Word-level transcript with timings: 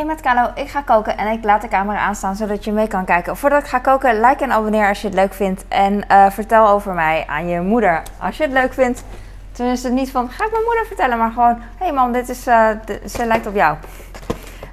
Hey 0.00 0.08
met 0.08 0.20
Kalo, 0.20 0.50
ik 0.54 0.68
ga 0.68 0.80
koken 0.80 1.16
en 1.16 1.32
ik 1.32 1.44
laat 1.44 1.60
de 1.60 1.68
camera 1.68 1.98
aanstaan 1.98 2.36
zodat 2.36 2.64
je 2.64 2.72
mee 2.72 2.88
kan 2.88 3.04
kijken. 3.04 3.36
Voordat 3.36 3.62
ik 3.62 3.68
ga 3.68 3.78
koken, 3.78 4.20
like 4.20 4.44
en 4.44 4.52
abonneer 4.52 4.88
als 4.88 5.00
je 5.00 5.06
het 5.06 5.16
leuk 5.16 5.34
vindt. 5.34 5.64
En 5.68 6.08
eh, 6.08 6.30
vertel 6.30 6.68
over 6.68 6.92
mij 6.92 7.24
aan 7.26 7.48
je 7.48 7.60
moeder 7.60 8.02
als 8.18 8.36
je 8.36 8.42
het 8.42 8.52
leuk 8.52 8.72
vindt. 8.74 9.04
Tenminste 9.52 9.88
niet 9.88 10.10
van, 10.10 10.30
ga 10.30 10.44
ik 10.44 10.50
mijn 10.50 10.64
moeder 10.64 10.86
vertellen, 10.86 11.18
maar 11.18 11.30
gewoon... 11.30 11.54
Hé 11.54 11.84
hey 11.84 11.92
man, 11.92 12.12
dit 12.12 12.28
is, 12.28 12.46
eh, 12.46 12.68
ze 13.06 13.26
lijkt 13.26 13.46
op 13.46 13.54
jou. 13.54 13.76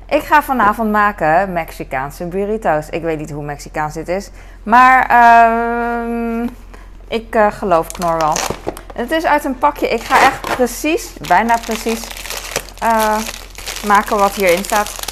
Ik 0.09 0.21
ga 0.21 0.43
vanavond 0.43 0.91
maken 0.91 1.53
Mexicaanse 1.53 2.25
burritos. 2.25 2.89
Ik 2.89 3.01
weet 3.01 3.19
niet 3.19 3.31
hoe 3.31 3.43
Mexicaans 3.43 3.93
dit 3.93 4.07
is. 4.07 4.29
Maar 4.63 5.05
ehm, 5.09 6.47
ik 7.07 7.35
eh, 7.35 7.47
geloof 7.51 7.91
Knor 7.91 8.17
wel. 8.17 8.33
Het 8.93 9.11
is 9.11 9.25
uit 9.25 9.45
een 9.45 9.57
pakje. 9.57 9.89
Ik 9.89 10.01
ga 10.01 10.15
echt 10.21 10.55
precies, 10.55 11.13
bijna 11.27 11.55
precies, 11.65 12.07
maken 13.87 14.17
wat 14.17 14.35
hierin 14.35 14.63
staat. 14.63 15.06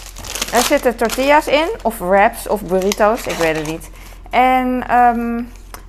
Er 0.56 0.62
zitten 0.62 0.96
tortillas 0.96 1.48
in, 1.48 1.68
of 1.82 1.98
wraps, 1.98 2.48
of 2.48 2.62
burritos, 2.62 3.28
ik 3.28 3.36
weet 3.36 3.56
het 3.56 3.66
niet. 3.68 3.90
En 4.30 4.84
ehm, 4.88 5.44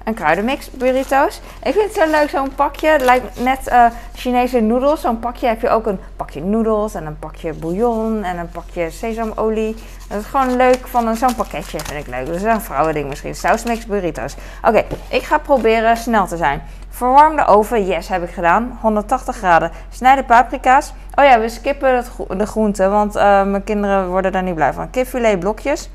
een 0.05 0.15
kruidenmix 0.15 0.71
burritos. 0.71 1.41
Ik 1.63 1.73
vind 1.73 1.85
het 1.85 1.95
zo 1.95 2.11
leuk, 2.11 2.31
zo'n 2.31 2.55
pakje. 2.55 2.89
Het 2.89 3.03
lijkt 3.03 3.41
net 3.41 3.69
eh, 3.69 3.87
Chinese 4.15 4.61
noedels. 4.61 5.01
Zo'n 5.01 5.19
pakje 5.19 5.47
heb 5.47 5.61
je 5.61 5.69
ook 5.69 5.87
een 5.87 5.99
pakje 6.17 6.41
noedels 6.41 6.95
en 6.95 7.07
een 7.07 7.19
pakje 7.19 7.53
bouillon 7.53 8.25
en 8.25 8.39
een 8.39 8.49
pakje 8.49 8.91
sesamolie. 8.91 9.77
Dat 10.09 10.21
is 10.21 10.27
gewoon 10.27 10.57
leuk 10.57 10.87
van 10.87 11.17
zo'n 11.17 11.35
pakketje, 11.35 11.79
vind 11.83 12.07
ik 12.07 12.15
leuk. 12.15 12.27
Dus 12.27 12.43
een 12.43 12.61
vrouwending 12.61 13.09
misschien. 13.09 13.35
Sausmix 13.35 13.87
burritos. 13.87 14.35
Oké, 14.63 14.85
ik 15.09 15.23
ga 15.23 15.39
proberen 15.39 15.97
snel 15.97 16.27
te 16.27 16.37
zijn. 16.37 16.63
Verwarm 16.97 17.37
de 17.37 17.45
oven, 17.45 17.87
yes, 17.87 18.09
heb 18.09 18.23
ik 18.23 18.31
gedaan. 18.31 18.79
180 18.81 19.37
graden. 19.37 19.71
Snij 19.89 20.17
de 20.17 20.25
paprika's. 20.25 20.93
Oh 21.15 21.25
ja, 21.25 21.41
we 21.41 21.49
skippen 21.49 22.05
de 22.29 22.47
groenten, 22.47 22.91
want 22.91 23.17
eh, 23.17 23.43
mijn 23.43 23.65
kinderen 23.65 24.09
worden 24.09 24.33
daar 24.33 24.43
niet 24.43 24.55
blij 24.55 24.73
van. 24.73 24.91
Kipfilet 24.91 25.39
blokjes. 25.39 25.91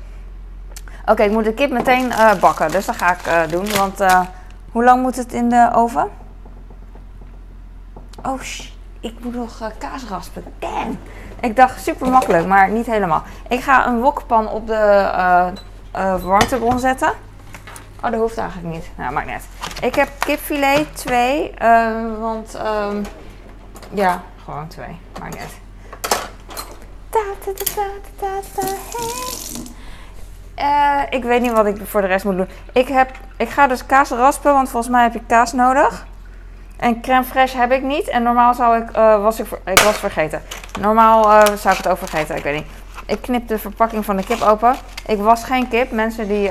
Oké, 1.06 1.22
ik 1.22 1.30
moet 1.30 1.44
de 1.44 1.54
kip 1.54 1.70
meteen 1.70 2.12
eh, 2.12 2.34
bakken, 2.40 2.70
dus 2.70 2.86
dat 2.86 2.96
ga 2.96 3.12
ik 3.12 3.26
eh, 3.26 3.40
doen. 3.48 3.76
Want 3.76 4.04
hoe 4.72 4.84
lang 4.84 5.02
moet 5.02 5.16
het 5.16 5.32
in 5.32 5.48
de 5.48 5.70
oven? 5.74 6.08
Oh, 8.26 8.40
ik 9.00 9.14
moet 9.22 9.34
nog 9.34 9.70
kaas 9.78 10.04
raspen. 10.08 10.44
Damn. 10.58 10.98
Ik 11.40 11.56
dacht 11.56 11.82
super 11.82 12.10
makkelijk, 12.10 12.46
maar 12.46 12.70
niet 12.70 12.86
helemaal. 12.86 13.22
Ik 13.48 13.60
ga 13.60 13.86
een 13.86 14.00
wokpan 14.00 14.48
op 14.48 14.66
de 14.66 15.10
warmtebron 16.22 16.78
zetten. 16.78 17.12
Oh, 18.02 18.10
dat 18.10 18.20
hoeft 18.20 18.38
eigenlijk 18.38 18.74
niet. 18.74 18.90
Nou, 18.94 19.12
maakt 19.12 19.28
uit. 19.28 19.44
Ik 19.82 19.94
heb 19.94 20.08
kipfilet 20.18 20.96
2, 20.96 21.54
want 22.18 22.54
ehm, 22.54 23.02
ja, 23.90 24.22
gewoon 24.44 24.68
twee. 24.68 24.98
Maakt 25.20 25.38
uit. 25.38 25.60
Ta, 27.10 27.20
ta, 27.44 27.52
ta, 27.74 27.86
ta, 28.16 28.40
ta. 28.54 28.66
Eh, 30.54 31.02
ik 31.10 31.24
weet 31.24 31.40
niet 31.40 31.52
wat 31.52 31.66
ik 31.66 31.76
voor 31.84 32.00
de 32.00 32.06
rest 32.06 32.24
moet 32.24 32.36
doen. 32.36 32.48
Ik, 32.72 32.88
heb, 32.88 33.10
ik 33.36 33.48
ga 33.48 33.66
dus 33.66 33.86
kaas 33.86 34.10
raspen, 34.10 34.52
want 34.52 34.68
volgens 34.68 34.92
mij 34.92 35.02
heb 35.02 35.12
je 35.12 35.20
kaas 35.26 35.52
nodig. 35.52 36.06
En 36.76 37.00
crème 37.00 37.24
fraîche 37.24 37.56
heb 37.56 37.72
ik 37.72 37.82
niet. 37.82 38.08
En 38.08 38.22
normaal 38.22 38.54
zou 38.54 38.82
ik, 38.82 38.90
eh, 38.90 39.22
was 39.22 39.40
ik, 39.40 39.46
ik 39.64 39.78
was 39.78 39.96
vergeten. 39.96 40.42
Normaal 40.80 41.32
eh, 41.32 41.56
zou 41.56 41.74
ik 41.74 41.82
het 41.82 41.88
ook 41.88 41.98
vergeten, 41.98 42.36
ik 42.36 42.42
weet 42.42 42.54
niet. 42.54 42.66
Ik 43.06 43.22
knip 43.22 43.48
de 43.48 43.58
verpakking 43.58 44.04
van 44.04 44.16
de 44.16 44.24
kip 44.24 44.40
open. 44.40 44.74
Ik 45.06 45.18
was 45.18 45.44
geen 45.44 45.68
kip. 45.68 45.90
Mensen 45.90 46.28
die 46.28 46.50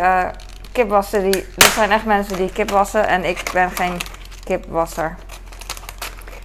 kip 0.71 0.89
wassen, 0.89 1.31
die, 1.31 1.45
dat 1.55 1.69
zijn 1.69 1.91
echt 1.91 2.05
mensen 2.05 2.35
die 2.35 2.51
kip 2.51 2.71
wassen. 2.71 3.07
En 3.07 3.25
ik 3.25 3.49
ben 3.53 3.71
geen 3.71 3.97
kipwasser. 4.43 5.15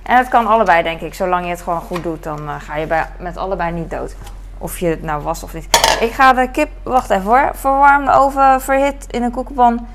En 0.03 0.17
het 0.17 0.29
kan 0.29 0.47
allebei, 0.47 0.83
denk 0.83 1.01
ik. 1.01 1.15
Zolang 1.15 1.45
je 1.45 1.51
het 1.51 1.63
gewoon 1.63 1.81
goed 1.81 2.03
doet, 2.03 2.23
dan 2.23 2.49
eh, 2.49 2.55
ga 2.59 2.77
je 2.77 2.87
bij, 2.87 3.09
met 3.19 3.37
allebei 3.37 3.73
niet 3.73 3.91
dood. 3.91 4.17
Of 4.59 4.79
je 4.79 4.87
het 4.87 5.03
nou 5.03 5.23
was 5.23 5.43
of 5.43 5.55
niet. 5.55 5.67
Ik 6.01 6.13
ga 6.13 6.33
de 6.33 6.51
kip, 6.51 6.69
wacht 6.83 7.11
even 7.11 7.25
hoor. 7.25 7.51
Verwarm 7.55 8.05
de 8.05 8.13
oven, 8.13 8.61
verhit 8.61 9.07
in 9.11 9.23
een 9.23 9.31
koekenpan. 9.31 9.87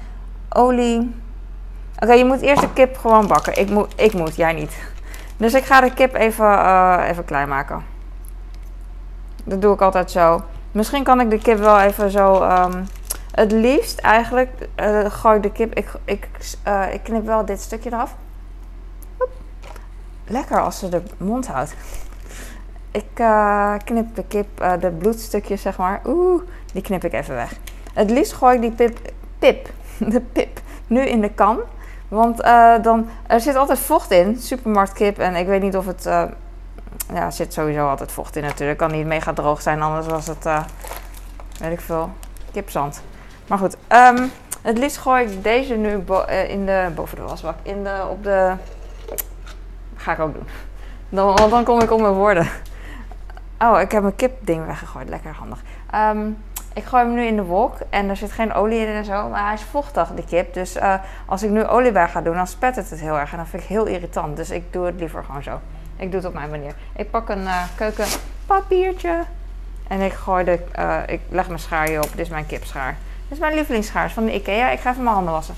Olie. 0.50 1.16
Oké, 2.00 2.14
je 2.14 2.26
moet 2.26 2.42
eerst 2.42 2.62
de 2.62 2.74
kip 2.74 2.98
gewoon 2.98 3.28
bakken. 3.28 3.60
Ik 3.60 3.70
moet, 3.70 3.94
ik 3.96 4.14
moet, 4.14 4.36
jij 4.36 4.54
niet. 4.54 4.76
Dus 5.38 5.54
ik 5.54 5.66
ga 5.66 5.82
de 5.82 5.94
kip 5.94 6.16
even, 6.16 6.60
eh, 6.60 7.04
even 7.08 7.26
klein 7.26 7.48
maken. 7.48 7.84
Dat 9.44 9.62
doe 9.62 9.74
ik 9.74 9.82
altijd 9.82 10.12
zo. 10.12 10.42
Misschien 10.72 11.04
kan 11.04 11.20
ik 11.20 11.30
de 11.30 11.38
kip 11.38 11.58
wel 11.58 11.80
even 11.80 12.12
zo. 12.12 12.42
ehm, 12.42 12.84
het 13.32 13.52
liefst 13.52 14.00
eigenlijk 14.00 14.68
eh, 14.76 15.06
gooi 15.06 15.36
ik 15.36 15.44
de 15.44 15.52
kip. 15.52 15.74
Ik, 15.74 15.92
ik, 16.06 16.28
eh, 16.64 16.94
ik 16.94 17.04
knip 17.04 17.26
wel 17.26 17.46
dit 17.46 17.62
stukje 17.62 17.90
eraf. 17.90 18.16
Lekker 20.28 20.62
als 20.62 20.80
ze 20.80 20.90
de 20.90 21.02
mond 21.18 21.48
houdt. 21.48 21.74
Ik 22.92 23.10
eh, 23.14 23.74
knip 23.84 24.16
de 24.16 24.24
kip, 24.24 24.78
de 24.80 24.92
bloedstukjes 24.92 25.62
zeg 25.62 25.78
maar. 25.78 26.02
Oeh, 26.06 26.42
die 26.74 26.82
knip 26.82 27.04
ik 27.04 27.14
even 27.14 27.36
weg. 27.36 27.54
Het 27.94 28.10
liefst 28.10 28.34
gooi 28.34 28.56
ik 28.56 28.62
die 28.62 28.72
pip, 28.72 29.12
pip, 29.40 29.70
de 30.14 30.22
pip, 30.22 30.60
nu 30.88 31.02
in 31.02 31.22
de 31.22 31.30
kan. 31.30 31.60
Want 32.08 32.38
dan, 32.84 33.10
er 33.28 33.40
zit 33.40 33.56
altijd 33.56 33.80
vocht 33.80 34.12
in, 34.12 34.38
supermarktkip. 34.38 35.20
En 35.20 35.36
ik 35.36 35.48
weet 35.48 35.62
niet 35.62 35.78
of 35.78 35.86
het, 35.86 36.04
ja, 36.04 36.30
er 37.14 37.32
zit 37.32 37.54
sowieso 37.54 37.88
altijd 37.88 38.12
vocht 38.12 38.36
in 38.36 38.44
natuurlijk. 38.44 38.78
Kan 38.78 38.92
niet 38.92 39.06
mega 39.06 39.34
droog 39.34 39.62
zijn, 39.62 39.82
anders 39.82 40.08
was 40.08 40.28
het, 40.28 40.44
weet 41.60 41.72
ik 41.72 41.82
veel, 41.82 42.10
kipzand. 42.52 43.02
Maar 43.52 43.60
goed, 43.60 43.78
ehm, 43.88 44.28
het 44.62 44.78
liefst 44.78 44.98
gooi 44.98 45.26
ik 45.26 45.44
deze 45.44 45.76
nu 45.76 46.04
eh, 46.28 46.50
in 46.50 46.66
de, 46.66 46.90
boven 46.96 47.18
de 47.18 47.24
wasbak. 47.24 47.56
In 47.62 47.84
de, 47.84 48.06
op 48.10 48.24
de, 48.24 48.54
ga 49.96 50.12
ik 50.12 50.20
ook 50.20 50.34
doen. 50.34 50.48
Dan, 51.10 51.36
want 51.36 51.52
dan 51.52 51.64
kom 51.64 51.82
ik 51.82 51.92
op 51.92 52.02
mijn 52.02 52.14
woorden. 52.14 52.48
Oh, 53.60 53.80
ik 53.80 53.92
heb 53.92 54.02
mijn 54.02 54.16
kipding 54.16 54.66
weggegooid. 54.66 55.10
Lekker 55.10 55.34
handig. 55.34 55.60
Ehm, 55.92 56.30
ik 56.74 56.84
gooi 56.84 57.04
hem 57.04 57.14
nu 57.14 57.26
in 57.26 57.36
de 57.36 57.44
wok 57.44 57.74
en 57.90 58.10
er 58.10 58.18
zit 58.18 58.32
geen 58.32 58.54
olie 58.54 58.80
in 58.80 58.88
en 58.88 59.06
zo. 59.06 59.30
Maar 59.30 59.46
hij 59.46 59.54
is 59.54 59.64
vochtig, 59.64 60.10
de 60.10 60.26
kip. 60.26 60.54
Dus 60.54 60.76
eh, 60.76 60.94
als 61.26 61.44
ik 61.44 61.50
nu 61.50 61.66
olie 61.66 61.92
bij 61.92 62.08
ga 62.08 62.22
doen, 62.22 62.36
dan 62.36 62.48
spettert 62.48 62.90
het 62.90 63.00
heel 63.00 63.20
erg. 63.20 63.32
En 63.32 63.38
dat 63.38 63.48
vind 63.48 63.64
ik 63.64 63.70
heel 63.70 63.86
irritant. 63.86 64.38
Dus 64.38 64.50
ik 64.50 64.74
doe 64.74 64.86
het 64.86 64.96
liever 65.00 65.24
gewoon 65.24 65.44
zo. 65.44 65.60
Ik 65.96 66.12
doe 66.12 66.20
het 66.20 66.30
op 66.30 66.34
mijn 66.34 66.50
manier. 66.50 66.74
Ik 66.96 67.12
pak 67.12 67.30
een 67.30 67.48
eh, 67.48 67.64
keukenpapiertje. 67.76 69.24
En 69.88 70.02
ik 70.02 70.14
gooi 70.14 70.44
de... 70.44 70.60
ik 71.08 71.22
leg 71.30 71.48
mijn 71.48 71.60
schaar 71.60 71.88
hierop. 71.88 72.10
Dit 72.10 72.20
is 72.20 72.30
mijn 72.30 72.46
kipschaar. 72.46 72.98
Is 73.32 73.38
mijn 73.38 73.54
lievelingsschaar. 73.54 74.06
is 74.06 74.14
van 74.14 74.26
de 74.26 74.34
Ikea. 74.34 74.70
Ik 74.70 74.80
ga 74.80 74.90
even 74.90 75.04
mijn 75.04 75.16
handen 75.16 75.34
wassen. 75.34 75.56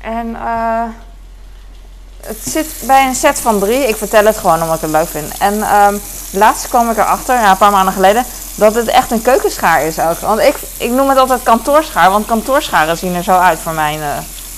En 0.00 0.36
eh... 0.36 0.82
Het 2.26 2.38
zit 2.42 2.66
bij 2.86 3.06
een 3.06 3.14
set 3.14 3.40
van 3.40 3.58
drie. 3.58 3.88
Ik 3.88 3.96
vertel 3.96 4.24
het 4.24 4.36
gewoon 4.36 4.62
omdat 4.62 4.76
ik 4.76 4.80
het 4.80 4.90
leuk 4.90 5.08
vind. 5.08 5.38
En 5.38 5.62
ehm, 5.62 5.96
laatst 6.32 6.68
kwam 6.68 6.90
ik 6.90 6.96
erachter, 6.96 7.34
ja, 7.34 7.50
een 7.50 7.56
paar 7.56 7.70
maanden 7.70 7.94
geleden, 7.94 8.24
dat 8.54 8.74
het 8.74 8.88
echt 8.88 9.10
een 9.10 9.22
keukenschaar 9.22 9.82
is 9.82 9.98
ook. 9.98 10.18
Want 10.18 10.40
ik, 10.40 10.56
ik 10.76 10.90
noem 10.90 11.08
het 11.08 11.18
altijd 11.18 11.42
kantoorschaar, 11.42 12.10
want 12.10 12.26
kantoorscharen 12.26 12.96
zien 12.96 13.14
er 13.14 13.22
zo 13.22 13.38
uit 13.38 13.58
voor 13.58 13.72
mijn 13.72 14.00
eh, 14.00 14.08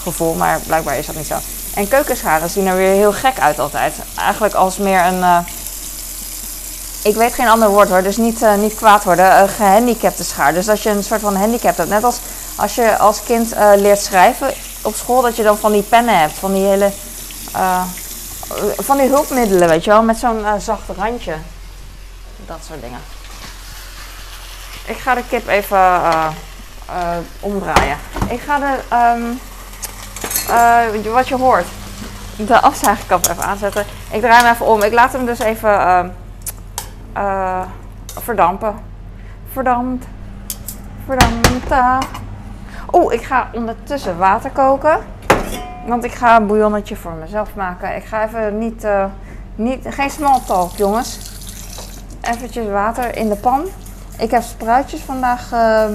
gevoel. 0.03 0.35
Maar 0.35 0.61
blijkbaar 0.61 0.99
is 0.99 1.07
dat 1.07 1.17
niet 1.17 1.27
zo. 1.27 1.37
En 1.75 1.89
keukenscharen 1.89 2.51
zien 2.51 2.67
er 2.67 2.77
weer 2.77 2.93
heel 2.95 3.13
gek 3.13 3.39
uit 3.39 3.59
altijd. 3.59 3.95
Eigenlijk 4.17 4.55
als 4.55 4.79
meer 4.79 5.05
een... 5.05 5.23
eh, 5.23 5.39
ik 7.07 7.15
weet 7.15 7.35
geen 7.35 7.49
ander 7.49 7.69
woord 7.69 7.89
hoor, 7.89 8.03
dus 8.03 8.17
niet, 8.17 8.43
eh, 8.43 8.55
niet 8.55 8.75
kwaad 8.75 9.05
worden. 9.05 9.41
Een 9.41 9.49
gehandicapte 9.49 10.25
schaar. 10.25 10.55
Dus 10.55 10.69
als 10.69 10.83
je 10.83 10.91
een 10.91 11.05
soort 11.05 11.21
van 11.21 11.37
handicap 11.37 11.77
hebt. 11.77 11.89
Net 11.89 12.05
als 12.05 12.19
als 12.57 12.75
je 12.75 12.97
als 12.99 13.23
kind 13.23 13.53
eh, 13.53 13.71
leert 13.77 13.99
schrijven 13.99 14.53
op 14.83 14.95
school, 14.95 15.23
dat 15.23 15.37
je 15.37 15.43
dan 15.43 15.57
van 15.57 15.73
die 15.73 15.83
pennen 15.83 16.19
hebt. 16.19 16.33
Van 16.33 16.53
die 16.53 16.67
hele... 16.67 16.91
van 18.77 18.97
die 18.97 19.09
hulpmiddelen, 19.09 19.69
weet 19.69 19.85
je 19.85 19.91
wel, 19.91 20.03
met 20.03 20.19
zo'n 20.19 20.45
zacht 20.59 20.89
randje. 20.97 21.35
Dat 22.47 22.59
soort 22.67 22.81
dingen. 22.81 23.01
Ik 24.85 24.97
ga 24.97 25.15
de 25.15 25.23
kip 25.29 25.49
even 25.49 26.01
omdraaien. 27.41 27.99
Ik 28.29 28.41
ga 28.41 28.59
de, 28.59 28.79
ehm, 28.89 29.23
eh, 30.49 31.13
wat 31.13 31.29
je 31.29 31.37
hoort, 31.37 31.67
de 32.37 32.61
afzuigkap 32.61 33.29
even 33.29 33.45
aanzetten. 33.45 33.87
Ik 34.11 34.21
draai 34.21 34.43
hem 34.43 34.53
even 34.53 34.67
om. 34.67 34.83
Ik 34.83 34.93
laat 34.93 35.13
hem 35.13 35.27
dus 35.27 35.39
even 35.39 36.17
eh, 37.17 37.61
verdampen. 38.21 38.75
Verdampt. 39.53 40.07
Verdampt. 41.07 41.49
Oeh, 42.93 43.13
ik 43.15 43.23
ga 43.23 43.49
ondertussen 43.53 44.19
water 44.19 44.51
koken. 44.51 44.99
Want 45.87 46.05
ik 46.05 46.13
ga 46.13 46.37
een 46.37 46.47
bouillonnetje 46.47 46.97
voor 46.97 47.13
mezelf 47.13 47.55
maken. 47.55 47.97
Ik 47.97 48.05
ga 48.05 48.25
even 48.25 48.59
niet, 48.59 48.85
eh, 48.85 49.05
niet 49.55 49.87
geen 49.89 50.11
small 50.11 50.41
talk, 50.47 50.71
jongens. 50.77 51.19
Eventjes 52.21 52.69
water 52.69 53.17
in 53.17 53.29
de 53.29 53.37
pan. 53.37 53.65
Ik 54.19 54.31
heb 54.31 54.43
spruitjes 54.43 55.01
vandaag 55.01 55.53
ehm 55.53 55.93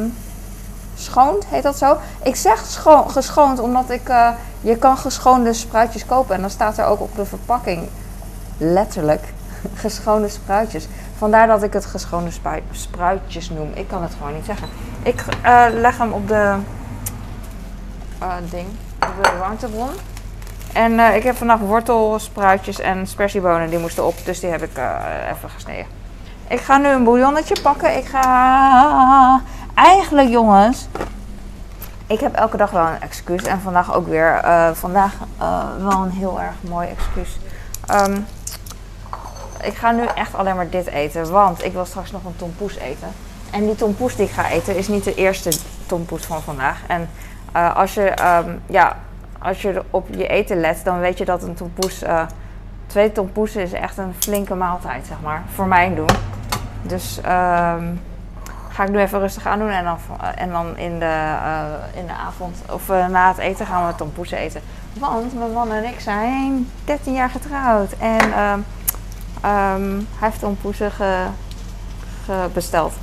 schoond, 0.95 1.45
heet 1.45 1.63
dat 1.63 1.77
zo? 1.77 1.97
Ik 2.23 2.35
zeg 2.35 2.65
scho- 2.65 3.03
geschoond 3.07 3.59
omdat 3.59 3.89
ik, 3.89 4.09
eh, 4.09 4.29
je 4.61 4.75
kan 4.77 4.97
geschoonde 4.97 5.53
spruitjes 5.53 6.05
kopen. 6.05 6.35
En 6.35 6.41
dan 6.41 6.49
staat 6.49 6.77
er 6.77 6.85
ook 6.85 6.99
op 7.01 7.15
de 7.15 7.25
verpakking, 7.25 7.87
letterlijk, 8.57 9.33
geschoonde 9.83 10.29
spruitjes. 10.29 10.87
Vandaar 11.17 11.47
dat 11.47 11.63
ik 11.63 11.73
het 11.73 11.85
geschoonde 11.85 12.31
spui- 12.31 12.63
spruitjes 12.71 13.49
noem. 13.49 13.71
Ik 13.73 13.87
kan 13.87 14.01
het 14.01 14.11
gewoon 14.17 14.33
niet 14.33 14.45
zeggen. 14.45 14.67
Ik 15.03 15.23
eh, 15.41 15.65
leg 15.71 15.97
hem 15.97 16.11
op 16.11 16.27
de 16.27 16.55
eh, 18.19 18.33
ding, 18.49 18.67
op 18.99 19.23
de 19.23 19.37
warmtebron. 19.39 19.89
En 20.73 20.99
eh, 20.99 21.15
ik 21.15 21.23
heb 21.23 21.35
vandaag 21.35 21.59
wortelspruitjes 21.59 22.79
en 22.79 23.07
spersiebonen, 23.07 23.69
die 23.69 23.79
moesten 23.79 24.05
op. 24.05 24.15
Dus 24.25 24.39
die 24.39 24.49
heb 24.49 24.61
ik 24.61 24.77
even 25.31 25.49
gesneden. 25.49 25.85
Ik 26.47 26.59
ga 26.59 26.77
nu 26.77 26.87
een 26.87 27.03
bouillonnetje 27.03 27.61
pakken. 27.61 27.97
Ik 27.97 28.05
ga... 28.05 29.41
Eigenlijk 29.73 30.29
jongens... 30.29 30.87
Ik 32.07 32.19
heb 32.19 32.35
elke 32.35 32.57
dag 32.57 32.71
wel 32.71 32.87
een 32.87 33.01
excuus. 33.01 33.43
En 33.43 33.61
vandaag 33.61 33.93
ook 33.93 34.07
weer. 34.07 34.41
Vandaag 34.73 35.13
uh, 35.41 35.63
wel 35.79 36.03
een 36.03 36.11
heel 36.11 36.41
erg 36.41 36.53
mooi 36.61 36.87
excuus. 36.87 37.39
Ehm, 37.85 38.17
ik 39.63 39.75
ga 39.75 39.91
nu 39.91 40.05
echt 40.15 40.35
alleen 40.35 40.55
maar 40.55 40.69
dit 40.69 40.87
eten. 40.87 41.31
Want 41.31 41.63
ik 41.63 41.73
wil 41.73 41.85
straks 41.85 42.11
nog 42.11 42.25
een 42.25 42.35
tompoes 42.35 42.77
eten. 42.77 43.07
En 43.51 43.65
die 43.65 43.75
tompoes 43.75 44.15
die 44.15 44.25
ik 44.25 44.31
ga 44.31 44.49
eten 44.49 44.77
is 44.77 44.87
niet 44.87 45.03
de 45.03 45.15
eerste 45.15 45.51
tompoes 45.85 46.25
van 46.25 46.41
vandaag. 46.41 46.79
En 46.87 47.09
uh, 47.55 47.75
als, 47.75 47.93
je, 47.93 48.13
um, 48.45 48.61
ja, 48.65 48.97
als 49.39 49.61
je 49.61 49.83
op 49.89 50.07
je 50.09 50.27
eten 50.27 50.59
let, 50.59 50.81
dan 50.83 50.99
weet 50.99 51.17
je 51.17 51.25
dat 51.25 51.43
een 51.43 51.53
tompoes... 51.53 52.03
twee 52.87 53.11
tompoesen 53.11 53.61
is 53.61 53.73
echt 53.73 53.97
een 53.97 54.13
flinke 54.19 54.55
maaltijd, 54.55 55.05
zeg 55.07 55.17
maar. 55.23 55.43
Voor 55.53 55.67
mijn 55.67 55.95
doen. 55.95 56.09
Dus... 56.81 57.17
Um, 57.17 58.01
ga 58.71 58.83
ik 58.83 58.89
nu 58.89 58.99
even 58.99 59.19
rustig 59.19 59.45
aan 59.45 59.59
doen. 59.59 59.69
En 59.69 59.83
dan, 59.83 59.97
en 60.35 60.49
dan 60.49 60.77
in, 60.77 60.99
de, 60.99 61.35
in 61.93 62.05
de 62.05 62.13
avond, 62.13 62.57
of 62.69 62.87
na 62.87 63.27
het 63.27 63.37
eten, 63.37 63.65
gaan 63.65 63.87
we 63.87 63.95
tompoesen 63.95 64.37
eten. 64.37 64.61
Want 64.93 65.37
mijn 65.37 65.51
man 65.51 65.71
en 65.71 65.83
ik 65.83 65.99
zijn 65.99 66.69
13 66.85 67.13
jaar 67.13 67.29
getrouwd. 67.29 67.91
En 67.99 68.27
uh, 68.27 68.53
um, 69.45 70.07
hij 70.17 70.29
heeft 70.29 70.39
tompoesen 70.39 70.91
ge, 70.91 71.23
ge 72.25 72.47
besteld. 72.53 72.93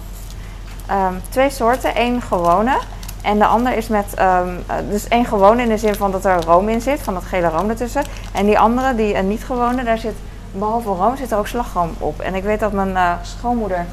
Um, 0.90 1.20
twee 1.28 1.50
soorten. 1.50 1.94
één 1.94 2.22
gewone. 2.22 2.78
En 3.22 3.38
de 3.38 3.46
ander 3.46 3.76
is 3.76 3.88
met, 3.88 4.14
um, 4.20 4.64
dus 4.88 5.08
één 5.08 5.24
gewone 5.24 5.62
in 5.62 5.68
de 5.68 5.78
zin 5.78 5.94
van 5.94 6.10
dat 6.10 6.24
er 6.24 6.44
room 6.44 6.68
in 6.68 6.80
zit, 6.80 7.00
van 7.00 7.14
dat 7.14 7.24
gele 7.24 7.48
room 7.48 7.68
ertussen. 7.68 8.02
En 8.32 8.46
die 8.46 8.58
andere, 8.58 8.94
die 8.94 9.14
uh, 9.14 9.20
niet 9.20 9.44
gewone, 9.44 9.84
daar 9.84 9.98
zit, 9.98 10.14
behalve 10.52 10.88
room, 10.88 11.16
zit 11.16 11.30
er 11.30 11.38
ook 11.38 11.46
slagroom 11.46 11.90
op. 11.98 12.20
En 12.20 12.34
ik 12.34 12.42
weet 12.42 12.60
dat 12.60 12.72
mijn 12.72 12.90
uh, 12.90 13.12
schoonmoeder 13.22 13.86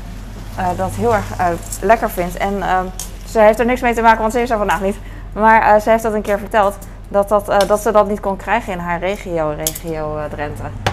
dat 0.75 0.91
heel 0.91 1.13
erg 1.13 1.25
lekker 1.81 2.09
vindt. 2.09 2.37
En 2.37 2.63
ze 3.29 3.39
heeft 3.39 3.59
er 3.59 3.65
niks 3.65 3.81
mee 3.81 3.93
te 3.93 4.01
maken, 4.01 4.19
want 4.19 4.33
ze 4.33 4.41
is 4.41 4.49
er 4.49 4.57
vandaag 4.57 4.81
niet. 4.81 4.97
Maar 5.33 5.81
ze 5.81 5.89
heeft 5.89 6.03
dat 6.03 6.13
een 6.13 6.21
keer 6.21 6.39
verteld. 6.39 6.77
Dat, 7.07 7.29
dat, 7.29 7.67
dat 7.67 7.79
ze 7.81 7.91
dat 7.91 8.07
niet 8.07 8.19
kon 8.19 8.37
krijgen 8.37 8.73
in 8.73 8.79
haar 8.79 8.99
regio, 8.99 9.53
regio 9.57 10.19
Drenthe. 10.29 10.84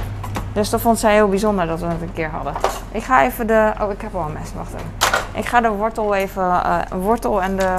Dus 0.52 0.70
dat 0.70 0.80
vond 0.80 0.98
zij 0.98 1.14
heel 1.14 1.28
bijzonder 1.28 1.66
dat 1.66 1.80
we 1.80 1.86
het 1.86 2.02
een 2.02 2.12
keer 2.12 2.30
hadden. 2.30 2.54
Ik 2.90 3.02
ga 3.02 3.24
even 3.24 3.46
de... 3.46 3.72
Oh, 3.80 3.90
ik 3.90 4.00
heb 4.00 4.14
al 4.14 4.26
een 4.26 4.32
mes. 4.32 4.52
Wacht 4.54 4.74
even. 4.74 4.90
Ik 5.32 5.46
ga 5.46 5.60
de 5.60 5.68
wortel 5.68 6.14
even... 6.14 6.62
wortel 6.90 7.42
en 7.42 7.56
de... 7.56 7.76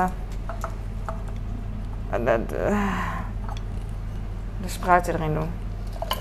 De, 2.12 2.46
de, 2.48 2.88
de 4.62 4.70
spruiten 4.70 5.14
erin 5.14 5.34
doen. 5.34 5.50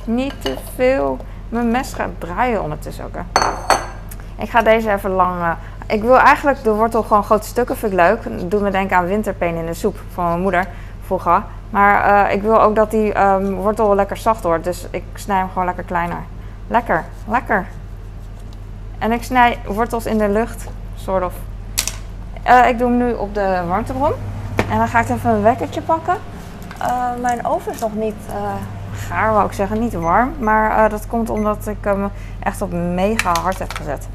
Niet 0.04 0.42
te 0.42 0.56
veel. 0.74 1.18
Mijn 1.48 1.70
mes 1.70 1.92
gaat 1.92 2.08
draaien 2.18 2.62
ondertussen 2.62 3.04
ook. 3.04 3.42
Ik 4.38 4.50
ga 4.50 4.62
deze 4.62 4.92
even 4.92 5.10
lang. 5.10 5.40
Uh, 5.40 5.50
ik 5.86 6.02
wil 6.02 6.18
eigenlijk 6.18 6.62
de 6.62 6.72
wortel 6.72 7.02
gewoon 7.02 7.24
grote 7.24 7.46
stukken, 7.46 7.76
vind 7.76 7.92
ik 7.92 7.98
leuk. 7.98 8.38
Dat 8.40 8.50
doet 8.50 8.60
me 8.60 8.70
denken 8.70 8.96
aan 8.96 9.04
winterpeen 9.04 9.54
in 9.54 9.66
de 9.66 9.74
soep 9.74 9.96
van 10.12 10.24
mijn 10.24 10.40
moeder 10.40 10.66
vroeger. 11.06 11.42
Maar 11.70 12.26
uh, 12.26 12.34
ik 12.34 12.42
wil 12.42 12.62
ook 12.62 12.74
dat 12.74 12.90
die 12.90 13.20
um, 13.20 13.54
wortel 13.54 13.94
lekker 13.94 14.16
zacht 14.16 14.42
wordt. 14.42 14.64
Dus 14.64 14.86
ik 14.90 15.04
snij 15.14 15.38
hem 15.38 15.48
gewoon 15.48 15.64
lekker 15.64 15.84
kleiner. 15.84 16.18
Lekker, 16.72 17.04
lekker. 17.28 17.66
En 18.98 19.12
ik 19.12 19.22
snij 19.22 19.58
wortels 19.66 20.06
in 20.06 20.18
de 20.18 20.28
lucht, 20.28 20.66
soort 20.94 21.24
of. 21.24 21.34
Uh, 22.46 22.68
ik 22.68 22.78
doe 22.78 22.88
hem 22.88 22.96
nu 22.96 23.12
op 23.12 23.34
de 23.34 23.62
warmtebron. 23.68 24.12
En 24.70 24.78
dan 24.78 24.88
ga 24.88 25.00
ik 25.00 25.08
even 25.08 25.30
een 25.30 25.42
wekkertje 25.42 25.82
pakken. 25.82 26.16
mijn 27.20 27.46
oven 27.46 27.72
is 27.72 27.80
nog 27.80 27.94
niet 27.94 28.14
gaar, 28.94 29.32
wou 29.32 29.46
ik 29.46 29.52
zeggen, 29.52 29.80
niet 29.80 29.92
warm. 29.92 30.32
Maar 30.38 30.88
dat 30.88 31.06
komt 31.06 31.30
omdat 31.30 31.66
ik 31.66 31.76
hem 31.80 32.10
echt 32.38 32.62
op 32.62 32.72
mega 32.72 33.32
hard 33.40 33.58
heb 33.58 33.72
gezet. 33.72 34.08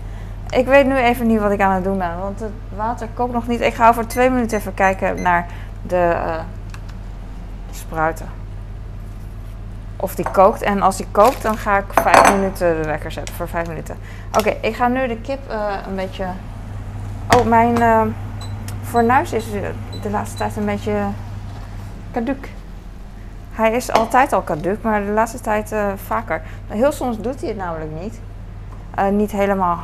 Ik 0.49 0.65
weet 0.65 0.85
nu 0.85 0.95
even 0.95 1.27
niet 1.27 1.39
wat 1.39 1.51
ik 1.51 1.61
aan 1.61 1.75
het 1.75 1.83
doen 1.83 1.97
ben, 1.97 2.19
want 2.19 2.39
het 2.39 2.51
water 2.75 3.07
kookt 3.13 3.33
nog 3.33 3.47
niet. 3.47 3.61
Ik 3.61 3.73
ga 3.73 3.87
over 3.87 4.07
twee 4.07 4.29
minuten 4.29 4.57
even 4.57 4.73
kijken 4.73 5.21
naar 5.21 5.45
de 5.81 6.15
spruiten. 7.71 8.37
Of 9.99 10.15
die 10.15 10.29
kookt. 10.31 10.61
En 10.61 10.81
als 10.81 10.97
die 10.97 11.07
kookt, 11.11 11.41
dan 11.41 11.57
ga 11.57 11.77
ik 11.77 11.85
vijf 11.89 12.33
minuten 12.33 12.81
de 12.81 12.87
wekker 12.87 13.11
zetten 13.11 13.35
voor 13.35 13.47
vijf 13.47 13.67
minuten. 13.67 13.97
Oké, 14.37 14.49
ik 14.61 14.75
ga 14.75 14.87
nu 14.87 15.07
de 15.07 15.17
kip 15.17 15.39
uh, 15.49 15.73
een 15.87 15.95
beetje. 15.95 16.25
Oh, 17.37 17.45
mijn 17.45 17.79
uh, 17.79 18.01
fornuis 18.83 19.33
is 19.33 19.45
de 20.01 20.09
laatste 20.09 20.37
tijd 20.37 20.55
een 20.55 20.65
beetje 20.65 20.93
caduc. 22.13 22.49
Hij 23.51 23.71
is 23.71 23.91
altijd 23.91 24.33
al 24.33 24.43
caduc, 24.43 24.81
maar 24.81 25.05
de 25.05 25.11
laatste 25.11 25.39
tijd 25.39 25.75
vaker. 26.05 26.41
Heel 26.67 26.91
soms 26.91 27.19
doet 27.19 27.39
hij 27.39 27.49
het 27.49 27.57
namelijk 27.57 27.91
niet. 28.01 28.19
niet 29.11 29.31
helemaal 29.31 29.79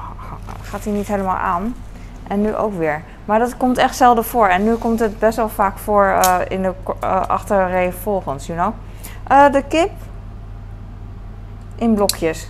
gaat 0.62 0.84
hij 0.84 0.94
niet 0.94 1.08
helemaal 1.08 1.36
aan. 1.36 1.76
En 2.28 2.42
nu 2.42 2.56
ook 2.56 2.74
weer. 2.74 3.02
Maar 3.26 3.40
dat 3.40 3.58
komt 3.58 3.78
echt 3.78 3.96
zelden 3.96 4.24
voor. 4.24 4.48
En 4.48 4.64
nu 4.64 4.74
komt 4.74 5.00
het 5.00 5.20
best 5.20 5.38
wel 5.38 5.50
vaak 5.50 5.78
voor 5.78 6.20
in 6.48 6.62
de 6.62 6.74
achterrij 7.28 7.92
volgens, 7.92 8.46
you 8.46 8.60
know. 8.60 8.74
Uh, 9.32 9.52
de 9.52 9.64
kip 9.68 9.92
in 11.76 11.94
blokjes. 11.94 12.50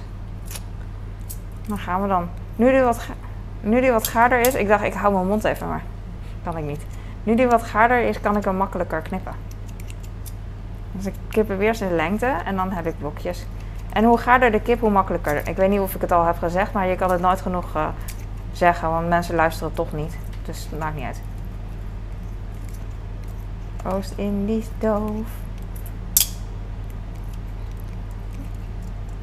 Dan 1.68 1.78
gaan 1.78 2.02
we 2.02 2.08
dan. 2.08 2.30
Nu 2.56 2.72
die, 2.72 2.82
wat 2.82 3.08
nu 3.62 3.82
die 3.82 3.92
wat 3.92 4.08
gaarder 4.08 4.40
is, 4.40 4.54
ik 4.54 4.68
dacht 4.68 4.84
ik 4.84 4.94
hou 4.94 5.14
mijn 5.14 5.28
mond 5.28 5.44
even, 5.44 5.68
maar 5.68 5.84
kan 6.44 6.58
ik 6.58 6.64
niet. 6.64 6.86
Nu 7.24 7.36
die 7.36 7.48
wat 7.48 7.64
gaarder 7.64 8.02
is, 8.02 8.20
kan 8.20 8.38
ik 8.38 8.44
hem 8.44 8.56
makkelijker 8.56 9.02
knippen. 9.02 9.34
Dus 10.92 11.06
ik 11.06 11.14
kip 11.30 11.48
hem 11.48 11.62
eerst 11.62 11.82
in 11.82 11.96
lengte 11.96 12.26
en 12.26 12.56
dan 12.56 12.72
heb 12.72 12.88
ik 12.88 12.98
blokjes. 13.00 13.46
En 13.94 14.04
hoe 14.04 14.18
gaarder 14.18 14.52
de 14.52 14.62
kip, 14.62 14.80
hoe 14.80 14.90
makkelijker. 14.90 15.48
Ik 15.48 15.56
weet 15.56 15.70
niet 15.70 15.80
of 15.80 15.96
ik 15.96 16.02
het 16.02 16.12
al 16.12 16.26
heb 16.26 16.38
gezegd, 16.38 16.74
maar 16.74 16.88
je 16.88 16.96
kan 16.96 17.12
het 17.12 17.22
nooit 17.22 17.42
genoeg 17.42 17.76
uh, 17.76 17.88
zeggen, 18.52 18.90
want 18.90 19.10
mensen 19.10 19.36
luisteren 19.36 19.74
toch 19.74 19.94
niet. 19.94 20.18
Dus 20.46 20.68
het 20.70 20.80
maakt 20.80 20.96
niet 20.96 21.06
uit. 21.06 21.22
Oost-Indisch 23.86 24.70
doof. 24.80 25.43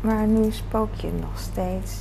Maar 0.00 0.26
nu 0.26 0.50
spook 0.50 0.94
je 0.94 1.12
nog 1.20 1.38
steeds 1.38 2.00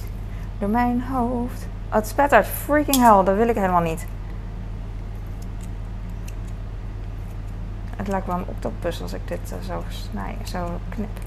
door 0.59 0.69
mijn 0.69 1.01
hoofd. 1.01 1.67
Oh, 1.87 1.95
het 1.95 2.07
spet 2.07 2.33
uit 2.33 2.45
freaking 2.47 2.95
hell, 2.95 3.23
dat 3.23 3.35
wil 3.35 3.47
ik 3.47 3.55
helemaal 3.55 3.81
niet. 3.81 4.05
Het 7.95 8.07
lijkt 8.07 8.27
wel 8.27 8.35
een 8.35 8.47
octopus 8.47 9.01
als 9.01 9.13
ik 9.13 9.27
dit 9.27 9.53
uh, 9.53 9.67
zo 9.67 9.83
snij, 9.87 10.37
zo 10.43 10.69
knip. 10.89 11.19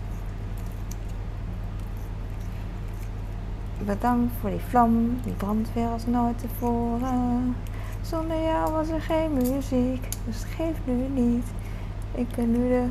Bedankt 3.78 4.32
voor 4.40 4.50
die 4.50 4.60
vlam, 4.68 5.20
die 5.24 5.32
brandt 5.32 5.72
weer 5.74 5.88
als 5.88 6.06
nooit 6.06 6.38
tevoren. 6.38 7.56
Zonder 8.00 8.42
jou 8.42 8.72
was 8.72 8.88
er 8.88 9.00
geen 9.00 9.32
muziek, 9.32 10.08
dus 10.26 10.36
het 10.36 10.46
geeft 10.56 10.80
nu 10.84 11.22
niet. 11.22 11.46
Ik 12.14 12.28
ben 12.36 12.52
nu 12.52 12.68
de 12.68 12.86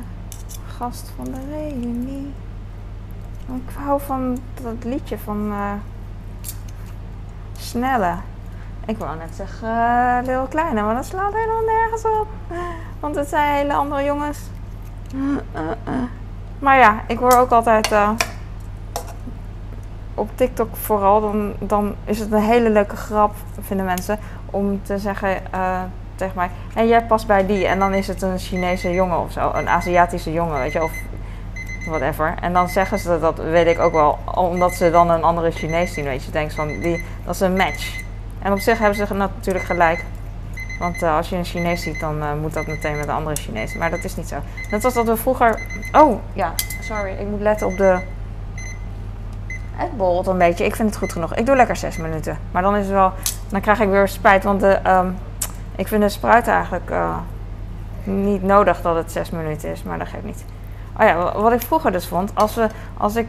gast 0.66 1.12
van 1.16 1.24
de 1.24 1.40
reunie. 1.50 2.32
Ik 3.54 3.74
hou 3.84 4.00
van 4.00 4.38
dat 4.62 4.84
liedje 4.84 5.18
van 5.18 5.46
uh, 5.46 5.72
Snelle. 7.56 8.14
Ik 8.86 8.98
wou 8.98 9.18
net 9.18 9.34
zeggen 9.34 9.68
uh, 9.68 10.18
Lil 10.24 10.46
Kleine, 10.46 10.82
maar 10.82 10.94
dat 10.94 11.04
slaat 11.04 11.32
helemaal 11.32 11.62
nergens 11.62 12.04
op. 12.04 12.26
Want 13.00 13.14
het 13.14 13.28
zijn 13.28 13.56
hele 13.56 13.72
andere 13.72 14.04
jongens. 14.04 14.38
Maar 16.58 16.78
ja, 16.78 17.00
ik 17.06 17.18
hoor 17.18 17.36
ook 17.36 17.50
altijd 17.50 17.94
op 20.14 20.30
TikTok 20.34 20.76
vooral, 20.76 21.20
dan, 21.20 21.52
dan 21.58 21.94
is 22.04 22.18
het 22.18 22.32
een 22.32 22.42
hele 22.42 22.70
leuke 22.70 22.96
grap, 22.96 23.34
vinden 23.60 23.86
mensen, 23.86 24.18
om 24.50 24.82
te 24.82 24.98
zeggen 24.98 25.42
tegen 26.14 26.36
mij: 26.36 26.50
en 26.74 26.86
jij 26.86 27.04
past 27.04 27.26
bij 27.26 27.46
die. 27.46 27.66
En 27.66 27.78
dan 27.78 27.94
is 27.94 28.08
het 28.08 28.22
een 28.22 28.38
Chinese 28.38 28.90
jongen 28.90 29.18
of 29.18 29.32
zo, 29.32 29.50
een 29.54 29.68
Aziatische 29.68 30.32
jongen, 30.32 30.58
weet 30.58 30.72
je, 30.72 30.82
of 30.82 30.92
whatever. 31.86 32.34
En 32.40 32.52
dan 32.52 32.68
zeggen 32.68 32.98
ze 32.98 33.18
dat, 33.20 33.38
weet 33.38 33.66
ik 33.66 33.78
ook 33.78 33.92
wel, 33.92 34.18
omdat 34.34 34.72
ze 34.72 34.90
dan 34.90 35.10
een 35.10 35.22
andere 35.22 35.50
Chinees 35.50 35.92
zien, 35.92 36.04
weet 36.04 36.24
je. 36.24 36.50
Van, 36.50 36.66
die, 36.66 37.04
dat 37.24 37.34
is 37.34 37.40
een 37.40 37.56
match. 37.56 38.00
En 38.38 38.52
op 38.52 38.58
zich 38.58 38.78
hebben 38.78 39.06
ze 39.06 39.14
natuurlijk 39.14 39.64
gelijk. 39.64 40.04
Want 40.78 41.02
uh, 41.02 41.16
als 41.16 41.28
je 41.28 41.36
een 41.36 41.44
Chinees 41.44 41.82
ziet, 41.82 42.00
dan 42.00 42.16
uh, 42.16 42.32
moet 42.40 42.52
dat 42.52 42.66
meteen 42.66 42.96
met 42.96 43.08
een 43.08 43.14
andere 43.14 43.36
Chinees. 43.36 43.74
Maar 43.74 43.90
dat 43.90 44.04
is 44.04 44.16
niet 44.16 44.28
zo. 44.28 44.36
Net 44.70 44.84
als 44.84 44.94
dat 44.94 45.06
we 45.06 45.16
vroeger. 45.16 45.60
Oh 45.92 46.20
ja, 46.32 46.52
sorry, 46.80 47.12
ik 47.12 47.26
moet 47.26 47.40
letten 47.40 47.66
op 47.66 47.76
de 47.76 48.00
het 49.72 49.96
borrelt 49.96 50.26
een 50.26 50.38
beetje. 50.38 50.64
Ik 50.64 50.76
vind 50.76 50.88
het 50.88 50.98
goed 50.98 51.12
genoeg. 51.12 51.34
Ik 51.34 51.46
doe 51.46 51.56
lekker 51.56 51.76
6 51.76 51.96
minuten. 51.96 52.38
Maar 52.50 52.62
dan 52.62 52.76
is 52.76 52.84
het 52.84 52.92
wel. 52.92 53.12
Dan 53.48 53.60
krijg 53.60 53.80
ik 53.80 53.88
weer 53.88 54.08
spijt. 54.08 54.44
Want 54.44 54.60
de, 54.60 54.80
um, 54.86 55.16
ik 55.76 55.88
vind 55.88 56.02
de 56.02 56.08
spruit 56.08 56.48
eigenlijk 56.48 56.90
uh, 56.90 57.16
niet 58.04 58.42
nodig 58.42 58.80
dat 58.80 58.96
het 58.96 59.12
6 59.12 59.30
minuten 59.30 59.70
is. 59.70 59.82
Maar 59.82 59.98
dat 59.98 60.08
geeft 60.08 60.24
niet. 60.24 60.44
Oh 61.00 61.06
ja, 61.06 61.40
wat 61.40 61.52
ik 61.52 61.62
vroeger 61.62 61.92
dus 61.92 62.06
vond. 62.06 62.30
Als, 62.34 62.54
we, 62.54 62.66
als 62.96 63.16
ik 63.16 63.26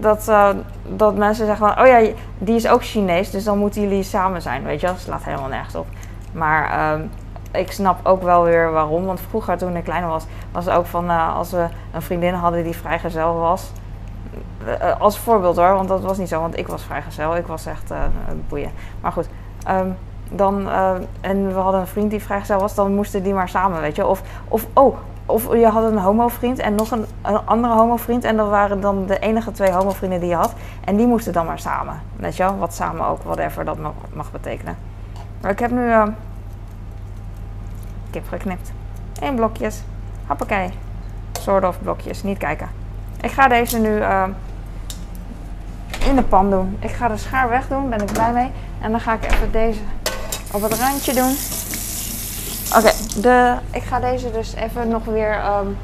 dat, 0.00 0.26
uh, 0.28 0.48
dat 0.82 1.14
mensen 1.14 1.46
zeggen 1.46 1.68
van. 1.68 1.84
Oh 1.84 1.86
ja, 1.86 2.10
die 2.38 2.54
is 2.54 2.68
ook 2.68 2.84
Chinees. 2.84 3.30
Dus 3.30 3.44
dan 3.44 3.58
moeten 3.58 3.82
jullie 3.82 4.02
samen 4.02 4.42
zijn. 4.42 4.64
Weet 4.64 4.80
je, 4.80 4.86
dat 4.86 4.98
slaat 4.98 5.24
helemaal 5.24 5.48
nergens 5.48 5.74
op. 5.74 5.86
Maar. 6.32 6.92
Um, 6.92 7.10
ik 7.56 7.72
snap 7.72 8.06
ook 8.06 8.22
wel 8.22 8.44
weer 8.44 8.72
waarom. 8.72 9.04
Want 9.04 9.20
vroeger, 9.20 9.58
toen 9.58 9.76
ik 9.76 9.84
kleiner 9.84 10.08
was, 10.08 10.26
was 10.52 10.64
het 10.64 10.74
ook 10.74 10.86
van 10.86 11.04
uh, 11.04 11.36
als 11.36 11.50
we 11.50 11.66
een 11.92 12.02
vriendin 12.02 12.34
hadden 12.34 12.64
die 12.64 12.76
vrijgezel 12.76 13.34
was, 13.34 13.70
eh, 14.78 15.00
als 15.00 15.18
voorbeeld 15.18 15.56
hoor, 15.56 15.74
want 15.74 15.88
dat 15.88 16.02
was 16.02 16.18
niet 16.18 16.28
zo, 16.28 16.40
want 16.40 16.58
ik 16.58 16.68
was 16.68 16.82
vrijgezel. 16.82 17.36
Ik 17.36 17.46
was 17.46 17.66
echt 17.66 17.92
boeien. 18.48 18.70
Maar 19.00 19.12
goed, 19.12 19.28
ehm, 19.66 19.88
dan, 20.30 20.68
en 21.20 21.48
we 21.48 21.60
hadden 21.60 21.80
een 21.80 21.86
vriend 21.86 22.10
die 22.10 22.22
vrijgezel 22.22 22.60
was, 22.60 22.74
dan 22.74 22.94
moesten 22.94 23.22
die 23.22 23.34
maar 23.34 23.48
samen, 23.48 23.80
weet 23.80 23.96
je. 23.96 24.06
Of, 24.06 24.22
of 24.48 24.66
oh, 24.72 24.96
of 25.26 25.52
je 25.56 25.66
had 25.66 25.92
een 25.92 25.98
homo-vriend 25.98 26.58
en 26.58 26.74
nog 26.74 26.90
een, 26.90 27.06
een 27.22 27.46
andere 27.46 27.74
homo-vriend. 27.74 28.24
En 28.24 28.36
dat 28.36 28.48
waren 28.48 28.80
dan 28.80 29.06
de 29.06 29.18
enige 29.18 29.52
twee 29.52 29.72
homo-vrienden 29.72 30.20
die 30.20 30.28
je 30.28 30.34
had. 30.34 30.52
En 30.84 30.96
die 30.96 31.06
moesten 31.06 31.32
dan 31.32 31.46
maar 31.46 31.58
samen. 31.58 32.00
Weet 32.16 32.36
je 32.36 32.42
wel? 32.42 32.56
Wat 32.58 32.74
samen 32.74 33.06
ook, 33.06 33.22
whatever 33.22 33.64
dat 33.64 33.78
mag, 33.78 33.92
mag 34.12 34.32
betekenen. 34.32 34.76
Maar 35.40 35.50
ik 35.50 35.58
heb 35.58 35.70
nu 35.70 35.86
uh, 35.86 36.06
kip 38.10 38.28
geknipt. 38.28 38.72
Eén 39.20 39.34
blokjes. 39.34 39.82
Hoppakee. 40.26 40.70
Soort 41.32 41.64
of 41.64 41.80
blokjes. 41.82 42.22
Niet 42.22 42.38
kijken. 42.38 42.68
Ik 43.20 43.30
ga 43.30 43.48
deze 43.48 43.78
nu 43.78 43.88
uh, 43.88 44.24
in 46.08 46.16
de 46.16 46.22
pan 46.22 46.50
doen. 46.50 46.76
Ik 46.80 46.90
ga 46.90 47.08
de 47.08 47.16
schaar 47.16 47.48
wegdoen. 47.48 47.88
Ben 47.88 48.00
ik 48.00 48.12
blij 48.12 48.32
mee. 48.32 48.50
En 48.80 48.90
dan 48.90 49.00
ga 49.00 49.12
ik 49.12 49.24
even 49.24 49.52
deze 49.52 49.80
op 50.52 50.62
het 50.62 50.78
randje 50.78 51.14
doen. 51.14 51.36
Oké, 52.76 52.92
de 53.20 53.56
ik 53.70 53.82
ga 53.82 54.00
deze 54.00 54.30
dus 54.30 54.54
even 54.54 54.88
nog 54.88 55.04
weer 55.04 55.44
um, 55.44 55.78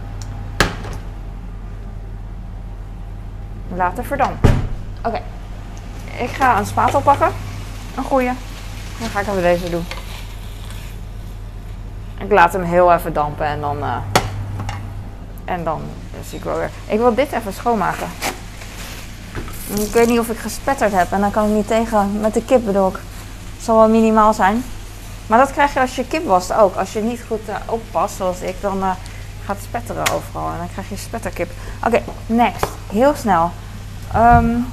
laten 3.75 4.05
verdampen. 4.05 4.69
Oké, 5.03 5.21
ik 6.19 6.31
ga 6.31 6.59
een 6.59 6.67
spatel 6.67 7.01
pakken. 7.01 7.33
Een 7.97 8.05
goeie. 8.05 8.31
Dan 8.99 9.09
ga 9.09 9.21
ik 9.21 9.27
even 9.27 9.43
deze 9.43 9.71
doen. 9.71 9.85
Ik 12.19 12.33
laat 12.33 12.53
hem 12.53 12.63
heel 12.63 12.93
even 12.93 13.13
dampen 13.13 13.47
en 13.47 13.61
dan, 13.61 13.79
uh, 13.79 13.97
en 15.45 15.65
dan 15.65 15.81
zie 16.29 16.39
ik 16.39 16.45
wel 16.45 16.57
weer. 16.57 16.71
Ik 16.87 16.99
wil 16.99 17.15
dit 17.15 17.33
even 17.33 17.53
schoonmaken. 17.53 18.09
Ik 19.75 19.93
weet 19.93 20.09
niet 20.09 20.19
of 20.19 20.29
ik 20.29 20.39
gespetterd 20.39 20.93
heb 20.93 21.13
en 21.13 21.21
dan 21.21 21.31
kan 21.31 21.49
ik 21.49 21.55
niet 21.55 21.67
tegen 21.67 22.21
met 22.21 22.35
de 22.35 22.45
kip 22.45 22.65
bedoel. 22.65 22.93
Het 22.93 23.65
zal 23.65 23.77
wel 23.77 23.89
minimaal 23.89 24.35
zijn. 24.35 24.65
Maar 25.33 25.41
dat 25.41 25.53
krijg 25.53 25.75
je 25.75 25.81
als 25.81 25.97
je 25.97 26.07
kip 26.07 26.27
wast 26.27 26.53
ook. 26.53 26.75
Als 26.75 26.93
je 26.93 27.01
niet 27.01 27.25
goed 27.27 27.49
uh, 27.49 27.55
oppast, 27.67 28.17
zoals 28.17 28.41
ik, 28.41 28.55
dan 28.61 28.79
uh, 28.79 28.91
gaat 29.45 29.57
het 29.57 29.65
spetteren 29.65 30.11
overal. 30.13 30.51
En 30.51 30.59
dan 30.59 30.69
krijg 30.73 30.89
je 30.89 30.97
spetterkip. 30.97 31.51
Oké, 31.87 32.03
next. 32.27 32.67
Heel 32.91 33.15
snel. 33.15 33.51
Um, 34.17 34.67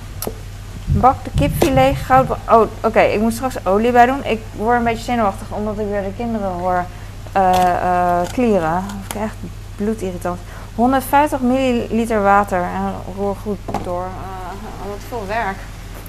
bak 0.85 1.23
de 1.23 1.29
kipfilet 1.35 1.95
goud. 1.95 2.29
Oh, 2.49 2.61
oké. 2.83 2.99
Ik 2.99 3.19
moet 3.19 3.33
straks 3.33 3.65
olie 3.65 3.91
bij 3.91 4.05
doen. 4.05 4.23
Ik 4.23 4.41
word 4.55 4.77
een 4.77 4.83
beetje 4.83 5.03
zenuwachtig 5.03 5.51
omdat 5.51 5.79
ik 5.79 5.85
weer 5.89 6.03
de 6.03 6.13
kinderen 6.17 6.51
hoor 6.51 6.85
uh, 7.37 8.21
klieren. 8.31 8.83
Echt 9.23 9.35
bloedirritant. 9.75 10.39
150 10.75 11.39
milliliter 11.39 12.21
water 12.21 12.61
en 12.61 12.93
roer 13.15 13.35
goed 13.35 13.59
door. 13.83 14.07
Wat 14.87 14.97
veel 15.07 15.23
werk. 15.27 15.57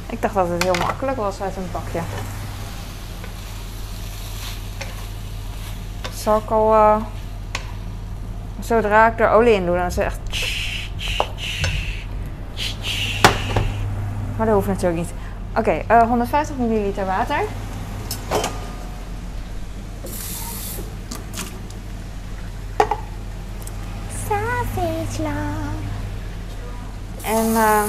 Ik 0.06 0.22
dacht 0.22 0.34
dat 0.34 0.48
het 0.48 0.62
heel 0.62 0.86
makkelijk 0.86 1.16
was 1.16 1.42
uit 1.42 1.56
een 1.56 1.68
bakje. 1.72 2.00
Zal 6.20 6.38
ik 6.38 6.50
al, 6.50 6.72
uh, 6.72 6.96
zodra 8.60 9.06
ik 9.06 9.20
er 9.20 9.30
olie 9.30 9.54
in 9.54 9.66
doe, 9.66 9.76
dan 9.76 9.86
is 9.86 9.96
het 9.96 10.04
echt... 10.04 10.18
Maar 14.36 14.46
dat 14.46 14.54
hoeft 14.54 14.68
natuurlijk 14.68 15.00
niet. 15.00 15.12
Oké, 15.50 15.82
okay, 15.86 16.02
uh, 16.02 16.08
150 16.08 16.56
milliliter 16.56 17.06
water. 17.06 17.38
Savage. 24.28 25.22
En 27.22 27.46
uh, 27.46 27.82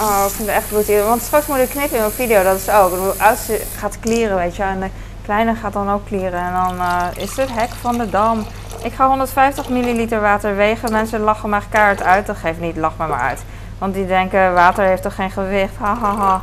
oh, 0.00 0.24
ik 0.26 0.32
vind 0.32 0.48
het 0.48 0.56
echt 0.56 0.68
goed. 0.68 0.86
Want 0.86 1.22
straks 1.22 1.46
moet 1.46 1.58
ik 1.58 1.68
knippen 1.68 1.96
in 1.96 2.02
mijn 2.02 2.12
video, 2.12 2.42
dat 2.42 2.56
is 2.56 2.70
ook. 2.70 2.90
Hoe 2.90 3.14
oudste 3.18 3.60
gaat 3.76 4.00
klieren, 4.00 4.36
weet 4.36 4.56
je. 4.56 4.62
En 4.62 4.90
kleine 5.26 5.54
gaat 5.54 5.72
dan 5.72 5.90
ook 5.90 6.04
klieren. 6.04 6.40
En 6.40 6.52
dan 6.52 6.74
uh, 6.76 7.06
is 7.16 7.36
het 7.36 7.52
hek 7.52 7.70
van 7.70 7.98
de 7.98 8.10
dam. 8.10 8.44
Ik 8.82 8.92
ga 8.92 9.08
150 9.08 9.68
milliliter 9.68 10.20
water 10.20 10.56
wegen. 10.56 10.92
Mensen 10.92 11.20
lachen 11.20 11.48
mij 11.48 11.60
kaart 11.68 12.02
uit. 12.02 12.26
Dat 12.26 12.36
geeft 12.36 12.60
niet, 12.60 12.76
lach 12.76 12.92
me 12.98 13.06
maar 13.06 13.20
uit. 13.20 13.44
Want 13.78 13.94
die 13.94 14.06
denken, 14.06 14.54
water 14.54 14.84
heeft 14.84 15.02
toch 15.02 15.14
geen 15.14 15.30
gewicht. 15.30 15.76
Hahaha. 15.76 16.16
Ha, 16.16 16.26
ha. 16.26 16.42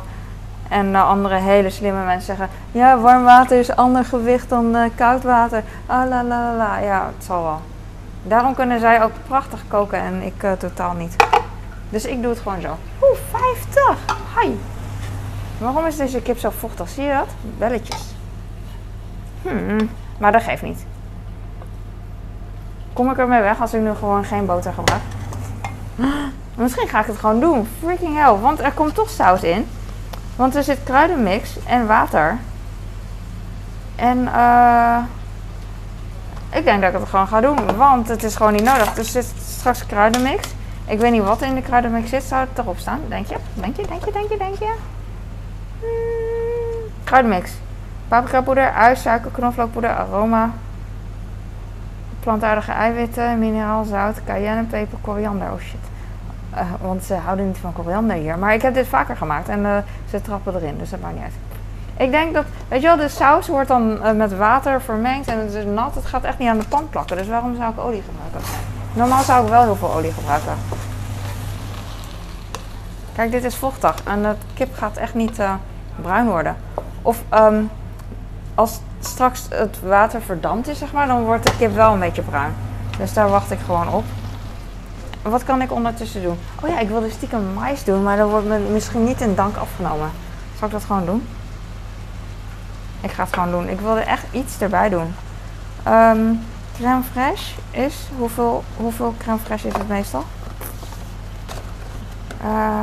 En 0.68 0.86
uh, 0.86 1.08
andere 1.08 1.34
hele 1.34 1.70
slimme 1.70 2.04
mensen 2.04 2.36
zeggen, 2.36 2.48
ja, 2.72 2.98
warm 2.98 3.24
water 3.24 3.58
is 3.58 3.76
ander 3.76 4.04
gewicht 4.04 4.48
dan 4.48 4.76
uh, 4.76 4.82
koud 4.94 5.22
water. 5.22 5.62
Ah, 5.86 6.08
la, 6.08 6.24
la, 6.24 6.54
la. 6.56 6.78
Ja, 6.78 7.10
het 7.16 7.24
zal 7.24 7.42
wel. 7.42 7.60
Daarom 8.22 8.54
kunnen 8.54 8.80
zij 8.80 9.02
ook 9.02 9.12
prachtig 9.26 9.64
koken 9.68 9.98
en 9.98 10.22
ik 10.22 10.46
totaal 10.58 10.92
niet. 10.92 11.16
Dus 11.88 12.04
ik 12.04 12.22
doe 12.22 12.30
het 12.30 12.40
gewoon 12.40 12.60
zo. 12.60 12.76
Oeh, 13.02 13.18
50! 13.30 14.16
Hi! 14.40 14.50
Waarom 15.58 15.86
is 15.86 15.96
deze 15.96 16.22
kip 16.22 16.38
zo 16.38 16.50
vochtig? 16.50 16.88
Zie 16.88 17.04
je 17.04 17.12
dat? 17.12 17.28
Belletjes. 17.58 18.13
Hmm, 19.44 19.90
maar 20.18 20.32
dat 20.32 20.42
geeft 20.42 20.62
niet. 20.62 20.84
Kom 22.92 23.10
ik 23.10 23.18
ermee 23.18 23.42
weg 23.42 23.60
als 23.60 23.74
ik 23.74 23.80
nu 23.80 23.94
gewoon 23.94 24.24
geen 24.24 24.46
boter 24.46 24.72
gebruik? 24.72 25.02
Misschien 26.54 26.88
ga 26.88 27.00
ik 27.00 27.06
het 27.06 27.16
gewoon 27.16 27.40
doen. 27.40 27.68
Freaking 27.82 28.16
hell. 28.16 28.34
Want 28.34 28.60
er 28.60 28.72
komt 28.72 28.94
toch 28.94 29.10
saus 29.10 29.42
in. 29.42 29.66
Want 30.36 30.56
er 30.56 30.62
zit 30.62 30.78
kruidenmix 30.84 31.56
en 31.66 31.86
water. 31.86 32.38
En 33.96 34.28
eh... 34.34 34.98
ik 36.50 36.64
denk 36.64 36.80
dat 36.80 36.92
ik 36.92 36.98
het 36.98 37.08
gewoon 37.08 37.28
ga 37.28 37.40
doen. 37.40 37.76
Want 37.76 38.08
het 38.08 38.22
is 38.22 38.36
gewoon 38.36 38.52
niet 38.52 38.64
nodig. 38.64 38.96
Er 38.96 39.04
zit 39.04 39.32
straks 39.46 39.86
kruidenmix. 39.86 40.48
Ik 40.86 40.98
weet 40.98 41.12
niet 41.12 41.22
wat 41.22 41.42
in 41.42 41.54
de 41.54 41.62
kruidenmix 41.62 42.08
zit. 42.08 42.22
Zou 42.22 42.46
het 42.48 42.58
erop 42.58 42.78
staan? 42.78 43.00
Denk 43.08 43.26
je? 43.26 43.36
Denk 43.54 43.76
je? 43.76 43.86
Denk 43.86 44.04
je? 44.04 44.12
Denk 44.12 44.30
je? 44.30 44.36
Denk 44.36 44.58
je? 44.58 44.74
Hmm, 45.80 46.92
kruidenmix. 47.04 47.50
Paprikapoeder, 48.14 48.72
ui, 48.72 48.96
suiker, 48.96 49.30
knoflookpoeder, 49.30 49.96
aroma, 49.96 50.50
plantaardige 52.20 52.72
eiwitten, 52.72 53.38
mineraal, 53.38 53.84
zout, 53.84 54.24
cayennepeper, 54.24 54.98
koriander. 55.00 55.52
Oh 55.52 55.58
shit. 55.60 55.80
Uh, 56.54 56.60
want 56.80 57.04
ze 57.04 57.14
houden 57.14 57.46
niet 57.46 57.58
van 57.58 57.72
koriander 57.72 58.16
hier. 58.16 58.38
Maar 58.38 58.54
ik 58.54 58.62
heb 58.62 58.74
dit 58.74 58.86
vaker 58.86 59.16
gemaakt 59.16 59.48
en 59.48 59.60
uh, 59.60 59.76
ze 60.10 60.22
trappen 60.22 60.54
erin, 60.54 60.78
dus 60.78 60.90
dat 60.90 61.00
maakt 61.00 61.14
niet 61.14 61.22
uit. 61.22 61.32
Ik 61.96 62.10
denk 62.10 62.34
dat, 62.34 62.44
weet 62.68 62.80
je 62.80 62.86
wel, 62.86 62.96
de 62.96 63.08
saus 63.08 63.48
wordt 63.48 63.68
dan 63.68 63.92
uh, 63.92 64.10
met 64.12 64.36
water 64.36 64.80
vermengd 64.80 65.28
en 65.28 65.38
het 65.38 65.54
is 65.54 65.64
nat. 65.64 65.94
Het 65.94 66.06
gaat 66.06 66.24
echt 66.24 66.38
niet 66.38 66.48
aan 66.48 66.58
de 66.58 66.68
pan 66.68 66.88
plakken, 66.88 67.16
dus 67.16 67.28
waarom 67.28 67.56
zou 67.56 67.70
ik 67.70 67.80
olie 67.80 68.02
gebruiken? 68.02 68.50
Normaal 68.92 69.22
zou 69.22 69.44
ik 69.44 69.50
wel 69.50 69.62
heel 69.62 69.76
veel 69.76 69.94
olie 69.94 70.12
gebruiken. 70.12 70.54
Kijk, 73.14 73.30
dit 73.30 73.44
is 73.44 73.56
vochtig 73.56 73.94
en 74.04 74.22
de 74.22 74.34
kip 74.54 74.76
gaat 74.76 74.96
echt 74.96 75.14
niet 75.14 75.42
bruin 76.02 76.26
worden. 76.26 76.56
Of 77.02 77.22
um, 77.34 77.70
als 78.54 78.80
straks 79.00 79.46
het 79.48 79.80
water 79.82 80.22
verdampt 80.22 80.68
is, 80.68 80.78
zeg 80.78 80.92
maar, 80.92 81.06
dan 81.06 81.24
wordt 81.24 81.46
de 81.46 81.56
kip 81.56 81.74
wel 81.74 81.92
een 81.92 81.98
beetje 81.98 82.22
bruin. 82.22 82.54
Dus 82.98 83.12
daar 83.12 83.28
wacht 83.28 83.50
ik 83.50 83.58
gewoon 83.64 83.88
op. 83.88 84.04
Wat 85.22 85.44
kan 85.44 85.62
ik 85.62 85.72
ondertussen 85.72 86.22
doen? 86.22 86.38
Oh 86.62 86.68
ja, 86.68 86.78
ik 86.78 86.88
wilde 86.88 87.10
stiekem 87.10 87.52
mais 87.54 87.84
doen, 87.84 88.02
maar 88.02 88.16
dat 88.16 88.30
wordt 88.30 88.70
misschien 88.70 89.04
niet 89.04 89.20
in 89.20 89.34
dank 89.34 89.56
afgenomen. 89.56 90.10
Zal 90.58 90.66
ik 90.66 90.72
dat 90.72 90.84
gewoon 90.84 91.06
doen? 91.06 91.26
Ik 93.00 93.10
ga 93.10 93.22
het 93.24 93.34
gewoon 93.34 93.50
doen. 93.50 93.68
Ik 93.68 93.80
wilde 93.80 94.00
echt 94.00 94.24
iets 94.30 94.60
erbij 94.60 94.88
doen. 94.88 95.14
Um, 95.88 96.40
crème 96.76 97.02
fraîche 97.02 97.60
is, 97.70 98.08
hoeveel, 98.18 98.64
hoeveel 98.76 99.14
crème 99.18 99.38
fraîche 99.38 99.66
is 99.66 99.72
het 99.72 99.88
meestal? 99.88 100.24
Uh, 102.44 102.80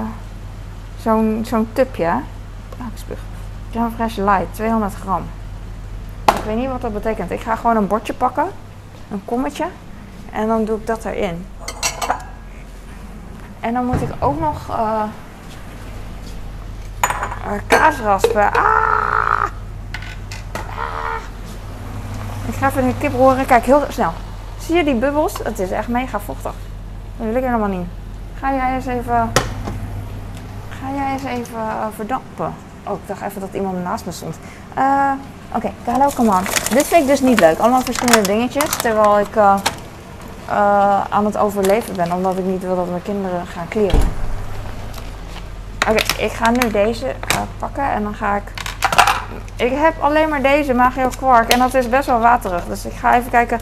Zo'n 1.02 1.44
zo'n 1.46 1.68
tubje. 1.74 2.08
Ah, 2.78 2.88
ik 2.94 2.98
spuug. 2.98 3.20
Crème 3.72 3.90
fraîche 3.92 4.24
light, 4.24 4.54
200 4.54 4.94
gram. 4.94 5.24
Ik 6.42 6.48
weet 6.48 6.56
niet 6.56 6.70
wat 6.70 6.82
dat 6.82 6.94
betekent. 6.94 7.32
Ik 7.32 7.40
ga 7.40 7.56
gewoon 7.56 7.76
een 7.76 7.88
bordje 7.88 8.14
pakken. 8.14 8.46
Een 9.12 9.22
kommetje. 9.26 9.66
En 10.32 10.48
dan 10.48 10.66
doe 10.66 10.78
ik 10.78 10.88
dat 10.88 11.06
erin. 11.06 11.46
En 13.60 13.74
dan 13.74 13.86
moet 13.86 14.02
ik 14.02 14.10
ook 14.20 14.40
nog 14.40 14.70
uh, 14.70 15.04
kaas 17.68 18.00
raspen. 18.00 18.54
Ah! 18.54 18.64
ah! 20.54 21.22
Ik 22.48 22.54
ga 22.54 22.68
even 22.68 22.88
de 22.88 22.98
kip 22.98 23.14
roeren. 23.14 23.46
Kijk, 23.46 23.66
heel 23.66 23.86
snel. 23.90 24.14
Zie 24.60 24.76
je 24.76 24.84
die 24.84 24.96
bubbels? 24.96 25.38
Het 25.44 25.60
is 25.60 25.72
echt 25.72 25.88
mega 25.88 26.20
vochtig. 26.20 26.54
Dat 27.18 27.28
wil 27.28 27.36
ik 27.36 27.44
helemaal 27.44 27.68
niet. 27.68 27.88
Ga 28.40 28.54
jij 28.54 28.74
eens 28.74 28.86
even... 28.86 29.32
Ga 30.70 30.94
jij 30.96 31.12
eens 31.12 31.24
even 31.24 31.60
uh, 31.60 31.86
verdampen? 31.96 32.54
Oh, 32.88 32.94
ik 32.94 33.08
dacht 33.08 33.22
even 33.22 33.42
dat 33.42 33.50
iemand 33.54 33.84
naast 33.84 34.06
me 34.06 34.12
stond. 34.12 34.36
Uh, 34.78 35.12
Oké, 35.56 35.72
okay, 35.84 35.94
hallo, 35.94 36.10
come 36.16 36.30
on. 36.30 36.44
Dit 36.74 36.88
vind 36.88 37.02
ik 37.02 37.08
dus 37.08 37.22
niet 37.22 37.40
leuk. 37.40 37.58
Allemaal 37.58 37.82
verschillende 37.82 38.28
dingetjes. 38.28 38.76
Terwijl 38.76 39.20
ik 39.20 39.36
uh, 39.36 39.56
uh, 40.50 41.02
aan 41.10 41.26
het 41.26 41.38
overleven 41.38 41.96
ben. 41.96 42.12
Omdat 42.12 42.38
ik 42.38 42.46
niet 42.46 42.62
wil 42.62 42.76
dat 42.76 42.90
mijn 42.90 43.02
kinderen 43.02 43.48
gaan 43.48 43.68
kleren. 43.68 44.00
Oké, 45.90 46.22
ik 46.24 46.32
ga 46.32 46.50
nu 46.50 46.72
deze 46.72 47.16
pakken. 47.60 47.84
En 47.84 48.04
dan 48.04 48.14
ga 48.14 48.36
ik... 48.36 48.44
Ik 49.56 49.72
heb 49.72 49.94
alleen 50.00 50.30
maar 50.30 50.42
deze 50.42 50.74
Magio 50.74 51.10
Quark. 51.18 51.50
En 51.50 51.60
dat 51.60 51.74
is 51.74 51.90
best 51.90 52.06
wel 52.06 52.20
waterig. 52.20 52.66
Dus 52.66 52.86
ik 52.86 52.94
ga 52.94 53.16
even 53.16 53.32
kijken. 53.32 53.60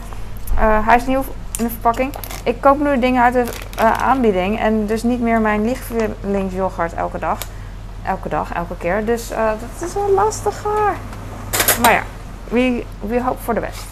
hij 0.56 0.96
is 0.96 1.06
nieuw 1.06 1.24
in 1.58 1.64
de 1.64 1.70
verpakking. 1.70 2.12
ik 2.44 2.60
koop 2.60 2.80
nu 2.80 2.98
dingen 2.98 3.22
uit 3.22 3.32
de 3.32 3.46
aanbieding 3.82 4.58
en 4.58 4.86
dus 4.86 5.02
niet 5.02 5.20
meer 5.20 5.40
mijn 5.40 5.64
lichtverlingsyoghurt 5.64 6.94
elke 6.94 7.18
dag. 7.18 7.38
Elke 8.02 8.28
dag, 8.28 8.52
elke 8.52 8.76
keer. 8.76 9.04
Dus 9.04 9.30
uh, 9.30 9.50
dat 9.60 9.88
is 9.88 9.94
wel 9.94 10.10
lastiger. 10.10 10.94
Maar 11.82 11.92
ja, 11.92 12.02
we, 12.48 12.84
we 13.00 13.22
hope 13.22 13.42
for 13.42 13.54
the 13.54 13.60
best. 13.60 13.84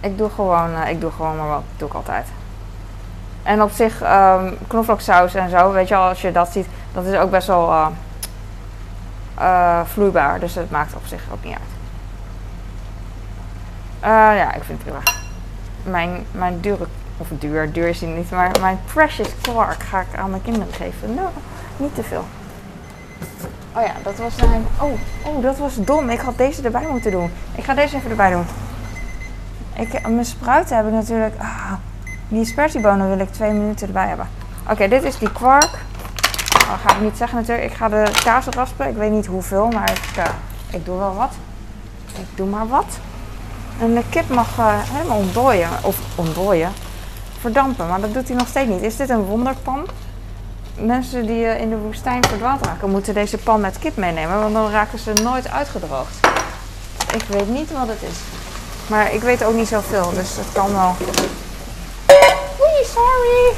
Ik 0.00 0.18
doe 0.18 0.30
gewoon, 0.30 0.70
uh, 0.70 0.88
ik 0.88 1.00
doe 1.00 1.10
gewoon 1.10 1.36
maar 1.36 1.48
wat. 1.48 1.62
doe 1.76 1.88
ik 1.88 1.94
altijd. 1.94 2.26
En 3.42 3.62
op 3.62 3.70
zich, 3.70 4.02
um, 4.02 4.58
knoflooksaus 4.66 5.34
en 5.34 5.50
zo, 5.50 5.72
weet 5.72 5.88
je 5.88 5.96
al, 5.96 6.08
als 6.08 6.20
je 6.20 6.32
dat 6.32 6.48
ziet, 6.48 6.66
dat 6.92 7.04
is 7.04 7.18
ook 7.18 7.30
best 7.30 7.46
wel 7.46 7.92
vloeibaar. 9.84 10.40
Dus 10.40 10.54
het 10.54 10.70
maakt 10.70 10.94
op 10.94 11.06
zich 11.06 11.22
ook 11.32 11.44
niet 11.44 11.54
uit. 11.54 11.70
Ja, 14.36 14.54
ik 14.54 14.62
vind 14.62 14.82
het 14.82 14.92
prima. 14.92 15.00
Mijn, 15.82 16.26
mijn 16.30 16.60
dure, 16.60 16.86
of 17.16 17.28
duur, 17.38 17.72
duur 17.72 17.88
is 17.88 18.00
niet, 18.00 18.30
maar 18.30 18.50
mijn 18.60 18.80
precious 18.92 19.28
quark 19.40 19.82
ga 19.82 20.00
ik 20.00 20.18
aan 20.18 20.30
mijn 20.30 20.42
kinderen 20.42 20.72
geven. 20.72 21.14
Nou, 21.14 21.28
niet 21.76 21.94
te 21.94 22.02
veel. 22.02 22.24
Oh 23.74 23.82
ja, 23.82 23.92
dat 24.02 24.16
was 24.16 24.36
mijn. 24.36 24.66
Oh, 24.80 24.92
oh, 25.24 25.42
dat 25.42 25.58
was 25.58 25.74
dom. 25.76 26.10
Ik 26.10 26.20
had 26.20 26.36
deze 26.38 26.62
erbij 26.62 26.86
moeten 26.90 27.10
doen. 27.10 27.30
Ik 27.54 27.64
ga 27.64 27.74
deze 27.74 27.96
even 27.96 28.10
erbij 28.10 28.30
doen. 28.30 28.44
Ik, 29.76 30.08
mijn 30.08 30.24
spruiten 30.24 30.76
heb 30.76 30.86
ik 30.86 30.92
natuurlijk. 30.92 31.34
Ah, 31.38 31.72
die 32.28 32.44
spertiebonen 32.44 33.08
wil 33.08 33.18
ik 33.18 33.32
twee 33.32 33.52
minuten 33.52 33.86
erbij 33.86 34.08
hebben. 34.08 34.28
Oké, 34.70 34.88
dit 34.88 35.02
is 35.02 35.18
die 35.18 35.32
kwark. 35.32 35.78
Oh, 36.56 36.72
ga 36.86 36.94
ik 36.94 37.00
niet 37.00 37.16
zeggen 37.16 37.38
natuurlijk. 37.38 37.70
Ik 37.70 37.76
ga 37.76 37.88
de 37.88 38.20
kaas 38.24 38.46
raspen. 38.46 38.88
Ik 38.88 38.96
weet 38.96 39.10
niet 39.10 39.26
hoeveel, 39.26 39.68
maar 39.68 39.90
ik, 39.90 40.18
uh, 40.18 40.24
ik 40.70 40.84
doe 40.84 40.98
wel 40.98 41.14
wat. 41.14 41.32
Ik 42.18 42.26
doe 42.34 42.46
maar 42.48 42.68
wat. 42.68 42.98
En 43.80 43.94
de 43.94 44.02
kip 44.08 44.28
mag 44.28 44.58
uh, 44.58 44.74
helemaal 44.82 45.18
ontdooien. 45.18 45.68
Of 45.82 45.98
ontdooien. 46.14 46.72
Verdampen. 47.42 47.88
Maar 47.88 48.00
dat 48.00 48.14
doet 48.14 48.28
hij 48.28 48.36
nog 48.36 48.48
steeds 48.48 48.70
niet. 48.70 48.82
Is 48.82 48.96
dit 48.96 49.08
een 49.08 49.24
wonderpan? 49.24 49.86
Mensen 50.74 51.26
die 51.26 51.44
uh, 51.44 51.60
in 51.60 51.70
de 51.70 51.76
woestijn 51.76 52.24
verdwaald 52.24 52.66
raken, 52.66 52.90
moeten 52.90 53.14
deze 53.14 53.38
pan 53.38 53.60
met 53.60 53.78
kip 53.78 53.96
meenemen. 53.96 54.40
Want 54.40 54.54
dan 54.54 54.70
raken 54.70 54.98
ze 54.98 55.12
nooit 55.12 55.50
uitgedroogd. 55.50 56.16
Ik 57.14 57.22
weet 57.28 57.48
niet 57.48 57.72
wat 57.72 57.88
het 57.88 58.02
is. 58.02 58.16
Maar 58.86 59.12
ik 59.12 59.20
weet 59.20 59.44
ook 59.44 59.54
niet 59.54 59.68
zoveel. 59.68 60.10
Dus 60.10 60.36
het 60.36 60.52
kan 60.52 60.72
wel. 60.72 60.96
Oei, 62.60 62.84
sorry. 62.84 63.54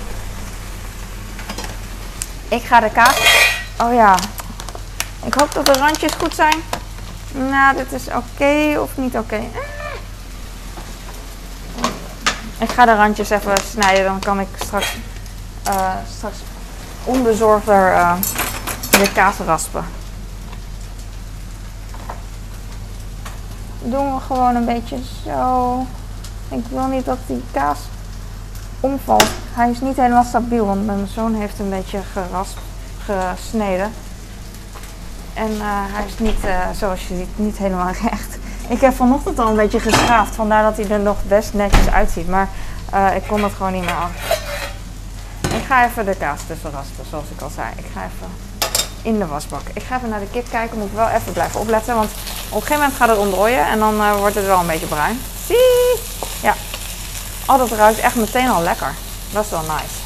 Ik 2.48 2.62
ga 2.62 2.80
de 2.80 2.90
kaas. 2.90 3.56
Oh 3.82 3.92
ja. 3.92 4.16
Ik 5.24 5.34
hoop 5.34 5.52
dat 5.52 5.66
de 5.66 5.72
randjes 5.72 6.12
goed 6.12 6.34
zijn. 6.34 6.56
Nou, 7.32 7.76
dit 7.76 7.92
is 7.92 8.06
oké 8.06 8.80
of 8.80 8.90
niet 8.94 9.16
oké. 9.16 9.40
Ik 12.58 12.70
ga 12.70 12.84
de 12.84 12.94
randjes 12.94 13.30
even 13.30 13.60
snijden, 13.70 14.04
dan 14.04 14.18
kan 14.18 14.40
ik 14.40 14.48
straks, 14.58 14.96
uh, 15.68 15.92
straks 16.16 16.36
onbezorgder 17.04 17.92
uh, 17.92 18.14
de 18.90 19.12
kaas 19.14 19.36
raspen. 19.36 19.84
Doen 23.82 24.14
we 24.14 24.20
gewoon 24.20 24.54
een 24.54 24.64
beetje 24.64 24.98
zo. 25.24 25.86
Ik 26.48 26.64
wil 26.68 26.86
niet 26.86 27.04
dat 27.04 27.18
die 27.26 27.42
kaas 27.50 27.78
omvalt. 28.80 29.28
Hij 29.52 29.70
is 29.70 29.80
niet 29.80 29.96
helemaal 29.96 30.24
stabiel, 30.24 30.66
want 30.66 30.86
mijn 30.86 31.06
zoon 31.06 31.34
heeft 31.34 31.58
een 31.58 31.70
beetje 31.70 32.00
gesneden. 33.04 33.92
En 35.34 35.50
uh, 35.50 35.62
hij 35.66 36.06
is 36.06 36.18
niet, 36.18 36.38
zoals 36.78 37.08
je 37.08 37.16
ziet, 37.16 37.38
niet 37.38 37.56
helemaal 37.56 37.92
recht. 38.10 38.33
Ik 38.68 38.80
heb 38.80 38.94
vanochtend 38.94 39.38
al 39.38 39.48
een 39.48 39.56
beetje 39.56 39.80
geschaafd, 39.80 40.34
vandaar 40.34 40.62
dat 40.62 40.76
hij 40.76 40.90
er 40.90 41.00
nog 41.00 41.16
best 41.26 41.54
netjes 41.54 41.88
uitziet. 41.88 42.28
Maar 42.28 42.48
uh, 42.94 43.16
ik 43.16 43.22
kon 43.28 43.42
het 43.42 43.52
gewoon 43.52 43.72
niet 43.72 43.84
meer 43.84 43.94
af. 43.94 44.10
Ik 45.40 45.64
ga 45.66 45.86
even 45.86 46.04
de 46.04 46.14
kaas 46.14 46.40
tussen 46.46 46.70
raspen, 46.70 47.04
zoals 47.10 47.24
ik 47.34 47.40
al 47.40 47.50
zei. 47.54 47.68
Ik 47.76 47.84
ga 47.94 48.00
even 48.00 48.32
in 49.02 49.18
de 49.18 49.26
wasbak. 49.26 49.60
Ik 49.72 49.82
ga 49.82 49.96
even 49.96 50.08
naar 50.08 50.20
de 50.20 50.30
kip 50.30 50.50
kijken, 50.50 50.78
moet 50.78 50.88
ik 50.88 50.94
wel 50.94 51.08
even 51.08 51.32
blijven 51.32 51.60
opletten. 51.60 51.94
Want 51.94 52.10
op 52.10 52.54
een 52.54 52.60
gegeven 52.60 52.74
moment 52.74 52.94
gaat 52.94 53.08
het 53.08 53.18
ontdooien 53.18 53.66
en 53.66 53.78
dan 53.78 53.94
uh, 53.94 54.16
wordt 54.16 54.34
het 54.34 54.46
wel 54.46 54.60
een 54.60 54.66
beetje 54.66 54.86
bruin. 54.86 55.20
Zie! 55.46 56.00
Ja. 56.42 56.54
Oh, 57.46 57.58
dat 57.58 57.70
ruikt 57.70 57.98
echt 57.98 58.14
meteen 58.14 58.48
al 58.48 58.62
lekker. 58.62 58.94
Dat 59.32 59.44
is 59.44 59.50
wel 59.50 59.60
nice. 59.60 60.02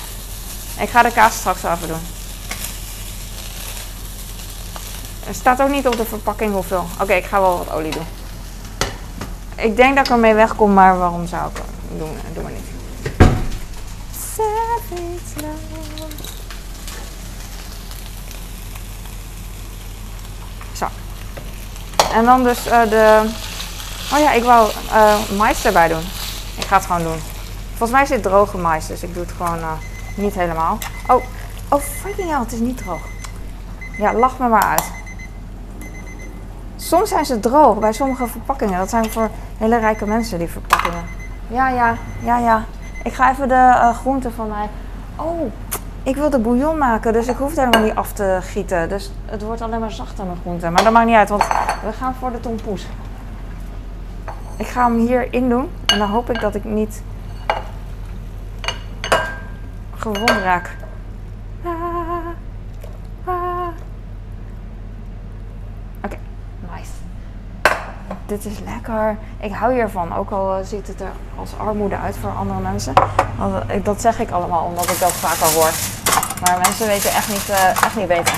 Ik 0.83 0.89
ga 0.89 1.03
de 1.03 1.13
kaas 1.13 1.35
straks 1.35 1.63
even 1.63 1.89
doen. 1.89 2.07
Er 5.29 5.35
staat 5.35 5.63
ook 5.63 5.69
niet 5.69 5.87
op 5.87 5.97
de 5.97 6.05
verpakking 6.05 6.53
hoeveel. 6.53 6.87
Oké, 7.01 7.13
ik 7.13 7.25
ga 7.25 7.41
wel 7.41 7.59
wat 7.59 7.71
olie 7.73 7.91
doen. 7.91 8.18
Ik 9.59 9.77
denk 9.77 9.97
dat 9.97 10.07
ik 10.07 10.13
ermee 10.13 10.35
wegkom, 10.35 10.73
maar 10.73 10.99
waarom 10.99 11.27
zou 11.27 11.51
ik 11.51 11.57
het 11.57 11.99
doen? 11.99 12.17
Doe 12.35 12.43
maar 12.43 12.53
niet. 12.53 12.67
Zo. 20.77 20.87
En 22.13 22.25
dan 22.25 22.43
dus 22.43 22.67
uh, 22.67 22.83
de... 22.83 23.31
Oh 24.13 24.19
ja, 24.19 24.33
ik 24.33 24.45
wou 24.45 24.71
uh, 24.93 25.15
mais 25.37 25.65
erbij 25.65 25.89
doen. 25.89 26.05
Ik 26.57 26.65
ga 26.65 26.77
het 26.77 26.87
gewoon 26.87 27.03
doen. 27.03 27.21
Volgens 27.69 27.91
mij 27.91 28.03
is 28.03 28.09
dit 28.09 28.23
droge 28.23 28.59
mais, 28.59 28.87
dus 28.87 29.03
ik 29.03 29.15
doe 29.15 29.23
het 29.23 29.33
gewoon 29.37 29.59
uh, 29.59 29.73
niet 30.15 30.35
helemaal. 30.35 30.79
Oh, 31.07 31.25
oh 31.69 31.81
freaking 32.01 32.31
hell, 32.31 32.41
het 32.41 32.53
is 32.53 32.59
niet 32.59 32.77
droog. 32.77 33.03
Ja, 33.99 34.13
lach 34.13 34.39
me 34.39 34.49
maar 34.49 34.63
uit. 34.65 34.97
Soms 36.81 37.09
zijn 37.09 37.25
ze 37.25 37.41
droog 37.41 37.79
bij 37.79 37.93
sommige 37.93 38.27
verpakkingen. 38.27 38.79
Dat 38.79 38.91
zijn 38.91 39.11
voor 39.11 39.31
hele 39.57 39.79
rijke 39.79 40.07
mensen, 40.07 40.39
die 40.39 40.49
verpakkingen. 40.49 41.05
Ja, 41.49 41.69
ja, 41.69 41.95
ja, 42.23 42.39
ja. 42.39 42.65
Ik 43.03 43.13
ga 43.13 43.31
even 43.31 43.49
de 43.49 43.55
uh, 43.55 43.97
groenten 43.97 44.33
van 44.33 44.49
mij. 44.49 44.69
Oh, 45.17 45.53
ik 46.03 46.17
wil 46.17 46.31
de 46.31 46.39
bouillon 46.39 46.79
maken, 46.79 47.13
dus 47.13 47.27
ik 47.27 47.37
hoef 47.37 47.49
het 47.49 47.59
helemaal 47.59 47.83
niet 47.83 47.95
af 47.95 48.13
te 48.13 48.39
gieten. 48.41 48.89
Dus 48.89 49.13
het 49.27 49.43
wordt 49.43 49.61
alleen 49.61 49.81
maar 49.81 49.91
zachter 49.91 50.25
mijn 50.25 50.39
groenten. 50.41 50.73
Maar 50.73 50.85
dat 50.85 50.93
maakt 50.93 51.07
niet 51.07 51.17
uit, 51.17 51.29
want 51.29 51.47
we 51.85 51.93
gaan 51.93 52.15
voor 52.15 52.33
de 52.33 52.41
tompoes. 52.41 52.87
Ik 54.57 54.67
ga 54.67 54.85
hem 54.85 54.99
hierin 54.99 55.49
doen 55.49 55.71
en 55.87 55.99
dan 55.99 56.11
hoop 56.11 56.31
ik 56.31 56.41
dat 56.41 56.55
ik 56.55 56.65
niet 56.65 57.03
gewond 59.95 60.31
raak. 60.31 60.77
Dit 68.29 68.45
is 68.45 68.59
lekker. 68.65 69.17
Ik 69.41 69.53
hou 69.53 69.75
hiervan, 69.75 70.17
ook 70.17 70.31
al 70.31 70.55
eh, 70.55 70.65
ziet 70.65 70.87
het 70.87 71.01
er 71.01 71.13
als 71.39 71.51
armoede 71.59 71.97
uit 71.97 72.17
voor 72.21 72.31
andere 72.31 72.61
mensen. 72.61 72.93
Want, 73.37 73.55
eh, 73.67 73.85
dat 73.85 74.01
zeg 74.01 74.19
ik 74.21 74.31
allemaal 74.31 74.65
omdat 74.65 74.91
ik 74.91 74.99
dat 75.01 75.13
vaak 75.13 75.41
al 75.41 75.51
hoor. 75.51 75.71
Maar 76.41 76.59
mensen 76.63 76.87
weten 76.87 77.11
echt 77.11 77.29
niet, 77.29 77.49
uh, 77.51 77.69
echt 77.69 77.97
niet 77.97 78.07
beter. 78.07 78.35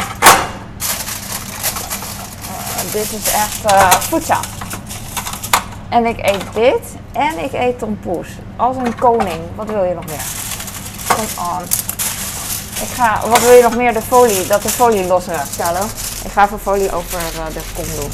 Uh, 2.76 2.92
dit 2.92 3.12
is 3.12 3.33
echt 3.33 3.72
uh, 3.72 3.90
voedzaam. 3.90 4.42
En 5.88 6.07
ik 6.07 6.18
eet 6.18 6.55
dit 6.55 6.96
en 7.12 7.44
ik 7.44 7.53
eet 7.53 7.79
tompoes. 7.79 8.29
Als 8.57 8.76
een 8.76 8.98
koning. 8.98 9.40
Wat 9.55 9.70
wil 9.70 9.83
je 9.83 9.94
nog 9.94 10.07
meer? 10.07 10.24
Kom 11.09 11.44
on. 11.44 11.62
Ik 12.83 12.88
ga, 12.94 13.29
wat 13.29 13.40
wil 13.40 13.53
je 13.53 13.62
nog 13.62 13.76
meer? 13.76 13.92
De 13.92 14.03
folie, 14.03 14.46
dat 14.46 14.62
de 14.62 14.68
folie 14.68 15.07
losraakt, 15.07 15.57
Carlo. 15.57 15.85
Ik 16.24 16.31
ga 16.31 16.44
even 16.44 16.61
folie 16.61 16.92
over 16.92 17.18
de 17.53 17.61
kom 17.74 17.85
doen 18.00 18.11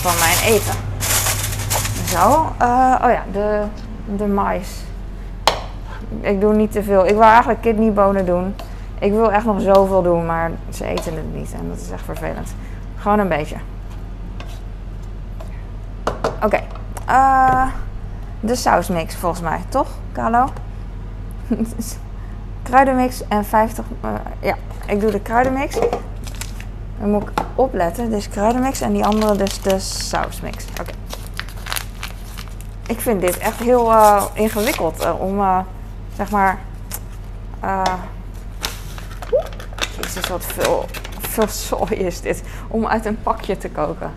van 0.00 0.18
mijn 0.18 0.54
eten. 0.54 0.74
Zo, 2.04 2.52
uh, 2.62 2.96
oh 3.02 3.10
ja, 3.10 3.24
de, 3.32 3.62
de 4.16 4.26
mais. 4.26 4.80
Ik 6.20 6.40
doe 6.40 6.54
niet 6.54 6.72
te 6.72 6.82
veel. 6.82 7.06
Ik 7.06 7.12
wil 7.12 7.22
eigenlijk 7.22 7.60
kidneybonen 7.60 8.26
doen. 8.26 8.54
Ik 8.98 9.12
wil 9.12 9.32
echt 9.32 9.44
nog 9.44 9.60
zoveel 9.60 10.02
doen, 10.02 10.26
maar 10.26 10.50
ze 10.70 10.84
eten 10.84 11.14
het 11.14 11.34
niet 11.34 11.52
en 11.52 11.68
dat 11.68 11.80
is 11.80 11.90
echt 11.90 12.04
vervelend. 12.04 12.54
Gewoon 12.96 13.18
een 13.18 13.28
beetje. 13.28 13.56
Oké, 16.42 16.60
uh, 17.08 17.66
de 18.40 18.54
sausmix 18.54 19.16
volgens 19.16 19.42
mij, 19.42 19.60
toch, 19.68 19.88
Carlo? 20.12 20.48
kruidenmix 22.62 23.28
en 23.28 23.44
50. 23.44 23.84
Uh, 24.04 24.10
ja, 24.40 24.54
ik 24.86 25.00
doe 25.00 25.10
de 25.10 25.20
kruidenmix. 25.20 25.78
Dan 27.00 27.10
moet 27.10 27.22
ik 27.22 27.30
opletten. 27.54 28.10
Dus 28.10 28.28
kruidenmix 28.28 28.80
en 28.80 28.92
die 28.92 29.04
andere 29.04 29.36
dus 29.36 29.62
de 29.62 29.78
sausmix. 29.78 30.64
Oké. 30.80 30.92
Ik 32.86 33.00
vind 33.00 33.20
dit 33.20 33.38
echt 33.38 33.58
heel 33.58 33.90
uh, 33.90 34.24
ingewikkeld 34.32 35.02
uh, 35.04 35.20
om, 35.20 35.38
uh, 35.38 35.58
zeg 36.16 36.30
maar... 36.30 36.58
Jezus, 40.00 40.28
wat 40.28 40.44
veel, 40.44 40.84
veel 41.20 41.48
zooi 41.48 41.94
is 41.94 42.20
dit. 42.20 42.42
Om 42.68 42.86
uit 42.86 43.06
een 43.06 43.22
pakje 43.22 43.56
te 43.56 43.70
koken. 43.70 44.12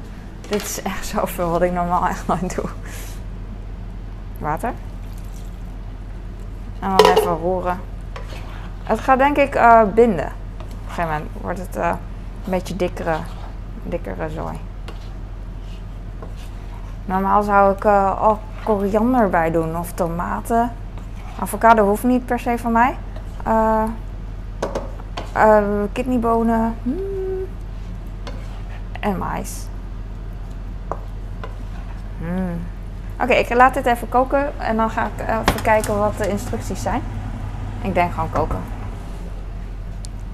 Dit 0.50 0.62
is 0.62 0.82
echt 0.82 1.06
zoveel 1.06 1.50
wat 1.50 1.62
ik 1.62 1.72
normaal 1.72 2.08
echt 2.08 2.28
nooit 2.28 2.56
doe. 2.56 2.66
Water. 4.38 4.74
En 6.80 6.90
dan 6.96 7.06
even 7.06 7.38
roeren. 7.38 7.80
Het 8.84 9.00
gaat 9.00 9.18
denk 9.18 9.38
ik 9.38 9.52
binden. 9.94 10.26
Op 10.26 10.88
een 10.88 10.94
gegeven 10.94 11.12
moment 11.12 11.30
wordt 11.42 11.60
het 11.60 11.78
een 12.46 12.52
beetje 12.52 12.76
dikkere, 12.76 13.16
dikkere 13.84 14.30
zooi. 14.30 14.60
Normaal 17.06 17.44
zou 17.44 17.74
ik, 17.74 17.84
uh, 17.84 18.22
oh, 18.22 18.38
koriander 18.64 19.30
bij 19.30 19.52
doen 19.52 19.78
of 19.78 19.92
tomaten. 19.92 20.72
Avocado 21.40 21.86
hoeft 21.88 22.04
niet 22.04 22.26
per 22.26 22.40
se 22.40 22.58
van 22.58 22.72
mij. 22.72 22.98
Eh 23.44 23.84
eh, 25.34 25.64
kidneybonen. 25.92 26.76
Hmm. 26.84 27.48
En 29.00 29.18
mais. 29.18 29.68
Hmm. 32.18 32.60
Oké, 33.22 33.34
ik 33.34 33.54
laat 33.54 33.74
dit 33.74 33.86
even 33.86 34.10
koken 34.10 34.60
en 34.60 34.76
dan 34.76 34.90
ga 34.90 35.10
ik 35.16 35.28
even 35.28 35.62
kijken 35.62 35.98
wat 35.98 36.18
de 36.18 36.30
instructies 36.30 36.82
zijn. 36.82 37.02
Ik 37.82 37.94
denk 37.94 38.14
gewoon 38.14 38.30
koken. 38.30 38.60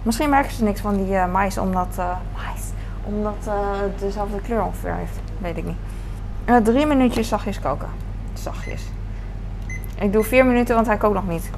Misschien 0.04 0.30
merken 0.30 0.52
ze 0.52 0.64
niks 0.64 0.82
van 0.82 1.04
die 1.04 1.16
eh 1.16 1.32
mais 1.32 1.58
omdat, 1.58 1.96
mais, 2.34 2.62
omdat 3.04 3.48
eh, 3.48 3.54
het 3.82 4.00
dezelfde 4.00 4.42
kleur 4.42 4.64
ongeveer 4.64 4.94
heeft. 4.94 5.20
Weet 5.38 5.58
ik 5.58 5.66
niet. 5.66 6.66
Drie 6.66 6.86
minuutjes 6.86 7.28
zachtjes 7.28 7.60
koken. 7.60 7.90
Zachtjes. 8.34 8.92
Ik 10.00 10.14
doe 10.14 10.24
vier 10.24 10.46
minuten, 10.46 10.76
want 10.76 10.88
hij 10.88 10.98
kookt 10.98 11.14
nog 11.14 11.28
niet. 11.28 11.50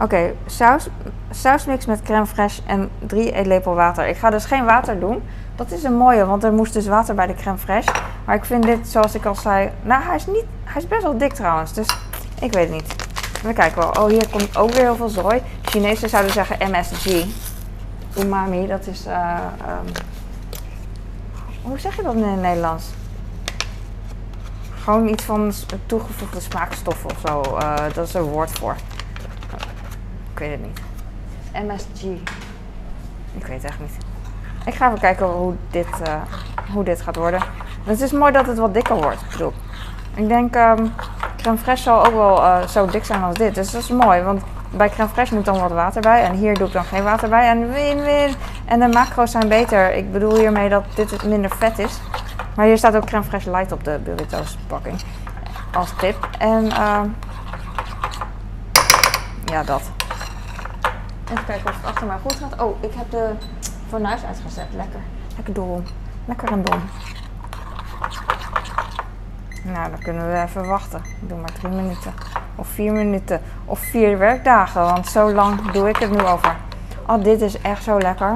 Oké, 0.00 0.32
saus, 0.46 0.88
sausmix 1.30 1.86
met 1.86 2.02
crème 2.02 2.26
fraîche 2.26 2.66
en 2.66 2.90
drie 2.98 3.32
eetlepel 3.32 3.74
water. 3.74 4.08
Ik 4.08 4.16
ga 4.16 4.30
dus 4.30 4.44
geen 4.44 4.64
water 4.64 5.00
doen. 5.00 5.22
Dat 5.54 5.70
is 5.70 5.82
een 5.82 5.96
mooie, 5.96 6.26
want 6.26 6.44
er 6.44 6.52
moest 6.52 6.72
dus 6.72 6.86
water 6.86 7.14
bij 7.14 7.26
de 7.26 7.34
crème 7.34 7.58
fraîche. 7.58 7.92
Maar 8.24 8.34
ik 8.34 8.44
vind 8.44 8.62
dit, 8.62 8.88
zoals 8.88 9.14
ik 9.14 9.24
al 9.24 9.34
zei... 9.34 9.70
Nou, 9.82 10.02
hij 10.02 10.16
is, 10.16 10.26
niet, 10.26 10.44
hij 10.64 10.82
is 10.82 10.88
best 10.88 11.02
wel 11.02 11.18
dik 11.18 11.32
trouwens, 11.32 11.72
dus 11.72 11.86
ik 12.40 12.52
weet 12.52 12.68
het 12.68 12.72
niet. 12.72 13.09
We 13.42 13.52
kijken 13.52 13.78
wel. 13.78 13.90
Oh, 13.90 14.06
hier 14.10 14.28
komt 14.28 14.56
ook 14.56 14.70
weer 14.70 14.82
heel 14.82 14.96
veel 14.96 15.08
zooi. 15.08 15.42
Chinezen 15.62 16.08
zouden 16.08 16.32
zeggen 16.32 16.70
MSG. 16.70 17.24
Umami, 18.18 18.66
dat 18.66 18.86
is... 18.86 19.06
eh, 19.06 19.12
ehm, 19.66 19.86
hoe 21.62 21.78
zeg 21.78 21.96
je 21.96 22.02
dat 22.02 22.14
in 22.14 22.22
het 22.22 22.40
Nederlands? 22.40 22.84
Gewoon 24.82 25.08
iets 25.08 25.24
van 25.24 25.52
toegevoegde 25.86 26.40
smaakstoffen 26.40 27.10
of 27.10 27.16
zo. 27.26 27.40
eh, 27.56 27.74
dat 27.94 28.08
is 28.08 28.14
een 28.14 28.22
woord 28.22 28.50
voor. 28.50 28.76
Ik 30.32 30.38
weet 30.38 30.50
het 30.50 30.62
niet. 30.62 30.80
MSG. 31.52 32.02
Ik 33.36 33.46
weet 33.46 33.62
het 33.62 33.64
echt 33.70 33.80
niet. 33.80 33.92
Ik 34.66 34.74
ga 34.74 34.86
even 34.86 35.00
kijken 35.00 35.26
hoe 35.26 35.54
dit, 35.70 35.86
eh, 36.04 36.14
hoe 36.72 36.84
dit 36.84 37.00
gaat 37.00 37.16
worden. 37.16 37.42
Het 37.84 38.00
is 38.00 38.12
mooi 38.12 38.32
dat 38.32 38.46
het 38.46 38.58
wat 38.58 38.74
dikker 38.74 38.96
wordt. 38.96 39.20
Ik 39.20 39.30
bedoel, 39.30 39.52
ik 40.14 40.28
denk 40.28 40.54
ehm 40.54 40.86
crème 41.36 41.58
fraîche 41.58 41.82
zal 41.82 42.06
ook 42.06 42.12
wel 42.14 42.42
eh, 42.44 42.66
zo 42.66 42.86
dik 42.86 43.04
zijn 43.04 43.22
als 43.22 43.36
dit. 43.36 43.54
Dus 43.54 43.70
dat 43.70 43.82
is 43.82 43.88
mooi, 43.88 44.22
want 44.22 44.42
bij 44.70 44.88
crème 44.88 45.08
fraîche 45.10 45.34
moet 45.34 45.44
dan 45.44 45.60
wat 45.60 45.70
water 45.70 46.00
bij. 46.00 46.22
En 46.22 46.34
hier 46.34 46.54
doe 46.54 46.66
ik 46.66 46.72
dan 46.72 46.84
geen 46.84 47.02
water 47.02 47.28
bij. 47.28 47.48
En 47.48 47.72
win-win. 47.72 48.34
En 48.64 48.80
de 48.80 48.88
macro's 48.88 49.30
zijn 49.30 49.48
beter. 49.48 49.94
Ik 49.94 50.12
bedoel 50.12 50.36
hiermee 50.36 50.68
dat 50.68 50.84
dit 50.94 51.24
minder 51.24 51.50
vet 51.56 51.78
is. 51.78 52.00
Maar 52.54 52.66
hier 52.66 52.78
staat 52.78 52.96
ook 52.96 53.04
crème 53.04 53.24
fraîche 53.24 53.50
light 53.50 53.72
op 53.72 53.84
de 53.84 54.00
burritos 54.04 54.56
pakking. 54.66 55.00
Als 55.72 55.92
tip. 55.98 56.28
En 56.38 56.70
ehm 56.70 57.08
ja, 59.44 59.62
dat. 59.62 59.82
Even 61.30 61.44
kijken 61.44 61.70
of 61.70 61.76
het 61.76 61.86
achter 61.86 62.06
mij 62.06 62.16
goed 62.22 62.34
gaat. 62.34 62.60
Oh, 62.60 62.82
ik 62.82 62.92
heb 62.94 63.10
de 63.10 63.30
fornuis 63.88 64.24
uitgezet. 64.24 64.66
Lekker. 64.76 65.00
Lekker 65.36 65.54
dom. 65.54 65.82
Lekker 66.24 66.52
en 66.52 66.62
dom. 66.62 66.80
Nou, 69.62 69.90
dan 69.90 69.98
kunnen 69.98 70.32
we 70.32 70.42
even 70.42 70.66
wachten. 70.68 70.98
Ik 71.20 71.28
doe 71.28 71.38
maar 71.38 71.52
drie 71.52 71.72
minuten. 71.72 72.12
Of 72.56 72.68
vier 72.68 72.92
minuten. 72.92 73.40
Of 73.64 73.78
vier 73.78 74.18
werkdagen. 74.18 74.82
Want 74.82 75.06
zo 75.06 75.32
lang 75.32 75.70
doe 75.70 75.88
ik 75.88 75.96
het 75.96 76.10
nu 76.10 76.20
over. 76.26 76.56
Oh, 77.06 77.22
dit 77.24 77.40
is 77.40 77.60
echt 77.60 77.82
zo 77.82 77.98
lekker. 77.98 78.34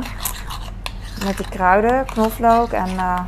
Met 1.25 1.37
die 1.37 1.49
kruiden, 1.49 2.05
knoflook 2.05 2.71
en 2.71 2.89
eh, 2.99 3.21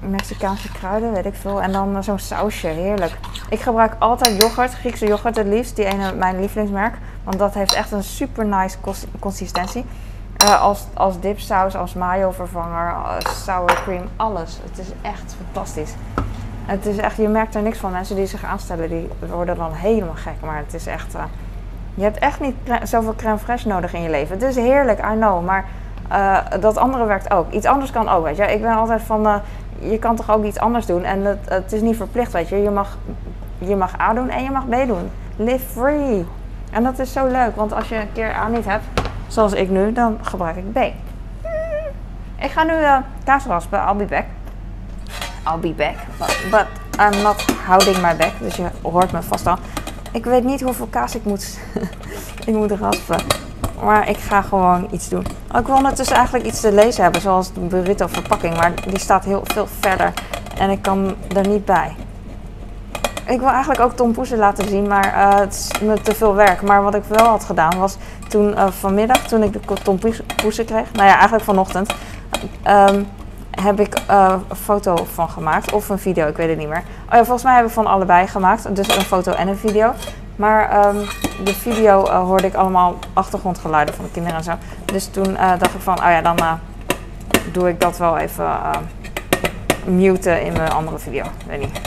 Mexicaanse 0.00 0.72
kruiden, 0.72 1.12
weet 1.12 1.26
ik 1.26 1.34
veel. 1.34 1.62
En 1.62 1.72
dan 1.72 1.96
eh, 1.96 2.02
zo'n 2.02 2.18
sausje, 2.18 2.66
heerlijk. 2.66 3.18
Ik 3.50 3.60
gebruik 3.60 3.92
altijd 3.98 4.42
yoghurt, 4.42 4.74
Griekse 4.74 5.06
yoghurt 5.06 5.36
het 5.36 5.46
liefst. 5.46 5.76
Die 5.76 5.84
ene, 5.84 6.12
mijn 6.12 6.40
lievelingsmerk. 6.40 6.94
Want 7.24 7.38
dat 7.38 7.54
heeft 7.54 7.72
echt 7.74 7.92
een 7.92 8.02
super 8.04 8.46
nice 8.46 8.80
cons- 8.80 9.06
consistentie. 9.18 9.84
Eh, 10.36 10.60
als, 10.60 10.86
als 10.94 11.20
dipsaus, 11.20 11.76
als 11.76 11.94
mayo 11.94 12.30
vervanger, 12.30 12.94
sour 13.44 13.80
cream, 13.84 14.02
alles. 14.16 14.58
Het 14.70 14.78
is 14.78 14.86
echt 15.02 15.36
fantastisch. 15.44 15.92
Het 16.68 16.86
is 16.86 16.96
echt, 16.96 17.16
je 17.16 17.28
merkt 17.28 17.54
er 17.54 17.62
niks 17.62 17.78
van. 17.78 17.92
Mensen 17.92 18.16
die 18.16 18.26
zich 18.26 18.44
aanstellen, 18.44 18.88
die 18.88 19.08
worden 19.28 19.56
dan 19.56 19.72
helemaal 19.72 20.14
gek. 20.14 20.34
Maar 20.40 20.56
het 20.56 20.74
is 20.74 20.86
echt, 20.86 21.14
eh, 21.14 21.22
je 21.94 22.02
hebt 22.02 22.18
echt 22.18 22.40
niet 22.40 22.54
zoveel 22.82 23.14
crème 23.14 23.38
fraîche 23.38 23.66
nodig 23.66 23.94
in 23.94 24.02
je 24.02 24.10
leven. 24.10 24.38
Het 24.38 24.48
is 24.48 24.56
heerlijk, 24.56 24.98
I 24.98 25.14
know. 25.16 25.44
Maar 25.44 25.64
eh, 26.08 26.38
dat 26.60 26.76
andere 26.76 27.04
werkt 27.04 27.30
ook. 27.30 27.50
Iets 27.50 27.66
anders 27.66 27.90
kan 27.90 28.08
ook, 28.08 28.24
weet 28.24 28.36
je. 28.36 28.42
Ik 28.42 28.60
ben 28.60 28.74
altijd 28.74 29.02
van, 29.02 29.26
eh, 29.26 29.34
je 29.78 29.98
kan 29.98 30.16
toch 30.16 30.30
ook 30.30 30.44
iets 30.44 30.58
anders 30.58 30.86
doen. 30.86 31.04
En 31.04 31.24
het, 31.24 31.38
het 31.48 31.72
is 31.72 31.80
niet 31.80 31.96
verplicht, 31.96 32.32
weet 32.32 32.48
je. 32.48 32.56
Je 32.56 32.70
mag, 32.70 32.98
je 33.58 33.76
mag 33.76 34.00
A 34.00 34.14
doen 34.14 34.28
en 34.28 34.42
je 34.42 34.50
mag 34.50 34.68
B 34.68 34.86
doen. 34.86 35.10
Live 35.36 35.66
free. 35.66 36.26
En 36.72 36.82
dat 36.82 36.98
is 36.98 37.12
zo 37.12 37.26
leuk, 37.26 37.56
want 37.56 37.72
als 37.72 37.88
je 37.88 37.96
een 37.96 38.12
keer 38.12 38.34
A 38.34 38.48
niet 38.48 38.64
hebt, 38.64 38.84
zoals 39.26 39.52
ik 39.52 39.70
nu, 39.70 39.92
dan 39.92 40.18
gebruik 40.22 40.56
ik 40.56 40.72
B. 40.72 40.78
Ik 42.40 42.50
ga 42.50 42.62
nu 42.62 42.72
kaas 43.24 43.44
raspen, 43.44 43.78
I'll 43.88 43.96
be 43.96 44.04
back. 44.04 44.24
I'll 45.48 45.60
be 45.60 45.74
back, 45.76 45.96
but, 46.50 46.66
I'm 46.98 47.22
not 47.22 47.40
houding 47.66 48.00
my 48.00 48.16
back. 48.16 48.32
Dus 48.40 48.56
je 48.56 48.66
hoort 48.82 49.12
me 49.12 49.22
vast 49.22 49.46
al. 49.46 49.56
Ik 50.12 50.24
weet 50.24 50.44
niet 50.44 50.60
hoeveel 50.60 50.86
kaas 50.86 51.14
ik 51.14 51.24
moet, 51.24 51.58
ik 52.46 52.54
moet 52.54 52.70
raspen. 52.70 53.20
Maar 53.82 54.08
ik 54.08 54.16
ga 54.16 54.42
gewoon 54.42 54.88
iets 54.90 55.08
doen. 55.08 55.26
Ik 55.58 55.66
wil 55.66 55.76
ondertussen 55.76 56.16
eigenlijk 56.16 56.46
iets 56.46 56.60
te 56.60 56.72
lezen 56.72 57.02
hebben, 57.02 57.20
zoals 57.20 57.52
de 57.52 57.60
burrito 57.60 58.06
verpakking. 58.06 58.56
Maar 58.56 58.72
die 58.88 58.98
staat 58.98 59.24
heel 59.24 59.42
veel 59.44 59.66
verder 59.80 60.12
en 60.58 60.70
ik 60.70 60.82
kan 60.82 61.14
er 61.36 61.48
niet 61.48 61.64
bij. 61.64 61.96
Ik 63.26 63.38
wil 63.40 63.48
eigenlijk 63.48 63.80
ook 63.80 63.92
Tom 63.92 64.12
Poesen 64.12 64.38
laten 64.38 64.68
zien, 64.68 64.86
maar 64.86 65.12
eh, 65.14 65.38
het 65.38 65.54
is 65.54 65.80
me 65.80 66.00
te 66.00 66.14
veel 66.14 66.34
werk. 66.34 66.62
Maar 66.62 66.82
wat 66.82 66.94
ik 66.94 67.04
wel 67.08 67.26
had 67.26 67.44
gedaan 67.44 67.78
was 67.78 67.96
toen 68.28 68.54
eh, 68.56 68.66
vanmiddag, 68.70 69.26
toen 69.28 69.42
ik 69.42 69.52
de 69.52 69.60
Tom 69.82 69.98
Poes- 69.98 70.22
Poesen 70.36 70.64
kreeg, 70.64 70.92
nou 70.92 71.06
ja, 71.08 71.12
eigenlijk 71.14 71.44
vanochtend, 71.44 71.92
ehm, 72.62 73.02
heb 73.62 73.80
ik 73.80 73.94
eh, 73.94 74.34
een 74.48 74.56
foto 74.56 75.06
van 75.14 75.28
gemaakt. 75.30 75.72
Of 75.72 75.88
een 75.88 75.98
video, 75.98 76.28
ik 76.28 76.36
weet 76.36 76.48
het 76.48 76.58
niet 76.58 76.68
meer. 76.68 76.82
Oh 77.06 77.12
ja, 77.14 77.24
volgens 77.24 77.42
mij 77.42 77.56
heb 77.56 77.64
ik 77.66 77.70
van 77.70 77.86
allebei 77.86 78.26
gemaakt. 78.26 78.76
Dus 78.76 78.96
een 78.96 79.02
foto 79.02 79.32
en 79.32 79.48
een 79.48 79.56
video. 79.56 79.92
Maar 80.36 80.70
ehm, 80.70 80.96
de 81.44 81.54
video 81.54 82.04
eh, 82.04 82.20
hoorde 82.20 82.46
ik 82.46 82.54
allemaal 82.54 82.98
achtergrondgeluiden 83.12 83.94
van 83.94 84.04
de 84.04 84.10
kinderen 84.10 84.38
en 84.38 84.44
zo. 84.44 84.52
Dus 84.84 85.06
toen 85.06 85.36
eh, 85.36 85.58
dacht 85.58 85.74
ik 85.74 85.80
van, 85.80 85.98
oh 85.98 86.10
ja, 86.10 86.22
dan 86.22 86.38
eh, 86.38 86.52
doe 87.52 87.68
ik 87.68 87.80
dat 87.80 87.98
wel 87.98 88.18
even 88.18 88.44
eh, 88.44 88.70
muten 89.84 90.42
in 90.42 90.52
mijn 90.52 90.72
andere 90.72 90.98
video. 90.98 91.24
Weet 91.46 91.60
niet. 91.60 91.80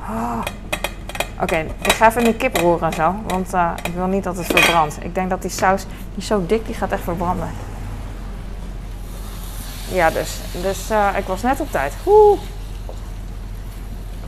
Oh. 0.00 0.40
Oké, 1.42 1.66
ik 1.82 1.92
ga 1.92 2.08
even 2.08 2.24
in 2.24 2.30
de 2.30 2.36
kip 2.36 2.56
roeren 2.56 2.86
en 2.88 2.94
zo. 2.94 3.14
Want 3.26 3.52
eh, 3.52 3.70
ik 3.82 3.94
wil 3.94 4.06
niet 4.06 4.24
dat 4.24 4.36
het 4.36 4.46
verbrandt. 4.46 4.98
Ik 5.04 5.14
denk 5.14 5.30
dat 5.30 5.42
die 5.42 5.50
saus, 5.50 5.82
die 5.82 6.16
is 6.16 6.26
zo 6.26 6.46
dik, 6.46 6.66
die 6.66 6.74
gaat 6.74 6.92
echt 6.92 7.02
verbranden. 7.02 7.48
Ja, 9.92 10.10
dus. 10.10 10.40
Dus 10.62 10.90
eh, 10.90 11.06
ik 11.16 11.26
was 11.26 11.42
net 11.42 11.60
op 11.60 11.70
tijd. 11.70 11.92
Oeh. 12.06 12.38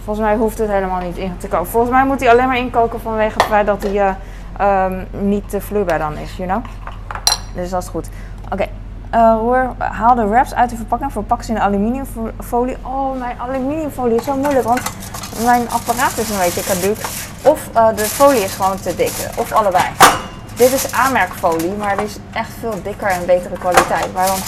Volgens 0.04 0.26
mij 0.26 0.36
hoeft 0.36 0.58
het 0.58 0.68
helemaal 0.68 1.00
niet 1.00 1.16
in 1.16 1.36
te 1.38 1.48
koken. 1.48 1.66
Volgens 1.66 1.92
mij 1.92 2.04
moet 2.04 2.20
hij 2.20 2.30
alleen 2.30 2.46
maar 2.46 2.56
inkoken 2.56 3.00
vanwege 3.00 3.32
het 3.32 3.42
feit 3.42 3.66
dat 3.66 3.82
hij 3.82 4.00
eh, 4.00 4.14
ehm, 4.56 5.04
niet 5.10 5.50
te 5.50 5.60
vloeibaar 5.60 5.98
dan 5.98 6.16
is, 6.16 6.36
you 6.36 6.48
know? 6.48 6.64
Dus 7.54 7.70
dat 7.70 7.82
is 7.82 7.88
goed. 7.88 8.08
Oké. 8.52 8.66
Eh, 9.10 9.34
roer, 9.40 9.70
haal 9.78 10.14
de 10.14 10.26
wraps 10.26 10.54
uit 10.54 10.70
de 10.70 10.76
verpakking. 10.76 11.12
Verpak 11.12 11.42
ze 11.42 11.50
in 11.50 11.60
aluminiumfolie. 11.60 12.76
Oh, 12.82 13.18
mijn 13.18 13.36
aluminiumfolie 13.40 14.16
is 14.16 14.24
zo 14.24 14.36
moeilijk, 14.36 14.66
want 14.66 14.80
mijn 15.44 15.70
apparaat 15.70 16.18
is 16.18 16.30
een 16.30 16.38
beetje 16.38 16.62
caduc. 16.62 16.98
Of 17.42 17.68
de 17.94 18.04
folie 18.04 18.42
is 18.42 18.54
gewoon 18.54 18.80
te 18.80 18.94
dik. 18.96 19.12
Of 19.36 19.52
allebei. 19.52 19.84
Dit 20.56 20.72
is 20.72 20.92
aanmerkfolie, 20.92 21.72
maar 21.72 21.96
die 21.96 22.06
is 22.06 22.18
echt 22.32 22.50
veel 22.60 22.82
dikker 22.82 23.08
en 23.08 23.26
betere 23.26 23.58
kwaliteit. 23.58 24.08
Dan 24.14 24.38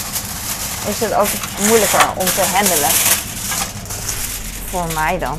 is 0.87 0.99
het 0.99 1.13
ook 1.13 1.27
moeilijker 1.67 2.09
om 2.15 2.25
te 2.25 2.41
handelen. 2.53 2.89
Voor 4.69 4.93
mij 4.93 5.19
dan. 5.19 5.37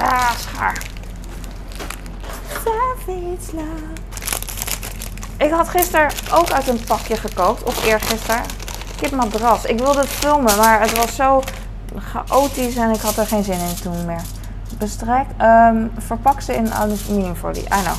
Ah, 0.00 0.30
schaar. 0.38 0.86
Ik 5.38 5.50
had 5.50 5.68
gisteren 5.68 6.10
ook 6.32 6.50
uit 6.50 6.68
een 6.68 6.84
pakje 6.84 7.16
gekookt, 7.16 7.62
of 7.62 7.84
eergisteren, 7.84 8.42
kipmadras. 9.00 9.64
Ik 9.64 9.78
wilde 9.78 10.00
het 10.00 10.08
filmen, 10.08 10.56
maar 10.56 10.80
het 10.80 10.96
was 10.96 11.16
zo 11.16 11.42
chaotisch 11.96 12.76
en 12.76 12.90
ik 12.90 13.00
had 13.00 13.16
er 13.16 13.26
geen 13.26 13.44
zin 13.44 13.58
in 13.58 13.74
toen 13.82 14.04
meer. 14.04 14.22
Bestrijk, 14.78 15.26
ehm, 15.36 15.86
verpak 15.98 16.40
ze 16.40 16.54
in 16.54 16.72
aluminiumfolie. 16.72 17.62
I 17.62 17.82
know. 17.82 17.96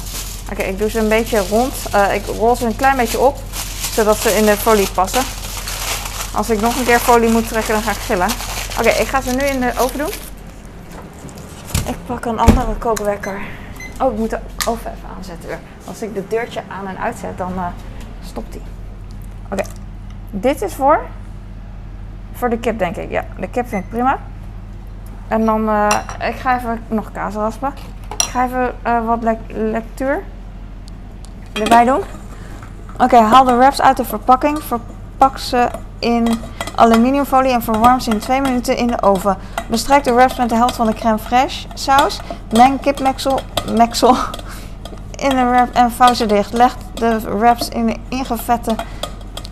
Oké, 0.51 0.61
ik 0.61 0.79
doe 0.79 0.89
ze 0.89 0.99
een 0.99 1.09
beetje 1.09 1.47
rond. 1.49 1.73
Eh, 1.91 2.15
ik 2.15 2.25
rol 2.25 2.55
ze 2.55 2.65
een 2.65 2.75
klein 2.75 2.97
beetje 2.97 3.19
op, 3.19 3.37
zodat 3.91 4.17
ze 4.17 4.29
in 4.29 4.45
de 4.45 4.57
folie 4.57 4.91
passen. 4.91 5.23
Als 6.33 6.49
ik 6.49 6.61
nog 6.61 6.77
een 6.77 6.85
keer 6.85 6.99
folie 6.99 7.29
moet 7.29 7.47
trekken, 7.47 7.73
dan 7.73 7.83
ga 7.83 7.91
ik 7.91 7.97
gillen. 7.97 8.27
Oké, 8.79 8.89
ik 8.89 9.07
ga 9.07 9.21
ze 9.21 9.31
nu 9.31 9.43
in 9.43 9.59
de 9.59 9.71
oven 9.77 9.97
doen. 9.97 10.11
Ik 11.85 11.95
pak 12.05 12.25
een 12.25 12.39
andere 12.39 12.75
kookwekker. 12.77 13.41
Oh, 14.01 14.13
ik 14.13 14.19
moet 14.19 14.29
de 14.29 14.39
oven 14.67 14.91
even 14.91 15.09
aanzetten 15.17 15.49
weer. 15.49 15.59
Als 15.85 16.01
ik 16.01 16.13
de 16.13 16.27
deurtje 16.27 16.61
aan 16.67 16.87
en 16.87 16.97
uitzet, 16.97 17.37
dan 17.37 17.53
eh, 17.55 17.65
stopt 18.25 18.53
hij. 18.53 18.63
Oké. 19.51 19.63
Dit 20.29 20.61
is 20.61 20.73
voor? 20.73 21.05
Voor 22.33 22.49
de 22.49 22.59
kip, 22.59 22.79
denk 22.79 22.95
ik. 22.95 23.11
Ja, 23.11 23.25
de 23.39 23.49
kip 23.49 23.67
vind 23.67 23.83
ik 23.83 23.89
prima. 23.89 24.19
En 25.27 25.45
dan, 25.45 25.69
eh, 25.69 25.87
ik 26.29 26.35
ga 26.35 26.57
even 26.57 26.81
nog 26.87 27.11
kaas 27.11 27.33
raspen. 27.33 27.73
Ik 28.13 28.21
ga 28.21 28.45
even 28.45 28.75
eh, 28.81 29.05
wat 29.05 29.23
lec 29.23 29.37
lectuur 29.47 30.23
erbij 31.53 31.85
doen. 31.85 32.01
Oké, 33.01 33.17
haal 33.17 33.43
de 33.43 33.55
wraps 33.55 33.81
uit 33.81 33.97
de 33.97 34.05
verpakking. 34.05 34.63
Verpak 34.63 35.37
ze 35.37 35.69
in 35.99 36.27
aluminiumfolie 36.75 37.51
en 37.51 37.61
verwarm 37.61 37.99
ze 37.99 38.09
in 38.09 38.19
2 38.19 38.41
minuten 38.41 38.77
in 38.77 38.87
de 38.87 39.01
oven. 39.01 39.37
Bestrijk 39.69 40.03
de 40.03 40.13
wraps 40.13 40.37
met 40.37 40.49
de 40.49 40.55
helft 40.55 40.75
van 40.75 40.85
de 40.85 40.93
crème 40.93 41.19
fraîche 41.19 41.73
saus. 41.73 42.19
Meng 42.51 42.81
kipmeksel 42.81 43.39
meksel 43.75 44.15
in 45.27 45.29
de 45.29 45.45
wrap 45.49 45.73
en 45.73 45.91
vouw 45.91 46.13
ze 46.13 46.25
dicht. 46.25 46.53
Leg 46.53 46.75
de 46.93 47.19
wraps 47.19 47.69
in 47.69 47.85
de 47.85 47.95
ingevette 48.07 48.75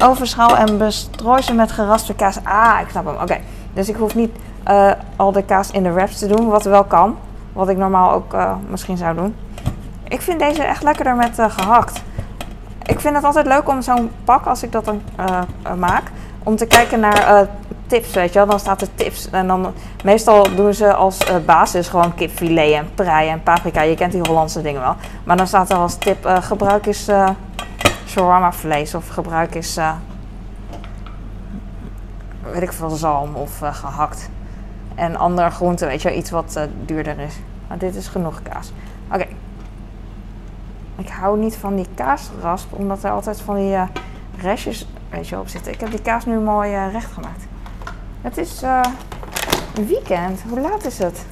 ovenschaal 0.03 0.57
en 0.57 0.77
bestrooi 0.77 1.41
ze 1.41 1.53
met 1.53 1.71
geraspte 1.71 2.13
kaas. 2.13 2.37
Ah, 2.43 2.79
ik 2.81 2.89
snap 2.89 3.05
hem. 3.05 3.15
Oké, 3.15 3.39
dus 3.73 3.89
ik 3.89 3.95
hoef 3.95 4.15
niet 4.15 4.35
uh, 4.67 4.91
al 5.15 5.31
de 5.31 5.43
kaas 5.43 5.71
in 5.71 5.83
de 5.83 5.91
wraps 5.91 6.19
te 6.19 6.27
doen, 6.27 6.47
wat 6.47 6.63
wel 6.63 6.83
kan. 6.83 7.17
Wat 7.53 7.69
ik 7.69 7.77
normaal 7.77 8.11
ook 8.11 8.33
uh, 8.33 8.51
misschien 8.69 8.97
zou 8.97 9.15
doen. 9.15 9.35
Ik 10.07 10.21
vind 10.21 10.39
deze 10.39 10.63
echt 10.63 10.83
lekkerder 10.83 11.15
met 11.15 11.39
uh, 11.39 11.45
gehakt. 11.49 12.01
Ik 12.87 12.99
vind 12.99 13.15
het 13.15 13.23
altijd 13.23 13.45
leuk 13.45 13.69
om 13.69 13.81
zo'n 13.81 14.11
pak, 14.23 14.45
als 14.45 14.63
ik 14.63 14.71
dat 14.71 14.85
dan 14.85 15.01
maak, 15.77 16.03
om 16.43 16.55
te 16.55 16.65
kijken 16.65 16.99
naar 16.99 17.47
tips, 17.87 18.13
weet 18.13 18.33
je 18.33 18.39
wel. 18.39 18.47
Dan 18.47 18.59
staat 18.59 18.81
er 18.81 18.87
tips. 18.95 19.29
En 19.29 19.47
dan 19.47 19.73
meestal 20.03 20.55
doen 20.55 20.73
ze 20.73 20.93
als 20.93 21.17
basis 21.45 21.87
gewoon 21.87 22.13
kipfilet 22.13 22.73
en 22.73 22.89
prei 22.95 23.29
en 23.29 23.43
paprika. 23.43 23.81
Je 23.81 23.95
kent 23.95 24.11
die 24.11 24.21
Hollandse 24.21 24.61
dingen 24.61 24.81
wel. 24.81 24.95
Maar 25.23 25.37
dan 25.37 25.47
staat 25.47 25.69
er 25.69 25.77
als 25.77 25.95
tip, 25.95 26.25
gebruik 26.41 26.85
is 26.85 27.09
shawarma 28.07 28.51
vlees 28.51 28.95
of 28.95 29.07
gebruik 29.07 29.55
is, 29.55 29.79
weet 32.51 32.61
ik 32.61 32.73
veel, 32.73 32.89
zalm 32.89 33.35
of 33.35 33.59
gehakt. 33.59 34.29
En 34.95 35.15
andere 35.15 35.49
groenten, 35.49 35.87
weet 35.87 36.01
je 36.01 36.09
wel, 36.09 36.17
iets 36.17 36.29
wat 36.29 36.53
uh, 36.57 36.63
duurder 36.85 37.19
is. 37.19 37.35
Maar 37.67 37.77
dit 37.77 37.95
is 37.95 38.07
genoeg 38.07 38.41
kaas. 38.41 38.71
Oké. 39.13 39.25
Ik 40.97 41.09
hou 41.09 41.39
niet 41.39 41.55
van 41.55 41.75
die 41.75 41.87
kaasrasp, 41.95 42.73
omdat 42.73 43.03
er 43.03 43.11
altijd 43.11 43.41
van 43.41 43.55
die 43.55 43.71
uh, 43.71 43.83
restjes 44.37 44.87
weet 45.09 45.27
je, 45.27 45.39
op 45.39 45.47
zitten. 45.47 45.71
Ik 45.73 45.79
heb 45.79 45.91
die 45.91 46.01
kaas 46.01 46.25
nu 46.25 46.39
mooi 46.39 46.71
uh, 46.71 46.91
recht 46.91 47.11
gemaakt. 47.11 47.45
Het 48.21 48.37
is 48.37 48.61
weekend. 49.87 50.41
Hoe 50.49 50.59
laat 50.59 50.85
is 50.85 50.97
het? 50.97 51.25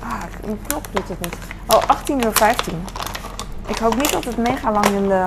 Ah, 0.00 0.22
mijn 0.44 0.58
klok 0.66 0.84
doet 0.92 1.08
het 1.08 1.20
niet. 1.20 1.36
Oh, 1.66 1.86
18 1.86 2.24
uur 2.24 2.32
15. 2.32 2.84
Ik 3.66 3.78
hoop 3.78 3.96
niet 3.96 4.12
dat 4.12 4.24
het 4.24 4.36
mega 4.36 4.72
lang 4.72 4.86
in 4.86 5.08
de 5.08 5.26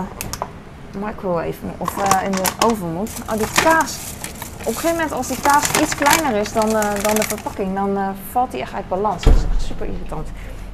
microwave 1.00 1.66
of 1.78 2.24
in 2.24 2.32
de 2.32 2.44
oven 2.66 2.94
moet. 2.94 3.12
Oh, 3.32 3.38
die 3.38 3.64
kaas 3.64 4.14
op 4.60 4.70
een 4.70 4.76
gegeven 4.76 4.92
moment, 4.92 5.12
als 5.12 5.28
die 5.28 5.42
kaas 5.42 5.82
iets 5.82 5.96
kleiner 5.96 6.36
is 6.40 6.54
dan, 6.54 6.70
dan 7.02 7.16
de 7.16 7.24
verpakking, 7.24 7.76
dan 7.76 8.16
valt 8.32 8.52
die 8.52 8.62
echt 8.62 8.74
uit 8.74 8.88
balans. 8.88 9.24
Dat 9.24 9.36
is 9.36 9.44
echt 9.52 9.62
super 9.62 9.86
irritant. 9.86 10.28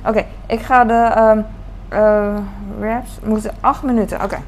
Oké, 0.06 0.26
ik 0.48 0.62
ga 0.62 0.86
de 0.86 1.14
um, 1.18 1.46
uh, 1.94 2.38
wraps. 2.78 3.20
Moeten 3.24 3.52
8 3.60 3.84
minuten. 3.84 4.24
Oké. 4.24 4.40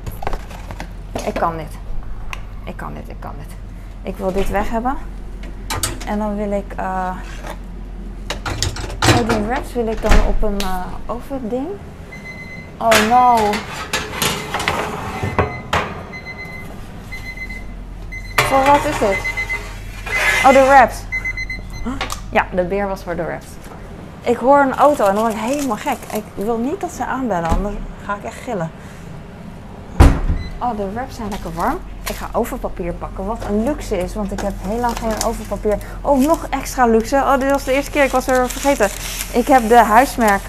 Ik 1.25 1.33
kan 1.33 1.57
dit. 1.57 1.77
Ik 2.63 2.77
kan 2.77 2.93
dit, 2.93 3.09
ik 3.09 3.19
kan 3.19 3.31
dit. 3.37 3.55
Ik 4.01 4.17
wil 4.17 4.31
dit 4.31 4.49
weg 4.49 4.69
hebben. 4.69 4.97
En 6.07 6.17
dan 6.17 6.35
wil 6.35 6.51
ik. 6.51 6.73
Uh, 6.79 7.15
die 9.27 9.39
wraps 9.39 9.73
wil 9.73 9.87
ik 9.87 10.01
dan 10.01 10.25
op 10.27 10.43
een 10.43 10.57
uh, 10.61 10.85
overding. 11.05 11.67
Oh 12.77 13.09
no. 13.09 13.51
Voor 18.35 18.65
wat 18.65 18.85
is 18.85 18.99
dit? 18.99 19.17
Oh, 20.45 20.53
de 20.53 20.65
wraps. 20.67 21.03
Ja, 22.29 22.47
de 22.53 22.63
beer 22.63 22.87
was 22.87 23.03
voor 23.03 23.15
de 23.15 23.23
wraps. 23.23 23.45
Ik 24.23 24.37
hoor 24.37 24.59
een 24.59 24.75
auto 24.75 25.05
en 25.05 25.13
dan 25.13 25.23
word 25.23 25.35
ik 25.35 25.39
helemaal 25.39 25.77
gek. 25.77 25.97
Ik 26.11 26.23
wil 26.35 26.57
niet 26.57 26.81
dat 26.81 26.91
ze 26.91 27.05
aanbellen, 27.05 27.49
anders 27.49 27.75
ga 28.05 28.15
ik 28.15 28.23
echt 28.23 28.37
gillen. 28.43 28.71
Oh, 30.59 30.77
de 30.77 30.91
wraps 30.93 31.15
zijn 31.15 31.29
lekker 31.29 31.53
warm. 31.53 31.79
Ik 32.07 32.15
ga 32.15 32.29
overpapier 32.31 32.93
pakken, 32.93 33.25
wat 33.25 33.37
een 33.49 33.63
luxe 33.63 33.97
is, 33.97 34.13
want 34.13 34.31
ik 34.31 34.39
heb 34.39 34.53
heel 34.57 34.79
lang 34.79 34.97
geen 34.97 35.23
overpapier. 35.25 35.77
Oh, 36.01 36.19
nog 36.19 36.47
extra 36.49 36.85
luxe. 36.85 37.15
Oh, 37.15 37.39
dit 37.39 37.51
was 37.51 37.63
de 37.63 37.73
eerste 37.73 37.91
keer, 37.91 38.03
ik 38.03 38.11
was 38.11 38.27
er 38.27 38.49
vergeten. 38.49 38.89
Ik 39.33 39.47
heb 39.47 39.69
de 39.69 39.77
huismerk, 39.77 40.41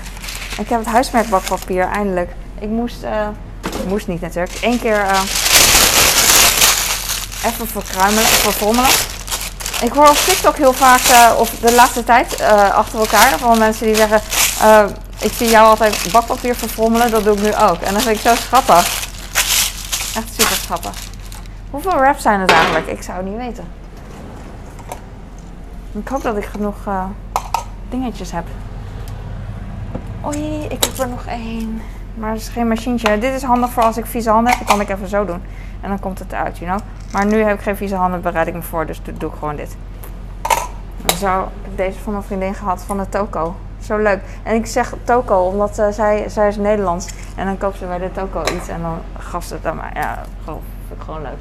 ik 0.59 0.69
heb 0.69 0.79
het 0.79 0.89
huismerk 0.89 1.29
bakpapier, 1.29 1.85
eindelijk. 1.85 2.31
Ik 2.59 2.69
moest, 2.69 3.03
uh, 3.03 3.29
moest 3.89 4.07
niet 4.09 4.21
natuurlijk, 4.21 4.59
Eén 4.61 4.81
keer 4.81 5.05
uh, 5.05 5.23
even 7.45 7.67
verkruimelen, 7.67 8.25
verfrommelen. 8.25 8.91
Ik 9.83 9.93
hoor 9.93 10.09
op 10.09 10.17
TikTok 10.17 10.57
heel 10.57 10.73
vaak, 10.73 11.01
uh, 11.01 11.39
of 11.39 11.51
de 11.51 11.75
laatste 11.75 12.05
tijd, 12.05 12.41
uh, 12.41 12.71
achter 12.71 12.99
elkaar, 12.99 13.39
van 13.39 13.59
mensen 13.59 13.87
die 13.87 13.95
zeggen: 13.95 14.21
uh, 14.63 14.85
Ik 15.19 15.33
zie 15.33 15.49
jou 15.49 15.67
altijd 15.67 16.09
bakpapier 16.13 16.55
verfrommelen, 16.55 17.11
dat 17.11 17.25
doe 17.25 17.37
ik 17.37 17.43
nu 17.43 17.55
ook. 17.55 17.81
En 17.81 17.95
dat 17.95 18.03
vind 18.03 18.17
ik 18.17 18.23
zo 18.23 18.35
schattig. 18.35 18.87
Echt 20.17 20.29
super 20.39 20.57
schattig. 20.57 20.93
Hoeveel 21.71 21.97
wraps 21.97 22.23
zijn 22.23 22.41
het 22.41 22.51
eigenlijk? 22.51 22.87
Ik 22.87 23.03
zou 23.03 23.17
het 23.17 23.27
niet 23.27 23.37
weten. 23.37 23.65
Ik 25.93 26.09
hoop 26.09 26.23
dat 26.23 26.37
ik 26.37 26.45
genoeg 26.45 26.77
dingetjes 27.91 28.33
heb. 28.33 28.45
Oei, 30.27 30.65
ik 30.69 30.85
heb 30.85 30.99
er 30.99 31.09
nog 31.09 31.27
één. 31.27 31.83
Maar 32.15 32.31
het 32.31 32.41
is 32.41 32.49
geen 32.49 32.69
machientje. 32.69 33.19
Dit 33.19 33.35
is 33.35 33.43
handig 33.43 33.71
voor 33.71 33.83
als 33.83 33.97
ik 33.97 34.07
vieze 34.07 34.31
handen 34.31 34.53
heb. 34.53 34.67
Dan 34.67 34.77
kan 34.77 34.87
ik 34.87 34.89
even 34.89 35.09
zo 35.09 35.25
doen. 35.25 35.43
En 35.81 35.89
dan 35.89 36.01
komt 36.01 36.19
het 36.19 36.33
eruit, 36.33 36.59
you 36.59 36.71
know. 36.71 36.89
Maar 37.13 37.27
nu 37.27 37.43
heb 37.43 37.57
ik 37.57 37.63
geen 37.63 37.77
vieze 37.77 37.95
handen, 37.95 38.21
bereid 38.21 38.47
ik 38.47 38.55
me 38.55 38.63
voor. 38.63 38.87
Dus 38.87 39.01
doe 39.03 39.31
ik 39.31 39.37
gewoon 39.39 39.57
dit. 39.57 39.77
En 41.07 41.17
zo 41.17 41.41
heb 41.63 41.71
ik 41.71 41.77
deze 41.77 41.99
van 41.99 42.13
mijn 42.13 42.25
vriendin 42.25 42.55
gehad 42.55 42.83
van 42.83 42.99
de 42.99 43.09
Toko. 43.09 43.55
Zo 43.81 43.97
leuk. 43.97 44.23
En 44.43 44.55
ik 44.55 44.67
zeg 44.67 44.95
Toko 45.05 45.47
omdat 45.47 45.79
uh, 45.79 45.89
zij, 45.89 46.29
zij 46.29 46.49
is 46.49 46.57
Nederlands. 46.57 47.07
En 47.37 47.47
dan 47.47 47.59
koopt 47.59 47.79
ze 47.79 47.87
bij 47.87 47.99
de 47.99 48.13
Toko 48.13 48.43
iets. 48.43 48.69
En 48.69 48.83
dan 48.83 48.99
gaf 49.19 49.45
ze 49.45 49.55
het 49.55 49.67
aan 49.67 49.77
mij. 49.77 49.91
Ja, 49.95 50.23
gewoon, 50.45 50.61
vind 50.89 51.01
ik 51.01 51.05
gewoon 51.05 51.23
leuk. 51.23 51.39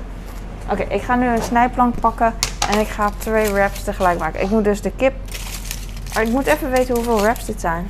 Oké, 0.71 0.93
ik 0.93 1.01
ga 1.01 1.15
nu 1.15 1.27
een 1.27 1.41
snijplank 1.41 1.99
pakken. 1.99 2.33
En 2.69 2.79
ik 2.79 2.87
ga 2.87 3.09
twee 3.17 3.51
wraps 3.51 3.83
tegelijk 3.83 4.19
maken. 4.19 4.41
Ik 4.41 4.49
moet 4.49 4.63
dus 4.63 4.81
de 4.81 4.91
kip... 4.91 5.13
Maar 6.13 6.23
ik 6.23 6.29
moet 6.29 6.45
even 6.45 6.71
weten 6.71 6.95
hoeveel 6.95 7.21
wraps 7.21 7.45
dit 7.45 7.61
zijn. 7.61 7.87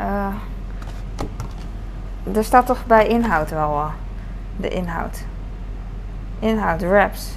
Uh, 0.00 0.26
er 2.36 2.44
staat 2.44 2.66
toch 2.66 2.86
bij 2.86 3.06
inhoud 3.06 3.50
wel 3.50 3.74
uh, 3.74 3.90
de 4.58 4.68
inhoud. 4.68 5.24
Inhoud, 6.38 6.80
wraps. 6.80 7.28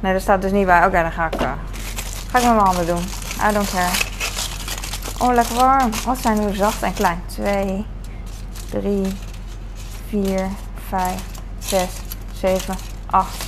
Nee, 0.00 0.14
er 0.14 0.20
staat 0.20 0.42
dus 0.42 0.52
niet 0.52 0.66
bij. 0.66 0.78
Oké, 0.78 0.86
okay, 0.86 1.02
dan 1.02 1.12
ga 1.12 1.26
ik, 1.26 1.34
uh, 1.34 1.52
ga 2.30 2.38
ik 2.38 2.44
met 2.44 2.54
mijn 2.54 2.66
handen 2.66 2.86
doen. 2.86 3.02
I 3.48 3.52
don't 3.52 3.70
care. 3.70 4.10
Oh, 5.18 5.34
lekker 5.34 5.54
warm. 5.54 5.90
Wat 6.04 6.18
zijn 6.18 6.46
nu 6.46 6.54
zacht 6.54 6.82
en 6.82 6.94
klein? 6.94 7.22
2, 7.26 7.86
3, 8.70 9.02
4, 10.08 10.48
5, 10.88 11.22
6, 11.58 11.88
7, 12.32 12.74
8, 13.06 13.44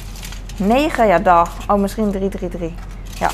9. 0.56 1.06
Ja, 1.06 1.18
dag. 1.18 1.50
Oh, 1.66 1.80
misschien 1.80 2.10
3, 2.10 2.28
3, 2.28 2.48
3. 2.48 2.74
Ja. 3.18 3.30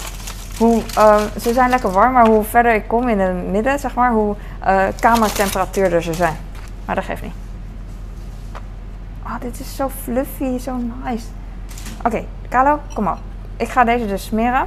Hoe, 0.58 0.82
uh, 0.98 1.20
ze 1.40 1.52
zijn 1.52 1.70
lekker 1.70 1.90
warm, 1.90 2.12
maar 2.12 2.26
hoe 2.26 2.44
verder 2.44 2.74
ik 2.74 2.88
kom 2.88 3.08
in 3.08 3.20
het 3.20 3.46
midden, 3.46 3.78
zeg 3.78 3.94
maar, 3.94 4.12
hoe 4.12 4.36
uh, 4.66 4.84
kamertemperatuur 5.00 6.02
ze 6.02 6.14
zijn. 6.14 6.36
Maar 6.84 6.94
dat 6.94 7.04
geeft 7.04 7.22
niet. 7.22 7.34
Oh, 9.30 9.40
dit 9.40 9.60
is 9.60 9.76
zo 9.76 9.88
fluffy, 9.88 10.58
zo 10.58 10.76
nice. 10.76 11.26
Oké, 11.98 12.06
okay, 12.06 12.28
Carlo, 12.48 12.80
kom 12.94 13.06
op. 13.06 13.18
Ik 13.56 13.68
ga 13.68 13.84
deze 13.84 14.06
dus 14.06 14.24
smeren. 14.24 14.66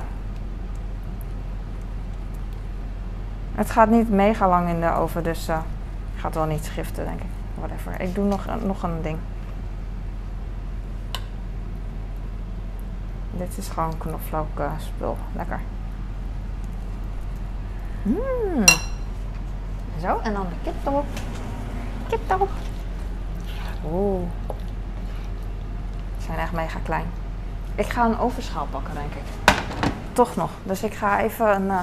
Het 3.56 3.70
gaat 3.70 3.90
niet 3.90 4.10
mega 4.10 4.48
lang 4.48 4.70
in 4.70 4.80
de 4.80 4.92
oven, 4.92 5.24
dus 5.24 5.50
uh, 5.50 5.58
gaat 6.16 6.34
wel 6.34 6.46
niet 6.46 6.66
schiften, 6.66 7.06
denk 7.06 7.20
ik. 7.20 7.30
Whatever. 7.56 8.02
Ik 8.02 8.16
doe 8.16 8.26
nog, 8.26 8.46
nog 8.66 8.84
een 8.84 9.02
ding. 9.02 9.18
Dit 13.32 13.58
is 13.58 13.68
gewoon 13.68 13.98
knoflook 13.98 14.60
uh, 14.60 14.72
spul. 14.78 15.18
Lekker. 15.36 15.60
Mmm. 18.04 18.66
Zo, 20.02 20.20
en 20.24 20.34
dan 20.34 20.46
de 20.50 20.56
kip 20.64 20.86
erop. 20.86 21.06
Kip 22.08 22.32
erop. 22.32 22.50
Oeh. 23.92 24.22
Zijn 26.34 26.46
echt 26.46 26.56
mega 26.56 26.80
klein. 26.84 27.06
Ik 27.76 27.86
ga 27.86 28.06
een 28.06 28.20
ovenschaal 28.20 28.68
pakken, 28.72 28.94
denk 28.94 29.14
ik. 29.14 29.56
Toch 30.14 30.36
nog. 30.36 30.50
Dus 30.64 30.84
ik 30.84 30.94
ga 30.94 31.20
even 31.20 31.56
een, 31.56 31.68
uh, 31.68 31.80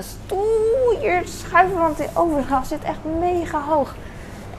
stoel 0.00 0.98
hier 1.00 1.22
schuiven, 1.24 1.78
want 1.78 1.96
die 1.96 2.08
ovenschaal 2.14 2.64
zit 2.64 2.82
echt 2.82 2.98
mega 3.18 3.60
hoog. 3.60 3.94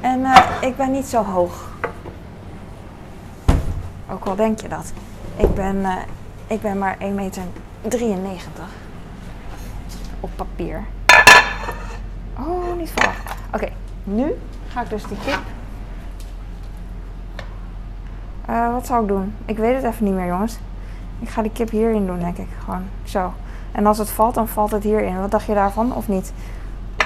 En 0.02 0.20
uh, 0.20 0.38
ik 0.62 0.78
ben 0.78 0.92
niet 0.92 1.06
zo 1.06 1.24
hoog. 1.24 1.68
Ook 4.10 4.26
al 4.26 4.36
denk 4.36 4.62
je 4.62 4.68
dat. 4.68 4.94
Ik 5.36 5.54
ben, 5.54 5.76
uh, 5.76 5.96
ik 6.48 6.62
ben 6.62 6.78
maar 6.78 6.98
1,93 6.98 7.08
meter 7.12 7.44
op 10.20 10.30
papier. 10.36 10.84
Oh, 12.40 12.78
niet 12.78 12.92
vallen. 12.96 13.16
Oké, 13.54 13.70
nu 14.04 14.38
ga 14.68 14.82
ik 14.82 14.90
dus 14.90 15.04
die 15.04 15.18
kip 15.26 15.42
Eh, 18.48 18.72
wat 18.72 18.86
zou 18.86 19.02
ik 19.02 19.08
doen? 19.08 19.34
Ik 19.46 19.58
weet 19.58 19.76
het 19.76 19.84
even 19.84 20.06
niet 20.06 20.14
meer, 20.14 20.26
jongens. 20.28 20.60
Ik 21.20 21.30
ga 21.30 21.42
die 21.42 21.52
kip 21.52 21.70
hierin 21.70 22.06
doen, 22.06 22.20
denk 22.20 22.38
ik. 22.38 22.48
Gewoon 22.64 22.84
zo. 23.04 23.34
En 23.72 23.86
als 23.86 23.98
het 23.98 24.10
valt, 24.10 24.34
dan 24.36 24.48
valt 24.48 24.72
het 24.72 24.84
hierin. 24.84 25.20
Wat 25.20 25.32
dacht 25.32 25.46
je 25.46 25.54
daarvan, 25.54 25.94
of 25.96 26.08
niet? 26.08 26.34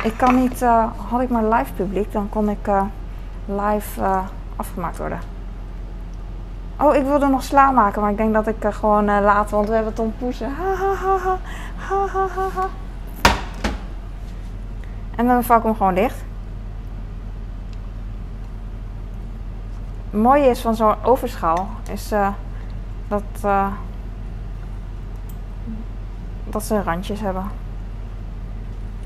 Ik 0.04 0.14
kan 0.18 0.36
niet... 0.36 0.62
eh, 0.62 0.86
had 1.10 1.22
ik 1.22 1.30
maar 1.30 1.44
live 1.44 1.74
publiek, 1.74 2.12
dan 2.12 2.30
kon 2.30 2.50
ik 2.50 2.68
eh, 2.68 2.82
live 3.46 4.02
afgemaakt 4.56 4.98
worden. 4.98 5.20
Oh, 6.80 6.96
ik 6.96 7.04
wilde 7.04 7.28
nog 7.28 7.44
sla 7.44 7.72
maken, 7.72 8.02
maar 8.02 8.12
ik 8.12 8.18
denk 8.18 8.34
dat 8.34 8.48
ik 8.48 8.56
gewoon 8.70 9.06
laat, 9.06 9.50
want 9.50 9.68
we 9.68 9.74
hebben 9.76 9.94
Tom 9.94 10.14
Poesen. 10.18 10.54
Ha, 10.56 10.74
ha, 10.76 10.94
ha, 10.94 11.18
ha. 11.18 11.38
Ha, 11.76 12.08
ha, 12.08 12.28
ha, 12.36 12.62
ha. 12.62 12.68
En 15.16 15.28
dan 15.28 15.44
vak 15.44 15.58
ik 15.58 15.64
hem 15.64 15.76
gewoon 15.76 15.94
dicht. 15.94 16.24
Mooie 20.12 20.46
is 20.46 20.62
van 20.62 20.76
zo'n 20.76 21.04
overschaal 21.04 21.68
is 21.92 22.12
eh, 22.12 22.28
dat, 23.08 23.24
eh, 23.44 23.68
dat 26.44 26.64
ze 26.64 26.84
randjes 26.84 27.20
hebben. 27.20 27.44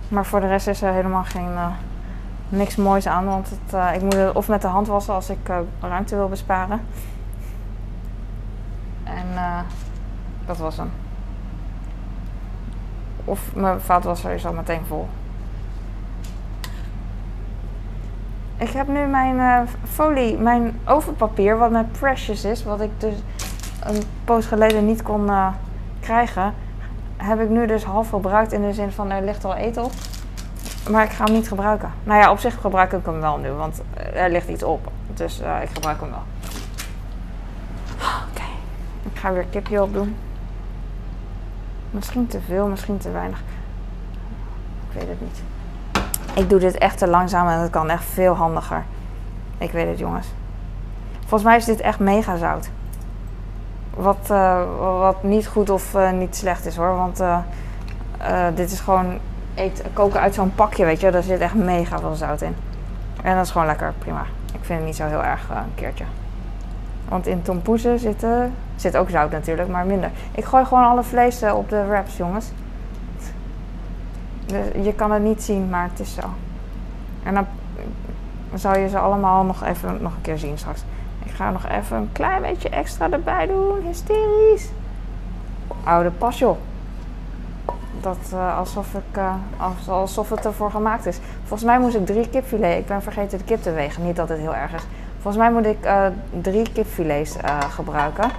Maar 0.08 0.26
voor 0.26 0.40
de 0.40 0.48
rest 0.48 0.68
is 0.68 0.82
er 0.82 0.94
helemaal 0.94 1.24
geen, 1.24 1.52
eh, 1.56 1.68
niks 2.50 2.76
moois 2.76 3.08
aan. 3.08 3.26
Want 3.26 3.50
het, 3.50 3.96
ik 3.96 4.02
moet 4.02 4.14
het 4.14 4.36
of 4.36 4.48
met 4.48 4.62
de 4.62 4.68
hand 4.68 4.88
wassen 4.88 5.14
als 5.14 5.30
ik 5.30 5.52
ruimte 5.80 6.16
wil 6.16 6.30
besparen. 6.30 6.82
En 9.04 9.26
dat 10.46 10.58
was 10.58 10.78
hem. 10.78 10.92
Of 13.26 13.56
mijn 13.56 13.82
vaatwasser 13.82 14.32
is 14.32 14.46
al 14.46 14.54
meteen 14.54 14.86
vol. 14.86 15.08
Ik 18.58 18.70
heb 18.70 18.88
nu 18.88 19.06
mijn 19.06 19.40
eh, 19.40 19.74
folie, 19.84 20.38
mijn 20.38 20.80
ovenpapier, 20.86 21.58
wat 21.58 21.72
met 21.72 21.92
Precious 21.92 22.46
is, 22.46 22.64
wat 22.64 22.82
ik 22.82 22.90
dus 22.98 23.14
een 23.84 24.02
poos 24.24 24.46
geleden 24.46 24.86
niet 24.86 25.02
kon 25.02 25.30
eh, 25.30 25.48
krijgen, 26.00 26.54
heb 27.18 27.40
ik 27.40 27.50
nu 27.50 27.68
dus 27.68 27.84
half 27.84 28.10
gebruikt 28.10 28.52
in 28.52 28.62
de 28.62 28.74
zin 28.74 28.92
van 28.92 29.12
er 29.12 29.24
ligt 29.24 29.46
al 29.46 29.56
eten 29.56 29.84
op. 29.84 29.92
Maar 30.90 31.04
ik 31.04 31.12
ga 31.12 31.24
hem 31.24 31.34
niet 31.34 31.48
gebruiken. 31.48 31.92
Nou 32.04 32.22
ja, 32.22 32.32
op 32.32 32.40
zich 32.40 32.62
gebruik 32.62 32.92
ik 32.92 33.06
hem 33.06 33.20
wel 33.20 33.38
nu, 33.38 33.52
want 33.52 33.82
er 34.14 34.30
ligt 34.30 34.48
iets 34.48 34.64
op. 34.64 34.92
Dus 35.14 35.42
eh, 35.42 35.62
ik 35.62 35.70
gebruik 35.74 36.00
hem 36.00 36.10
wel. 36.10 36.24
Oké, 38.30 38.46
ik 39.14 39.20
ga 39.20 39.34
weer 39.34 39.46
kipje 39.50 39.84
opdoen. 39.84 40.16
Misschien 41.92 42.28
te 42.28 42.40
veel, 42.42 42.68
misschien 42.68 42.98
te 42.98 43.12
weinig. 43.12 43.40
Ik 44.90 45.00
weet 45.00 45.08
het 45.08 45.22
niet. 45.22 45.55
Ik 46.36 46.50
doe 46.50 46.60
dit 46.60 46.78
echt 46.78 46.98
te 46.98 47.08
langzaam 47.08 47.48
en 47.48 47.60
het 47.60 47.72
kan 47.72 47.90
echt 47.90 48.04
veel 48.04 48.34
handiger. 48.34 48.84
Ik 49.58 49.72
weet 49.72 49.88
het, 49.88 50.00
jongens. 50.00 50.28
Volgens 51.20 51.44
mij 51.44 51.58
is 51.58 51.66
dit 51.66 51.80
echt 51.80 52.00
mega 52.00 52.38
zout. 52.38 52.70
Wat, 53.90 54.30
eh, 54.30 54.62
wat 54.78 55.24
niet 55.24 55.48
goed 55.48 55.70
of 55.70 55.96
eh, 55.96 56.12
niet 56.12 56.36
slecht 56.36 56.66
is 56.66 56.76
hoor. 56.76 56.96
Want 56.96 57.20
eh, 57.20 57.38
dit 58.56 58.72
is 58.72 58.80
gewoon 58.80 59.18
eet, 59.56 59.84
koken 59.94 60.20
uit 60.20 60.34
zo'n 60.34 60.56
pakje, 60.56 60.86
weet 60.86 61.00
je. 61.00 61.12
Daar 61.12 61.24
zit 61.24 61.40
echt 61.40 61.54
mega 61.54 62.00
veel 62.00 62.16
zout 62.16 62.42
in. 62.42 62.56
En 63.24 63.36
dat 63.36 63.46
is 63.46 63.52
gewoon 63.52 63.68
lekker, 63.68 63.94
prima. 64.00 64.26
Ik 64.54 64.60
vind 64.62 64.80
het 64.80 64.88
niet 64.88 64.96
zo 64.96 65.08
heel 65.08 65.24
erg 65.24 65.50
een 65.50 65.76
keertje. 65.76 66.06
Want 67.10 67.28
in 67.28 67.42
tompoezen 67.42 68.00
zit, 68.00 68.26
zit 68.76 68.98
ook 68.98 69.10
zout 69.10 69.32
natuurlijk, 69.32 69.70
maar 69.70 69.86
minder. 69.86 70.12
Ik 70.32 70.46
gooi 70.46 70.66
gewoon 70.66 70.84
alle 70.84 71.04
vlees 71.04 71.44
op 71.44 71.70
de 71.70 71.86
wraps, 71.86 72.18
jongens. 72.18 72.52
Je 74.84 74.94
kan 74.96 75.12
het 75.12 75.24
niet 75.24 75.44
zien, 75.44 75.70
maar 75.70 75.88
het 75.92 76.00
is 76.00 76.14
zo. 76.14 76.22
En 77.24 77.34
dan 77.34 77.46
zal 78.54 78.78
je 78.78 78.90
ze 78.90 79.00
allemaal 79.00 79.44
nog 79.44 79.64
even 79.64 79.98
nog 80.02 80.12
een 80.16 80.22
keer 80.22 80.38
zien 80.38 80.58
straks. 80.58 80.84
Ik 81.24 81.32
ga 81.32 81.52
nog 81.52 81.68
even 81.68 81.98
een 81.98 82.10
klein 82.12 82.42
beetje 82.42 82.70
extra 82.70 83.10
erbij 83.12 83.48
doen. 83.48 83.82
Hysterisch. 83.88 84.70
Oude 85.84 86.10
pas 86.12 86.40
joh. 86.40 86.58
Dat 88.02 88.18
eh, 88.34 88.58
alsof, 88.58 88.94
ik, 88.94 89.18
eh, 89.18 89.34
als- 89.58 89.90
alsof 89.90 90.30
het 90.30 90.46
ervoor 90.46 90.72
gemaakt 90.72 91.06
is. 91.06 91.20
Volgens 91.40 91.64
mij 91.70 91.80
moest 91.80 91.96
ik 91.96 92.06
drie 92.06 92.30
kipfilet. 92.30 92.78
Ik 92.78 92.86
ben 92.86 93.02
vergeten 93.02 93.38
de 93.38 93.44
kip 93.44 93.62
te 93.62 93.72
wegen. 93.72 94.04
Niet 94.06 94.16
dat 94.16 94.30
het 94.30 94.40
heel 94.40 94.56
erg 94.56 94.74
is. 94.74 94.84
Volgens 95.22 95.44
mij 95.44 95.52
moet 95.52 95.66
ik 95.66 95.84
eh, 95.86 96.06
drie 96.42 96.72
kipfilets 96.74 97.36
gebruiken. 97.70 98.30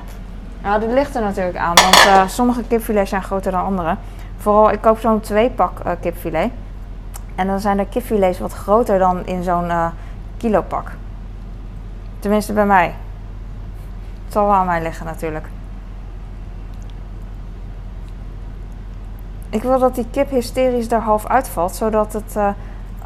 Nou, 0.62 0.80
dit 0.80 0.90
ligt 0.90 1.14
er 1.14 1.22
natuurlijk 1.22 1.56
aan. 1.56 1.74
Want 1.74 2.30
sommige 2.30 2.62
kipfilets 2.62 3.10
zijn 3.10 3.22
groter 3.22 3.52
dan 3.52 3.64
andere. 3.64 3.96
Vooral, 4.46 4.70
ik 4.70 4.80
koop 4.80 4.98
zo'n 4.98 5.20
twee 5.20 5.50
pak 5.50 5.78
eh, 5.78 5.92
kipfilet. 6.00 6.50
En 7.34 7.46
dan 7.46 7.60
zijn 7.60 7.76
de 7.76 7.86
kipfilets 7.86 8.38
wat 8.38 8.52
groter 8.52 8.98
dan 8.98 9.26
in 9.26 9.42
zo'n 9.42 9.70
eh 9.70 9.86
kilopak. 10.36 10.90
Tenminste 12.18 12.52
bij 12.52 12.66
mij. 12.66 12.94
Het 14.24 14.32
zal 14.32 14.46
wel 14.46 14.54
aan 14.54 14.66
mij 14.66 14.82
liggen 14.82 15.06
natuurlijk. 15.06 15.48
Ik 19.50 19.62
wil 19.62 19.78
dat 19.78 19.94
die 19.94 20.06
kip 20.10 20.30
hysterisch 20.30 20.90
er 20.90 21.00
half 21.00 21.26
uitvalt, 21.26 21.74
zodat 21.74 22.12
het 22.12 22.36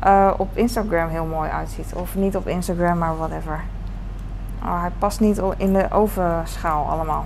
eh, 0.01 0.31
op 0.37 0.57
Instagram 0.57 1.09
heel 1.09 1.27
mooi 1.27 1.51
uitziet. 1.51 1.95
Of 1.95 2.15
niet 2.15 2.37
op 2.37 2.49
Instagram, 2.49 2.99
maar 2.99 3.17
whatever. 3.17 3.61
Oh, 4.63 4.81
hij 4.81 4.91
past 4.99 5.21
niet 5.21 5.43
in 5.57 5.73
de 5.73 5.91
ovenschaal 5.91 6.87
allemaal. 6.87 7.25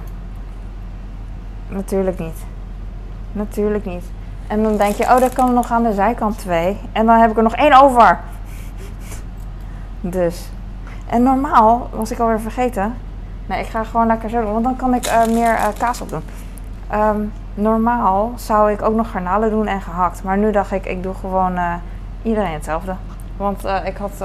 Natuurlijk 1.69 2.19
niet. 2.19 2.54
Natuurlijk 3.35 3.85
niet. 3.85 4.05
En 4.47 4.63
dan 4.63 4.77
denk 4.77 4.95
je, 4.95 5.05
oh, 5.05 5.19
daar 5.19 5.33
kan 5.35 5.55
nog 5.55 5.71
aan 5.71 5.83
de 5.83 5.93
zijkant 5.93 6.39
twee. 6.39 6.81
En 6.93 7.07
dan 7.07 7.19
heb 7.19 7.31
ik 7.31 7.37
er 7.37 7.43
nog 7.43 7.55
één 7.55 7.81
over. 7.83 8.21
Dus. 10.01 10.49
En 11.07 11.23
normaal 11.23 11.89
was 11.93 12.11
ik 12.11 12.19
alweer 12.19 12.41
vergeten. 12.41 12.95
Nee, 13.47 13.61
ik 13.61 13.67
ga 13.67 13.85
gewoon 13.85 14.07
lekker 14.07 14.31
zo 14.31 14.43
doen, 14.43 14.53
want 14.53 14.65
dan 14.65 14.77
kan 14.77 14.95
ik 14.95 15.07
eh, 15.07 15.27
meer 15.27 15.55
eh, 15.55 15.69
kaas 15.79 16.01
op 16.01 16.09
doen. 16.09 16.23
Ehm, 16.89 17.21
normaal 17.55 18.33
zou 18.37 18.73
ik 18.73 18.83
ook 18.83 18.95
nog 18.95 19.11
garnalen 19.11 19.51
doen 19.51 19.67
en 19.67 19.81
gehakt. 19.81 20.23
Maar 20.23 20.39
nu 20.39 20.53
dacht 20.53 20.73
ik, 20.73 20.87
ik 20.87 21.03
doe 21.03 21.15
gewoon 21.15 21.57
eh, 21.57 21.75
iedereen 22.23 22.53
hetzelfde. 22.53 22.95
Want 23.37 23.65
ik 23.85 23.97
had 23.97 24.25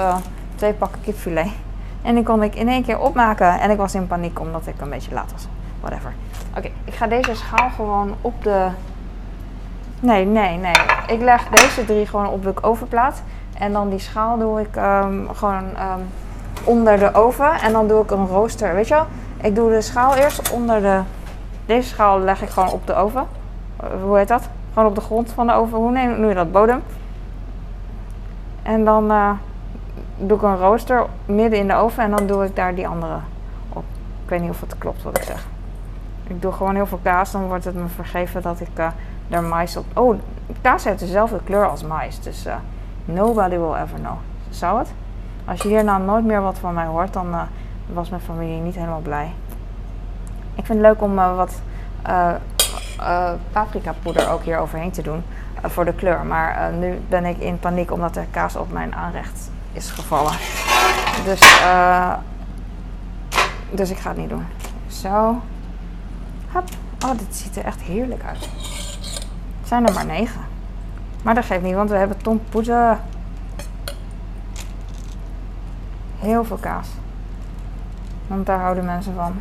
twee 0.56 0.74
pakken 0.74 1.02
kipfilet. 1.02 1.52
En 2.02 2.16
die 2.16 2.24
kon 2.24 2.44
ik 2.44 2.56
in 2.56 2.68
één 2.68 2.84
keer 2.84 3.00
opmaken. 3.00 3.60
En 3.60 3.72
ik 3.72 3.78
was 3.78 3.96
in 3.96 4.08
paniek 4.08 4.40
omdat 4.40 4.68
ik 4.68 4.82
een 4.82 4.90
beetje 4.90 5.14
laat 5.14 5.32
was. 5.32 5.48
Whatever. 5.80 6.14
Oké, 6.58 6.70
ik 6.84 6.94
ga 6.94 7.08
deze 7.08 7.36
schaal 7.36 7.70
gewoon 7.70 8.16
op 8.22 8.44
de... 8.44 8.68
Nee, 10.00 10.26
nee, 10.26 10.58
nee. 10.58 10.76
Ik 11.08 11.22
leg 11.22 11.48
deze 11.48 11.86
drie 11.86 12.06
gewoon 12.06 12.28
op 12.28 12.44
de 12.44 12.54
ovenplaat. 12.62 13.22
En 13.58 13.72
dan 13.72 13.90
die 13.90 14.00
schaal 14.00 14.38
doe 14.38 14.62
ik 14.62 14.76
ehm, 14.76 15.28
gewoon 15.34 15.76
ehm, 15.76 16.00
onder 16.64 17.00
de 17.00 17.14
oven. 17.14 17.52
En 17.52 17.72
dan 17.72 17.88
doe 17.88 18.04
ik 18.04 18.12
een 18.12 18.28
rooster. 18.28 18.74
Weet 18.74 18.88
je 18.88 18.94
wel? 18.94 19.06
Ik 19.42 19.56
doe 19.56 19.70
de 19.70 19.82
schaal 19.82 20.16
eerst 20.16 20.52
onder 20.52 20.82
de... 20.82 21.02
Deze 21.66 21.88
schaal 21.90 22.20
leg 22.20 22.42
ik 22.42 22.50
gewoon 22.50 22.72
op 22.72 22.88
de 22.88 22.94
oven. 22.94 23.28
Eh, 23.78 23.90
hoe 24.04 24.18
heet 24.18 24.28
dat? 24.28 24.50
Gewoon 24.74 24.90
op 24.90 24.96
de 24.96 25.02
grond 25.02 25.32
van 25.32 25.48
de 25.48 25.54
oven. 25.54 25.78
Hoe 25.78 25.92
noem 25.92 26.28
je 26.28 26.36
dat? 26.36 26.52
Bodem. 26.52 26.84
En 28.64 28.86
dan 28.86 29.12
eh, 29.12 29.32
doe 30.18 30.38
ik 30.38 30.44
een 30.44 30.58
rooster 30.58 31.06
midden 31.26 31.60
in 31.60 31.68
de 31.68 31.76
oven. 31.76 32.04
En 32.04 32.12
dan 32.12 32.28
doe 32.28 32.46
ik 32.46 32.56
daar 32.56 32.76
die 32.76 32.88
andere 32.88 33.18
op. 33.70 33.84
Ik 34.24 34.30
weet 34.30 34.42
niet 34.42 34.50
of 34.50 34.62
het 34.62 34.78
klopt 34.78 35.04
wat 35.04 35.18
ik 35.18 35.24
zeg. 35.24 35.48
Ik 36.28 36.42
doe 36.42 36.52
gewoon 36.52 36.76
heel 36.76 36.88
veel 36.88 37.00
kaas. 37.04 37.32
Dan 37.32 37.48
wordt 37.48 37.66
het 37.66 37.76
me 37.76 37.88
vergeven 37.88 38.42
dat 38.42 38.60
ik 38.60 38.70
eh 38.74 38.88
daar 39.30 39.44
mais 39.44 39.78
op... 39.78 39.86
Oh, 39.98 40.20
kaas 40.62 40.84
heeft 40.84 41.00
dezelfde 41.00 41.40
kleur 41.44 41.70
als 41.70 41.84
mais. 41.84 42.20
Dus 42.20 42.46
eh, 42.46 42.56
nobody 43.06 43.58
will 43.58 43.74
ever 43.74 44.00
know. 44.00 44.18
Zou 44.50 44.80
het? 44.80 44.92
Als 45.50 45.62
je 45.62 45.68
hier 45.68 45.84
nou 45.84 46.04
nooit 46.04 46.26
meer 46.26 46.42
wat 46.42 46.58
van 46.58 46.74
mij 46.74 46.86
hoort, 46.86 47.14
dan 47.14 47.34
eh, 47.34 47.42
was 47.94 48.10
mijn 48.10 48.22
familie 48.22 48.62
niet 48.62 48.76
helemaal 48.76 49.00
blij. 49.00 49.34
Ik 50.56 50.66
vind 50.66 50.78
het 50.80 50.88
leuk 50.88 51.02
om 51.02 51.20
eh, 51.20 51.36
wat 51.36 51.62
eh, 52.02 53.32
paprikapoeder 53.52 54.30
ook 54.30 54.44
hier 54.44 54.58
overheen 54.58 54.92
te 54.92 55.02
doen 55.02 55.24
voor 55.64 55.86
de 55.86 55.94
kleur. 55.94 56.26
Maar 56.26 56.72
nu 56.74 57.02
ben 57.10 57.26
ik 57.26 57.38
in 57.38 57.60
paniek 57.60 57.92
omdat 57.92 58.16
er 58.16 58.26
kaas 58.32 58.56
op 58.56 58.72
mijn 58.72 58.96
aanrecht 58.96 59.52
is 59.74 59.90
gevallen. 59.90 60.32
Dus, 61.24 61.62
dus 63.72 63.90
ik 63.90 63.98
ga 63.98 64.10
het 64.10 64.18
niet 64.18 64.30
doen. 64.30 64.46
Zo. 64.88 65.42
Hop. 66.52 66.64
Oh, 67.06 67.18
dit 67.18 67.36
ziet 67.36 67.56
er 67.56 67.66
echt 67.66 67.82
heerlijk 67.82 68.24
uit. 68.24 68.50
Zijn 69.70 69.88
er 69.88 69.94
maar 69.94 70.06
negen. 70.06 70.42
Maar 71.24 71.36
dat 71.36 71.46
geeft 71.46 71.62
niet, 71.62 71.76
want 71.76 71.90
we 71.90 71.96
hebben 71.96 72.18
Tom 72.18 72.42
Poezen. 72.50 73.00
Heel 76.20 76.44
veel 76.44 76.58
kaas. 76.58 76.88
Want 78.28 78.46
daar 78.46 78.60
houden 78.60 78.86
mensen 78.86 79.14
van. 79.16 79.34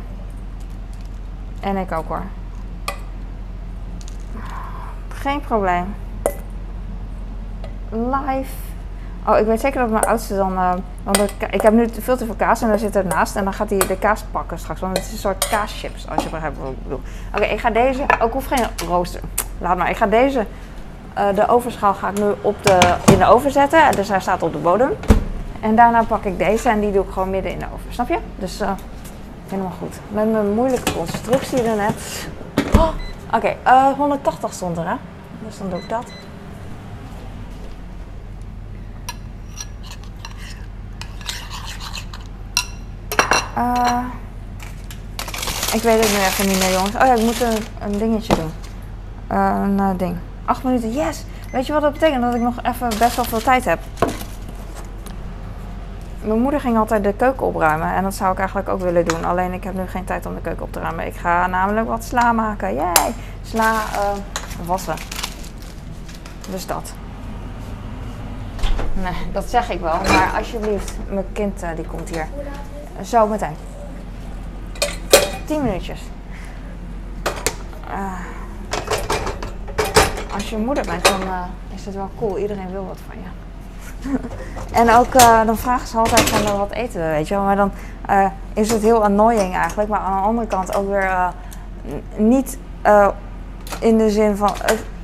En 1.59 1.77
ik 1.77 1.91
ook 1.91 2.07
hoor. 2.07 2.23
Geen 5.07 5.41
probleem. 5.41 5.95
Live. 7.89 8.53
Oh, 9.25 9.37
ik 9.37 9.45
weet 9.45 9.59
zeker 9.59 9.79
dat 9.79 9.89
mijn 9.89 10.03
oudste 10.03 10.35
dan. 10.35 10.57
eh, 10.57 10.73
want 11.03 11.21
ik, 11.51 11.61
heb 11.61 11.73
nu 11.73 11.89
veel 11.99 12.17
te 12.17 12.25
veel 12.25 12.35
kaas 12.35 12.61
en 12.61 12.67
daar 12.67 12.79
zit 12.79 12.95
ernaast. 12.95 13.35
En 13.35 13.43
dan 13.43 13.53
gaat 13.53 13.69
hij 13.69 13.79
de 13.79 13.97
kaas 13.97 14.23
pakken 14.31 14.59
straks. 14.59 14.79
Want 14.79 14.97
het 14.97 15.05
is 15.05 15.11
een 15.11 15.17
soort 15.17 15.49
kaaschips, 15.49 16.07
als 16.09 16.23
je 16.23 16.29
begrijpt 16.29 16.57
wat 16.57 16.69
ik 16.71 16.83
bedoel. 16.83 17.01
Oké, 17.35 17.43
ik 17.43 17.59
ga 17.59 17.69
deze. 17.69 18.05
Ook 18.19 18.33
hoef 18.33 18.45
geen 18.45 18.67
rooster. 18.87 19.21
Laat 19.59 19.77
maar. 19.77 19.89
Ik 19.89 19.97
ga 19.97 20.05
deze. 20.07 20.45
eh, 21.13 21.25
de 21.35 21.47
ovenschaal 21.47 21.93
ga 21.93 22.09
ik 22.09 22.19
nu 22.19 22.25
op 22.41 22.55
de, 22.63 22.77
in 23.11 23.17
de 23.17 23.25
oven 23.25 23.51
zetten. 23.51 23.91
Dus 23.95 24.09
hij 24.09 24.19
staat 24.19 24.43
op 24.43 24.51
de 24.51 24.57
bodem. 24.59 24.91
En 25.61 25.75
daarna 25.75 26.03
pak 26.03 26.23
ik 26.23 26.37
deze 26.37 26.69
en 26.69 26.79
die 26.79 26.91
doe 26.91 27.03
ik 27.05 27.11
gewoon 27.11 27.29
midden 27.29 27.51
in 27.51 27.59
de 27.59 27.65
oven. 27.73 27.93
Snap 27.93 28.07
je? 28.07 28.17
Dus 28.35 28.59
eh, 28.59 28.71
Helemaal 29.47 29.71
goed. 29.79 29.95
Met 30.07 30.31
mijn 30.31 30.53
moeilijke 30.53 30.93
constructie 30.93 31.63
daarnet. 31.63 32.27
Oh, 32.77 32.87
Oké, 33.33 33.55
eh, 33.63 33.87
180 33.97 34.53
stond 34.53 34.77
er 34.77 34.87
hè. 34.87 34.95
Dus 35.45 35.57
dan 35.57 35.69
doe 35.69 35.79
ik 35.79 35.89
dat. 35.89 36.05
Eh, 43.55 44.03
ik 45.73 45.81
weet 45.81 45.99
het 46.03 46.11
nu 46.11 46.17
even 46.17 46.47
niet 46.47 46.59
meer 46.59 46.71
jongens. 46.71 46.95
Oh 46.95 47.05
ja, 47.05 47.13
ik 47.13 47.21
moet 47.23 47.41
een, 47.41 47.57
een 47.81 47.97
dingetje 47.97 48.35
doen. 48.35 48.51
Eh, 49.29 49.89
ding. 49.97 50.17
Acht 50.45 50.63
minuten, 50.63 50.91
yes! 50.91 51.25
Weet 51.51 51.65
je 51.65 51.73
wat 51.73 51.81
dat 51.81 51.93
betekent? 51.93 52.21
Dat 52.21 52.35
ik 52.35 52.41
nog 52.41 52.55
even 52.63 52.89
best 52.99 53.15
wel 53.15 53.25
veel 53.25 53.41
tijd 53.41 53.65
heb. 53.65 53.79
Mijn 56.21 56.41
moeder 56.41 56.59
ging 56.59 56.77
altijd 56.77 57.03
de 57.03 57.13
keuken 57.13 57.45
opruimen 57.45 57.93
en 57.93 58.03
dat 58.03 58.13
zou 58.13 58.31
ik 58.31 58.37
eigenlijk 58.37 58.69
ook 58.69 58.81
willen 58.81 59.05
doen. 59.05 59.25
Alleen 59.25 59.53
ik 59.53 59.63
heb 59.63 59.73
nu 59.73 59.87
geen 59.87 60.03
tijd 60.03 60.25
om 60.25 60.35
de 60.35 60.41
keuken 60.41 60.63
op 60.63 60.73
te 60.73 60.79
ruimen. 60.79 61.05
Ik 61.05 61.15
ga 61.15 61.47
namelijk 61.47 61.87
wat 61.87 62.03
sla 62.03 62.31
maken. 62.31 62.73
Yay! 62.73 63.13
Sla 63.41 63.71
eh, 63.71 64.11
wassen. 64.65 64.95
Dus 66.49 66.65
dat. 66.65 66.93
Nee, 68.93 69.31
dat 69.31 69.49
zeg 69.49 69.69
ik 69.69 69.79
wel. 69.79 69.97
Maar 69.97 70.33
alsjeblieft, 70.37 70.97
mijn 71.09 71.25
kind 71.33 71.63
die 71.75 71.85
komt 71.85 72.09
hier. 72.09 72.27
Zo 73.01 73.27
meteen. 73.27 73.55
10 75.45 75.63
minuutjes. 75.63 76.01
Eh, 77.87 78.38
als 80.39 80.49
je 80.49 80.57
moeder 80.57 80.85
bent, 80.85 81.03
dan 81.03 81.21
eh, 81.21 81.43
is 81.75 81.85
het 81.85 81.95
wel 81.95 82.09
cool. 82.17 82.37
Iedereen 82.37 82.71
wil 82.71 82.85
wat 82.85 82.97
van 83.07 83.15
je. 83.23 83.29
en 84.81 84.95
ook 84.95 85.13
eh, 85.15 85.45
dan 85.45 85.57
vragen 85.57 85.87
ze 85.87 85.97
altijd 85.97 86.29
van 86.29 86.45
eh, 86.45 86.57
wat 86.57 86.71
eten 86.71 87.01
we, 87.01 87.07
weet 87.07 87.27
je 87.27 87.35
wel. 87.35 87.43
Maar 87.43 87.55
dan 87.55 87.71
is 88.53 88.71
het 88.71 88.81
heel 88.81 89.03
annoying 89.03 89.55
eigenlijk. 89.55 89.89
Maar 89.89 89.99
aan 89.99 90.21
de 90.21 90.27
andere 90.27 90.47
kant 90.47 90.75
ook 90.75 90.89
weer 90.89 91.33
niet 92.15 92.57
in 93.79 93.97
de 93.97 94.09
zin 94.09 94.35
van... 94.35 94.51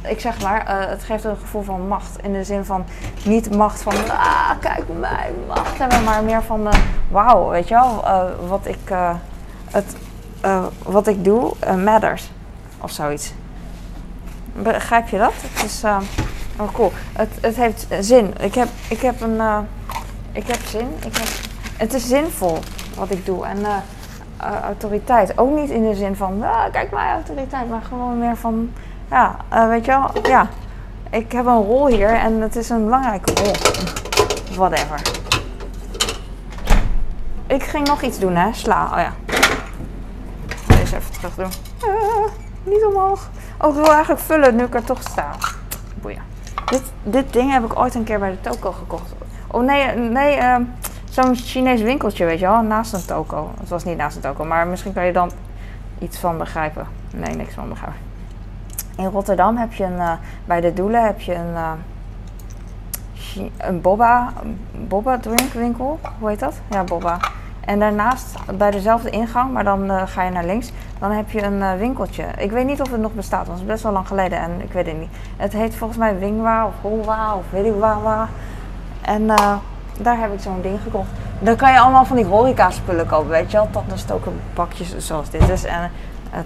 ik 0.01 0.19
zeg 0.19 0.41
maar, 0.41 0.89
het 0.89 1.03
geeft 1.03 1.23
een 1.23 1.38
gevoel 1.38 1.61
van 1.61 1.88
macht. 1.88 2.17
In 2.21 2.33
de 2.33 2.43
zin 2.43 2.65
van 2.65 2.86
niet 3.25 3.55
macht 3.55 3.81
van, 3.81 3.93
ah, 4.09 4.51
kijk 4.59 4.83
mij, 4.99 5.31
macht 5.47 5.77
hebben. 5.77 6.03
Maar 6.03 6.23
meer 6.23 6.43
van, 6.43 6.67
wauw, 7.11 7.49
weet 7.49 7.67
je 7.67 7.73
wel. 7.73 8.03
wat, 8.47 8.65
ik, 8.65 8.93
het, 9.71 9.95
wat 10.83 11.07
ik 11.07 11.23
doe 11.23 11.53
matters. 11.83 12.31
Of 12.81 12.91
zoiets. 12.91 13.33
Begrijp 14.56 15.08
je 15.10 15.18
dat? 15.18 15.34
Het 15.41 15.64
is 15.66 15.84
eh, 15.84 15.97
oh 16.60 16.74
cool. 16.74 16.91
Het, 17.14 17.30
het 17.41 17.56
heeft 17.56 17.88
zin. 17.99 18.34
Ik 18.39 18.56
heb, 18.56 18.68
ik 18.89 19.01
heb 19.01 19.22
een. 19.22 19.39
eh, 19.39 19.58
ik 20.32 20.47
heb 20.47 20.60
zin. 20.68 20.88
Ik 21.06 21.18
het 21.78 21.93
is 21.93 22.08
zinvol 22.08 22.58
wat 22.95 23.10
ik 23.10 23.26
doe. 23.26 23.45
En 23.45 23.58
eh, 23.66 23.76
autoriteit. 24.64 25.38
Ook 25.38 25.56
niet 25.60 25.70
in 25.70 25.89
de 25.89 25.95
zin 25.95 26.16
van. 26.16 26.43
ah, 26.43 26.72
kijk 26.72 26.91
mijn 26.91 27.10
autoriteit. 27.14 27.70
Maar 27.70 27.82
gewoon 27.88 28.20
meer 28.20 28.36
van. 28.38 28.72
Ja, 29.10 29.36
eh, 29.49 29.68
weet 29.68 29.86
je 29.86 29.91
wel. 29.91 30.12
Ja. 30.30 30.47
Ik 31.10 31.32
heb 31.32 31.45
een 31.45 31.64
rol 31.64 31.88
hier 31.88 32.10
en 32.14 32.41
het 32.41 32.56
is 32.56 32.70
een 32.70 32.84
belangrijke 32.84 33.34
rol. 33.43 33.53
Whatever. 34.56 35.01
Ik 37.47 37.64
ging 37.64 37.88
nog 37.88 38.01
iets 38.01 38.20
doen, 38.20 38.36
hè? 38.36 38.53
Sla. 38.53 38.86
Oh 38.93 38.97
ja. 38.99 39.14
Deze 40.68 40.95
even 40.95 41.12
terug 41.12 41.36
doen. 41.36 41.51
Ah, 41.89 42.32
niet 42.64 42.86
omhoog. 42.86 43.30
Oh, 43.66 43.76
ik 43.76 43.84
wil 43.84 43.91
eigenlijk 43.93 44.22
vullen 44.22 44.55
nu 44.55 44.63
ik 44.63 44.74
er 44.74 44.84
toch 44.84 45.01
sta. 45.01 45.30
Boeien. 46.01 46.22
Dit, 46.66 46.82
dit 47.03 47.34
ding 47.34 47.51
heb 47.51 47.63
ik 47.63 47.80
ooit 47.80 47.95
een 47.95 48.03
keer 48.03 48.20
bij 48.20 48.30
de 48.32 48.41
toko 48.49 48.72
gekocht. 48.72 49.13
Oh 49.47 49.63
nee, 49.63 49.95
nee 49.95 50.36
ehm, 50.36 50.61
zo'n 51.09 51.36
Chinees 51.36 51.82
winkeltje, 51.82 52.26
weet 52.26 52.39
je 52.39 52.45
wel, 52.45 52.61
naast 52.61 52.93
een 52.93 53.05
toko. 53.05 53.51
Het 53.59 53.70
was 53.70 53.84
niet 53.84 53.97
naast 53.97 54.16
een 54.16 54.22
toko, 54.22 54.43
maar 54.45 54.68
misschien 54.68 54.93
kan 54.93 55.05
je 55.05 55.13
dan 55.13 55.32
iets 55.99 56.18
van 56.18 56.38
begrijpen. 56.38 56.88
Nee, 57.13 57.36
niks 57.36 57.53
van 57.53 57.70
begrijpen. 57.70 57.99
In 58.97 59.05
Rotterdam 59.05 59.57
heb 59.57 59.74
je 59.74 59.84
een, 59.84 59.99
eh, 59.99 60.11
bij 60.45 60.61
de 60.61 60.74
Doelen 60.74 61.03
heb 61.05 61.20
je 61.22 61.34
een, 61.34 61.55
Chi- 63.13 63.51
een 63.57 63.82
boba, 63.82 64.34
boba 64.88 65.20
drinkwinkel. 65.20 65.99
Hoe 66.20 66.30
heet 66.30 66.39
dat? 66.39 66.55
Ja, 66.70 66.84
boba. 66.84 67.20
En 67.66 67.80
daarnaast, 67.80 68.36
bij 68.57 68.72
dezelfde 68.72 69.09
ingang, 69.09 69.51
maar 69.51 69.63
dan 69.63 69.91
eh, 69.91 70.01
ga 70.05 70.24
je 70.24 70.32
naar 70.32 70.45
links, 70.45 70.72
dan 70.99 71.11
heb 71.11 71.32
je 71.32 71.43
een 71.43 71.61
eh, 71.61 71.74
winkeltje. 71.78 72.26
Ik 72.38 72.51
weet 72.51 72.66
niet 72.66 72.82
of 72.82 72.91
het 72.91 73.01
nog 73.01 73.13
bestaat, 73.13 73.47
want 73.47 73.59
het 73.59 73.68
is 73.68 73.74
best 73.74 73.84
wel 73.84 73.91
lang 73.91 74.07
geleden 74.07 74.39
en 74.39 74.61
ik 74.61 74.72
weet 74.72 74.86
het 74.86 74.99
niet. 74.99 75.09
Het 75.38 75.53
heet 75.53 75.76
volgens 75.76 75.99
mij 75.99 76.20
Wingwa 76.20 76.66
of 76.66 76.74
Holwa 76.82 77.36
of 77.36 77.43
weet 77.49 77.66
ik. 77.66 77.74
En 79.01 79.30
eh, 79.30 79.53
daar 79.99 80.20
heb 80.20 80.34
ik 80.34 80.39
zo'n 80.39 80.61
ding 80.61 80.80
gekocht. 80.84 81.09
Dan 81.39 81.55
kan 81.55 81.72
je 81.72 81.80
allemaal 81.80 82.05
van 82.05 82.16
die 82.16 82.26
horeca 82.26 82.72
spullen 82.72 83.07
kopen, 83.07 83.30
weet 83.30 83.51
je 83.51 83.57
wel. 83.57 83.70
Tandenstoken 83.72 84.39
bakjes 84.53 84.97
zoals 84.97 85.30
dit 85.30 85.49
is. 85.49 85.63
En 85.63 85.91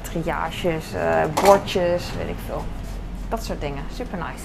triages, 0.02 0.86
bordjes, 1.44 2.12
weet 2.18 2.30
ik 2.30 2.38
veel. 2.46 2.64
Dat 3.30 3.44
soort 3.44 3.62
dingen. 3.62 3.84
Super 3.94 4.18
nice. 4.18 4.44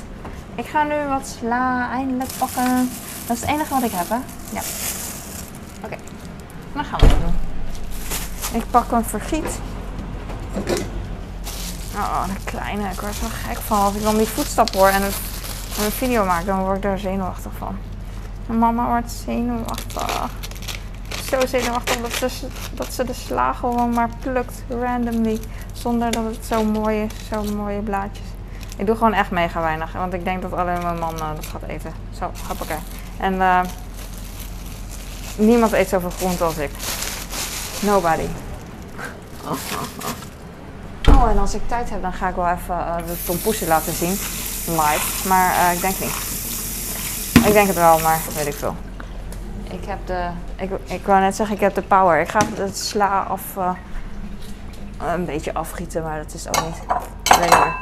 Ik 0.54 0.66
ga 0.66 0.82
nu 0.82 0.94
wat 1.08 1.26
sla 1.26 1.90
eindelijk 1.90 2.30
pakken. 2.38 2.90
Dat 3.26 3.36
is 3.36 3.42
het 3.42 3.50
enige 3.50 3.74
wat 3.74 3.82
ik 3.82 3.92
heb, 3.92 4.08
hè? 4.08 4.18
Ja. 4.52 4.60
Dan 6.74 6.84
gaan 6.84 7.00
we 7.00 7.06
doen. 7.06 7.34
Ik 8.60 8.70
pak 8.70 8.90
een 8.90 9.04
vergiet. 9.04 9.60
Oh, 11.96 12.24
de 12.24 12.44
kleine. 12.44 12.88
Ik 12.88 13.00
word 13.00 13.14
zo 13.14 13.26
gek 13.46 13.56
van. 13.56 13.78
Als 13.78 13.94
ik 13.94 14.02
dan 14.02 14.16
die 14.16 14.26
voetstap 14.26 14.74
hoor 14.74 14.88
en 14.88 15.02
een, 15.02 15.12
en 15.78 15.84
een 15.84 15.90
video 15.90 16.24
maak, 16.24 16.46
dan 16.46 16.58
word 16.58 16.76
ik 16.76 16.82
daar 16.82 16.98
zenuwachtig 16.98 17.52
van. 17.58 17.76
En 18.48 18.58
mama 18.58 18.86
wordt 18.86 19.10
zenuwachtig. 19.10 20.30
Zo 21.28 21.46
zenuwachtig 21.46 21.96
dat 21.96 22.30
ze, 22.30 22.46
dat 22.74 22.92
ze 22.92 23.04
de 23.04 23.14
sla 23.14 23.52
gewoon 23.52 23.90
maar 23.90 24.08
plukt 24.20 24.62
randomly. 24.68 25.40
Zonder 25.72 26.10
dat 26.10 26.24
het 26.24 26.44
zo 26.46 26.64
mooi 26.64 27.02
is. 27.02 27.12
Zo 27.28 27.42
mooie 27.54 27.80
blaadjes. 27.80 28.26
Ik 28.76 28.86
doe 28.86 28.96
gewoon 28.96 29.12
echt 29.12 29.30
mega 29.30 29.60
weinig. 29.60 29.92
Want 29.92 30.12
ik 30.12 30.24
denk 30.24 30.42
dat 30.42 30.52
alleen 30.52 30.82
mijn 30.82 30.98
man 30.98 31.14
eh, 31.14 31.34
dat 31.34 31.46
gaat 31.46 31.62
eten. 31.62 31.92
Zo, 32.18 32.30
hoppakee. 32.48 32.78
En 33.18 33.40
eh, 33.40 33.60
niemand 35.36 35.72
eet 35.72 35.88
zoveel 35.88 36.10
groente 36.10 36.44
als 36.44 36.56
ik. 36.56 36.70
Nobody. 37.80 38.26
Oh, 41.08 41.30
en 41.30 41.38
als 41.38 41.54
ik 41.54 41.68
tijd 41.68 41.90
heb, 41.90 42.02
dan 42.02 42.12
ga 42.12 42.28
ik 42.28 42.34
wel 42.34 42.48
even 42.48 42.74
eh, 42.78 42.96
de 43.06 43.16
tompoesen 43.24 43.66
laten 43.66 43.92
zien. 43.92 44.10
Live. 44.66 45.28
Maar 45.28 45.54
eh, 45.54 45.72
ik 45.72 45.80
denk 45.80 45.98
niet. 46.00 46.16
Ik 47.46 47.52
denk 47.52 47.66
het 47.66 47.76
wel, 47.76 47.98
maar 47.98 48.18
weet 48.34 48.46
ik 48.46 48.54
veel. 48.54 48.74
Ik 49.64 49.84
heb 49.86 49.98
de... 50.06 50.28
Ik, 50.56 50.70
ik 50.84 51.06
wou 51.06 51.20
net 51.20 51.36
zeggen, 51.36 51.54
ik 51.54 51.60
heb 51.60 51.74
de 51.74 51.82
power. 51.82 52.20
Ik 52.20 52.28
ga 52.28 52.40
het 52.54 52.78
sla 52.78 53.22
af... 53.22 53.42
eh, 53.56 53.70
een 55.12 55.24
beetje 55.24 55.54
afgieten, 55.54 56.02
maar 56.02 56.18
dat 56.18 56.34
is 56.34 56.48
ook 56.48 56.64
niet. 56.64 56.86
Maar. 57.50 57.76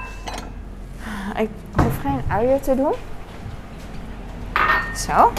Ik 1.36 1.48
hoef 1.76 2.00
geen 2.02 2.22
uien 2.28 2.60
te 2.60 2.76
doen. 2.76 2.92
Zo. 4.96 5.32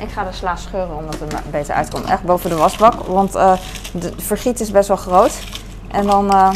Ik 0.00 0.10
ga 0.10 0.24
de 0.24 0.32
sla 0.32 0.56
scheuren 0.56 0.96
omdat 0.96 1.18
het 1.18 1.32
er 1.32 1.42
beter 1.50 1.74
uitkomt. 1.74 2.04
Echt 2.04 2.22
boven 2.22 2.50
de 2.50 2.56
wasbak. 2.56 2.94
Want 2.94 3.34
eh, 3.34 3.52
de 3.92 4.12
vergiet 4.16 4.60
is 4.60 4.70
best 4.70 4.88
wel 4.88 4.96
groot. 4.96 5.38
En 5.90 6.06
dan 6.06 6.30
eh, 6.30 6.50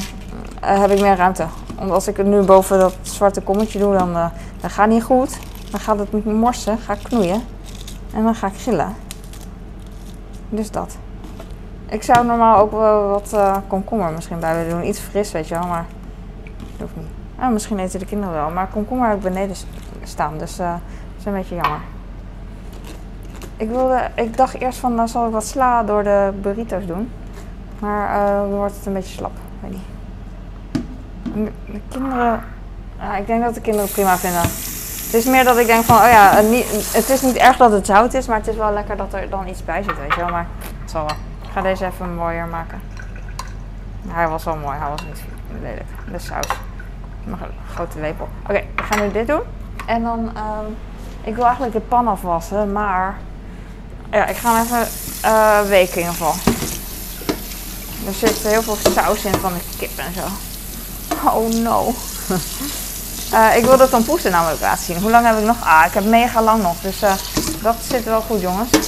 eh, 0.60 0.80
heb 0.80 0.90
ik 0.90 1.00
meer 1.00 1.16
ruimte. 1.16 1.46
Want 1.78 1.90
als 1.90 2.08
ik 2.08 2.16
het 2.16 2.26
nu 2.26 2.42
boven 2.42 2.78
dat 2.78 2.94
zwarte 3.02 3.40
kommetje 3.40 3.78
doe, 3.78 3.98
dan 3.98 4.12
dat 4.60 4.72
gaat 4.72 4.88
niet 4.88 5.02
goed. 5.02 5.38
Dan 5.70 5.80
gaat 5.80 5.98
het 5.98 6.24
morsen, 6.24 6.78
ga 6.78 6.92
ik 6.92 7.02
knoeien. 7.02 7.42
En 8.14 8.24
dan 8.24 8.34
ga 8.34 8.46
ik 8.46 8.56
gillen. 8.56 8.94
Dus 10.48 10.70
dat. 10.70 10.96
Ik 11.86 12.02
zou 12.02 12.26
normaal 12.26 12.58
ook 12.58 12.70
wel 12.70 13.08
wat 13.08 13.36
komkommer 13.66 14.12
misschien 14.12 14.40
bij 14.40 14.56
willen 14.56 14.70
doen. 14.70 14.88
Iets 14.88 14.98
fris, 14.98 15.32
weet 15.32 15.48
je 15.48 15.54
wel, 15.54 15.66
maar 15.66 15.86
dat 16.56 16.80
hoeft 16.80 16.96
niet. 16.96 17.06
Ah, 17.38 17.52
misschien 17.52 17.78
eten 17.78 17.98
de 17.98 18.06
kinderen 18.06 18.34
wel. 18.34 18.50
Maar 18.50 18.68
komkommer 18.68 19.08
heb 19.08 19.16
ik 19.16 19.22
beneden 19.22 19.56
staan, 20.02 20.38
dus 20.38 20.56
dat 20.56 20.78
is 21.18 21.24
een 21.24 21.32
beetje 21.32 21.54
jammer. 21.54 21.80
Ik, 23.56 23.68
wilde, 23.68 24.10
ik 24.14 24.36
dacht 24.36 24.54
eerst 24.54 24.78
van, 24.78 24.96
dan 24.96 25.08
zal 25.08 25.26
ik 25.26 25.32
wat 25.32 25.46
sla 25.46 25.82
door 25.82 26.02
de 26.02 26.32
burrito's 26.40 26.86
doen. 26.86 27.10
Maar 27.78 28.08
eh, 28.08 28.40
dan 28.40 28.50
wordt 28.50 28.76
het 28.76 28.86
een 28.86 28.92
beetje 28.92 29.14
slap. 29.14 29.32
Weet 29.60 29.70
niet. 29.70 31.52
De 31.66 31.80
kinderen... 31.88 32.40
ja, 32.98 33.16
ik 33.16 33.26
denk 33.26 33.42
dat 33.42 33.54
de 33.54 33.60
kinderen 33.60 33.86
het 33.86 33.94
prima 33.94 34.16
vinden. 34.16 34.40
Het 34.40 35.14
is 35.14 35.24
meer 35.24 35.44
dat 35.44 35.58
ik 35.58 35.66
denk 35.66 35.84
van, 35.84 35.96
oh 35.96 36.10
ja, 36.10 36.30
het, 36.92 37.08
is 37.08 37.22
niet 37.22 37.36
erg 37.36 37.56
dat 37.56 37.72
het 37.72 37.86
zout 37.86 38.14
is, 38.14 38.26
maar 38.26 38.36
het 38.36 38.48
is 38.48 38.56
wel 38.56 38.72
lekker 38.72 38.96
dat 38.96 39.12
er 39.12 39.30
dan 39.30 39.48
iets 39.48 39.64
bij 39.64 39.82
zit, 39.82 39.98
weet 39.98 40.14
je 40.14 40.20
wel. 40.20 40.30
Maar 40.30 40.46
het 40.80 40.90
zal 40.90 41.04
wel. 41.04 41.16
Ik 41.42 41.50
ga 41.52 41.60
deze 41.60 41.86
even 41.86 42.14
mooier 42.14 42.46
maken. 42.46 42.80
Hij 44.08 44.28
was 44.28 44.44
wel 44.44 44.56
mooi, 44.56 44.78
hij 44.78 44.88
was 44.88 45.02
niet 45.02 45.24
lelijk. 45.62 45.88
De 46.12 46.18
saus. 46.18 46.46
Nog 47.24 47.40
een 47.40 47.74
grote 47.74 48.00
lepel. 48.00 48.28
Oké, 48.42 48.58
ik 48.58 48.82
ga 48.82 49.00
nu 49.00 49.12
dit 49.12 49.26
doen. 49.26 49.40
En 49.86 50.02
dan, 50.02 50.30
ehm, 50.34 50.64
ik 51.22 51.34
wil 51.34 51.44
eigenlijk 51.44 51.74
de 51.74 51.80
pan 51.80 52.08
afwassen, 52.08 52.72
maar 52.72 53.16
ja, 54.14 54.26
ik 54.26 54.36
ga 54.36 54.54
hem 54.54 54.64
even 54.64 54.88
eh 55.20 55.60
weken 55.68 55.94
in 55.94 55.98
ieder 55.98 56.12
geval. 56.12 56.34
Er 58.06 58.14
zit 58.14 58.38
heel 58.42 58.62
veel 58.62 58.78
saus 58.94 59.24
in 59.24 59.34
van 59.40 59.52
de 59.52 59.60
kip 59.78 59.98
en 59.98 60.12
zo. 60.14 60.26
Oh 61.28 61.48
no. 61.52 61.94
Eh, 63.30 63.56
ik 63.56 63.64
wil 63.64 63.76
de 63.76 63.88
tompoesen 63.88 64.30
namelijk 64.30 64.60
laten 64.60 64.84
zien. 64.84 65.00
Hoe 65.00 65.10
lang 65.10 65.26
heb 65.26 65.38
ik 65.38 65.44
nog? 65.44 65.56
Ah, 65.64 65.84
ik 65.86 65.92
heb 65.94 66.04
mega 66.04 66.42
lang 66.42 66.62
nog. 66.62 66.76
Dus 66.80 67.02
eh, 67.02 67.12
dat 67.62 67.76
zit 67.88 68.04
wel 68.04 68.20
goed, 68.20 68.40
jongens. 68.40 68.70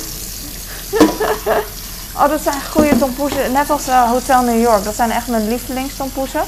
Oh, 2.19 2.29
dat 2.29 2.41
zijn 2.43 2.63
goede 2.71 2.99
tompoezen. 2.99 3.53
Net 3.53 3.71
als 3.71 3.87
Hotel 3.87 4.43
New 4.43 4.61
York. 4.61 4.85
Dat 4.85 4.95
zijn 4.95 5.11
echt 5.11 5.27
mijn 5.27 5.49
lievelingstompoezen. 5.49 6.43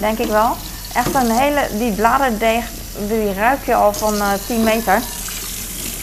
Denk 0.00 0.18
ik 0.18 0.30
wel. 0.30 0.56
Echt 0.94 1.14
een 1.14 1.30
hele... 1.30 1.68
Die 1.72 1.92
bladerdeeg, 1.92 2.64
die 3.08 3.34
ruik 3.34 3.66
je 3.66 3.74
al 3.74 3.92
van 3.92 4.14
uh, 4.14 4.28
10 4.46 4.62
meter. 4.62 5.02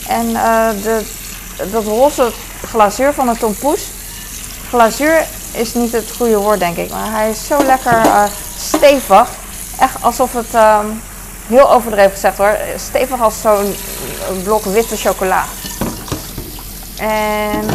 En 0.08 0.34
de, 0.82 1.06
dat 1.72 1.84
roze 1.84 2.32
glazuur 2.66 3.14
van 3.14 3.28
de 3.28 3.38
tompoes. 3.38 3.88
Glazuur 4.70 5.26
is 5.52 5.74
niet 5.74 5.92
het 5.92 6.12
goede 6.18 6.38
woord, 6.38 6.60
denk 6.60 6.78
ik. 6.78 6.90
Maar 6.90 7.12
hij 7.12 7.30
is 7.30 7.48
zo 7.48 7.64
lekker 7.64 8.06
uh, 8.06 8.24
stevig. 8.58 9.30
Echt 9.80 10.04
alsof 10.04 10.34
het... 10.34 10.54
Um, 10.54 11.02
heel 11.48 11.72
overdreven 11.72 12.12
gezegd 12.12 12.38
hoor. 12.38 12.58
Stevig 12.78 13.22
als 13.22 13.42
zo'n 13.42 13.76
blok 14.44 14.64
witte 14.64 14.98
chocola. 14.98 15.44
En, 16.98 17.68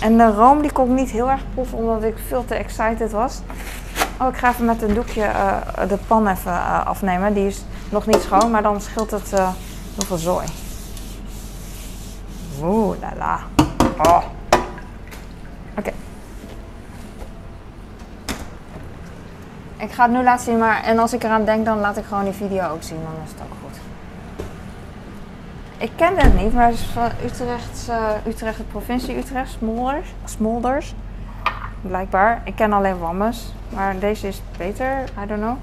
en 0.00 0.16
de 0.16 0.26
room 0.26 0.62
die 0.62 0.72
kon 0.72 0.90
ik 0.90 0.98
niet 0.98 1.10
heel 1.10 1.30
erg 1.30 1.40
proeven 1.54 1.78
omdat 1.78 2.02
ik 2.02 2.14
veel 2.28 2.44
te 2.44 2.54
excited 2.54 3.10
was. 3.10 3.34
Oh, 4.20 4.28
ik 4.28 4.36
ga 4.36 4.50
even 4.50 4.64
met 4.64 4.82
een 4.82 4.94
doekje 4.94 5.22
uh, 5.22 5.88
de 5.88 5.98
pan 6.06 6.28
even 6.28 6.52
uh, 6.52 6.86
afnemen. 6.86 7.34
Die 7.34 7.46
is 7.46 7.62
nog 7.88 8.06
niet 8.06 8.22
schoon, 8.22 8.50
maar 8.50 8.62
dan 8.62 8.80
scheelt 8.80 9.10
het 9.10 9.30
heel 9.30 10.06
veel 10.06 10.16
zooi. 10.16 10.46
Oeh, 12.62 12.96
la 13.00 13.12
la. 13.16 13.40
Oh. 13.98 14.24
Oké. 15.78 15.92
Ik 19.76 19.92
ga 19.92 20.02
het 20.02 20.12
nu 20.12 20.22
laten 20.22 20.44
zien, 20.44 20.58
maar 20.58 20.82
en 20.82 20.98
als 20.98 21.12
ik 21.12 21.22
eraan 21.22 21.44
denk, 21.44 21.64
dan 21.64 21.78
laat 21.78 21.96
ik 21.96 22.04
gewoon 22.04 22.24
die 22.24 22.32
video 22.32 22.68
ook 22.68 22.82
zien. 22.82 22.98
Dan 23.02 23.24
is 23.24 23.30
het 23.30 23.40
ook 23.40 23.56
goed. 23.62 23.80
Ik 25.78 25.90
kende 25.96 26.20
het 26.20 26.34
niet, 26.34 26.54
maar 26.54 26.66
het 26.66 26.74
is 26.74 26.84
van 26.84 27.10
Utrecht, 27.24 27.86
uh, 27.90 28.26
Utrecht 28.26 28.56
de 28.56 28.64
provincie 28.64 29.16
Utrecht, 29.16 29.50
Smolders. 29.50 30.08
Smolders. 30.24 30.94
Blijkbaar. 31.80 32.40
Ik 32.44 32.54
ken 32.54 32.72
alleen 32.72 32.98
Wammes, 32.98 33.52
maar 33.68 33.98
deze 33.98 34.28
is 34.28 34.42
beter. 34.58 35.04
I 35.22 35.26
don't 35.26 35.40
know. 35.40 35.56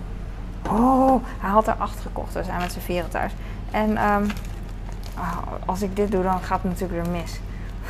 Oh, 0.69 1.23
hij 1.39 1.49
had 1.49 1.67
er 1.67 1.75
acht 1.77 1.99
gekocht. 1.99 2.33
We 2.33 2.43
zijn 2.43 2.59
met 2.59 2.71
z'n 2.71 2.79
vieren 2.79 3.09
thuis. 3.09 3.31
En 3.71 4.11
um, 4.11 4.27
oh, 5.17 5.37
als 5.65 5.81
ik 5.81 5.95
dit 5.95 6.11
doe, 6.11 6.23
dan 6.23 6.39
gaat 6.41 6.61
het 6.61 6.71
natuurlijk 6.71 7.03
weer 7.03 7.11
mis. 7.11 7.39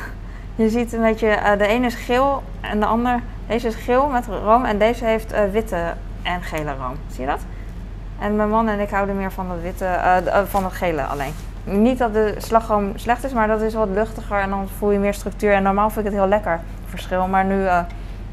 Je 0.64 0.68
ziet 0.68 0.92
een 0.92 1.00
beetje, 1.00 1.26
uh, 1.28 1.58
de 1.58 1.66
ene 1.66 1.86
is 1.86 1.94
geel 1.94 2.42
en 2.60 2.80
de 2.80 2.86
ander, 2.86 3.22
deze 3.46 3.68
is 3.68 3.74
geel 3.74 4.06
met 4.06 4.26
room 4.26 4.64
en 4.64 4.78
deze 4.78 5.04
heeft 5.04 5.32
uh, 5.32 5.38
witte 5.52 5.94
en 6.22 6.42
gele 6.42 6.74
room. 6.74 6.96
Zie 7.10 7.20
je 7.20 7.26
dat? 7.26 7.40
En 8.18 8.36
mijn 8.36 8.48
man 8.48 8.68
en 8.68 8.80
ik 8.80 8.90
houden 8.90 9.16
meer 9.16 9.32
van 9.32 9.50
het 9.50 9.62
witte, 9.62 9.84
uh, 9.84 10.42
van 10.44 10.64
het 10.64 10.72
gele 10.72 11.02
alleen. 11.02 11.32
Niet 11.64 11.98
dat 11.98 12.12
de 12.12 12.34
slagroom 12.38 12.92
slecht 12.94 13.24
is, 13.24 13.32
maar 13.32 13.48
dat 13.48 13.60
is 13.60 13.74
wat 13.74 13.88
luchtiger 13.88 14.40
en 14.40 14.50
dan 14.50 14.68
voel 14.78 14.90
je 14.90 14.98
meer 14.98 15.14
structuur. 15.14 15.52
En 15.52 15.62
normaal 15.62 15.90
vind 15.90 16.06
ik 16.06 16.12
het 16.12 16.20
heel 16.20 16.28
lekker, 16.28 16.60
verschil. 16.88 17.26
Maar 17.26 17.44
nu, 17.44 17.64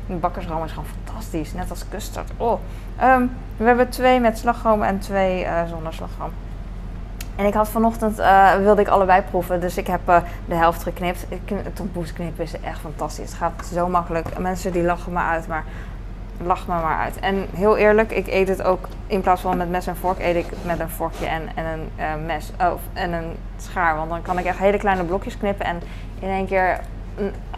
de 0.08 0.16
bakkersroom 0.16 0.64
is 0.64 0.72
gewoon 0.72 0.90
fantastisch, 1.06 1.54
net 1.54 1.70
als 1.70 1.86
custard. 1.90 2.32
Oh. 2.38 2.60
Um, 3.04 3.32
we 3.58 3.66
hebben 3.66 3.90
twee 3.90 4.20
met 4.20 4.38
slagroom 4.38 4.84
en 4.84 5.00
twee 5.00 5.48
zonder 5.70 5.94
slagroom. 5.94 6.32
En 7.36 7.46
ik 7.46 7.54
had 7.54 7.70
vanochtend, 7.70 8.20
uh, 8.20 8.56
wilde 8.56 8.82
ik 8.82 8.88
allebei 8.88 9.22
proeven, 9.22 9.62
dus 9.62 9.78
ik 9.78 9.88
heb 9.88 10.10
uh, 10.10 10.18
de 10.46 10.56
helft 10.56 10.84
geknipt. 10.84 11.26
Tompoes 11.74 12.14
knippen 12.14 12.44
is 12.44 12.60
echt 12.60 12.80
fantastisch. 12.80 13.30
Het 13.30 13.38
gaat 13.38 13.66
zo 13.74 13.88
makkelijk. 13.88 14.40
Mensen 14.40 14.72
die 14.72 14.84
lachen 14.84 15.14
me 15.14 15.20
uit, 15.20 15.48
maar 15.48 15.64
lach 16.44 16.68
me 16.68 16.74
maar 16.74 17.00
uit. 17.00 17.20
En 17.20 17.46
heel 17.54 17.78
eerlijk, 17.78 18.12
ik 18.12 18.28
eet 18.28 18.48
het 18.48 18.64
ook 18.64 18.88
in 19.08 19.22
plaats 19.22 19.42
van 19.42 19.58
met 19.58 19.70
mes 19.70 19.88
en 19.88 19.96
vork, 19.96 20.20
eet 20.20 20.36
ik 20.36 20.50
het 20.50 20.66
met 20.66 20.80
een 20.80 20.90
vorkje 20.90 21.26
en, 21.26 21.42
en 21.56 21.66
een 21.66 21.90
uh, 21.98 22.26
mes 22.26 22.52
oh, 22.60 22.72
en 22.94 23.14
een 23.14 23.36
schaar. 23.58 23.96
Want 23.96 24.10
dan 24.10 24.22
kan 24.22 24.40
ik 24.40 24.46
echt 24.46 24.58
hele 24.58 24.78
kleine 24.78 25.04
blokjes 25.04 25.38
knippen 25.38 25.66
en 25.66 25.82
in 26.20 26.30
één 26.30 26.46
keer 26.46 26.80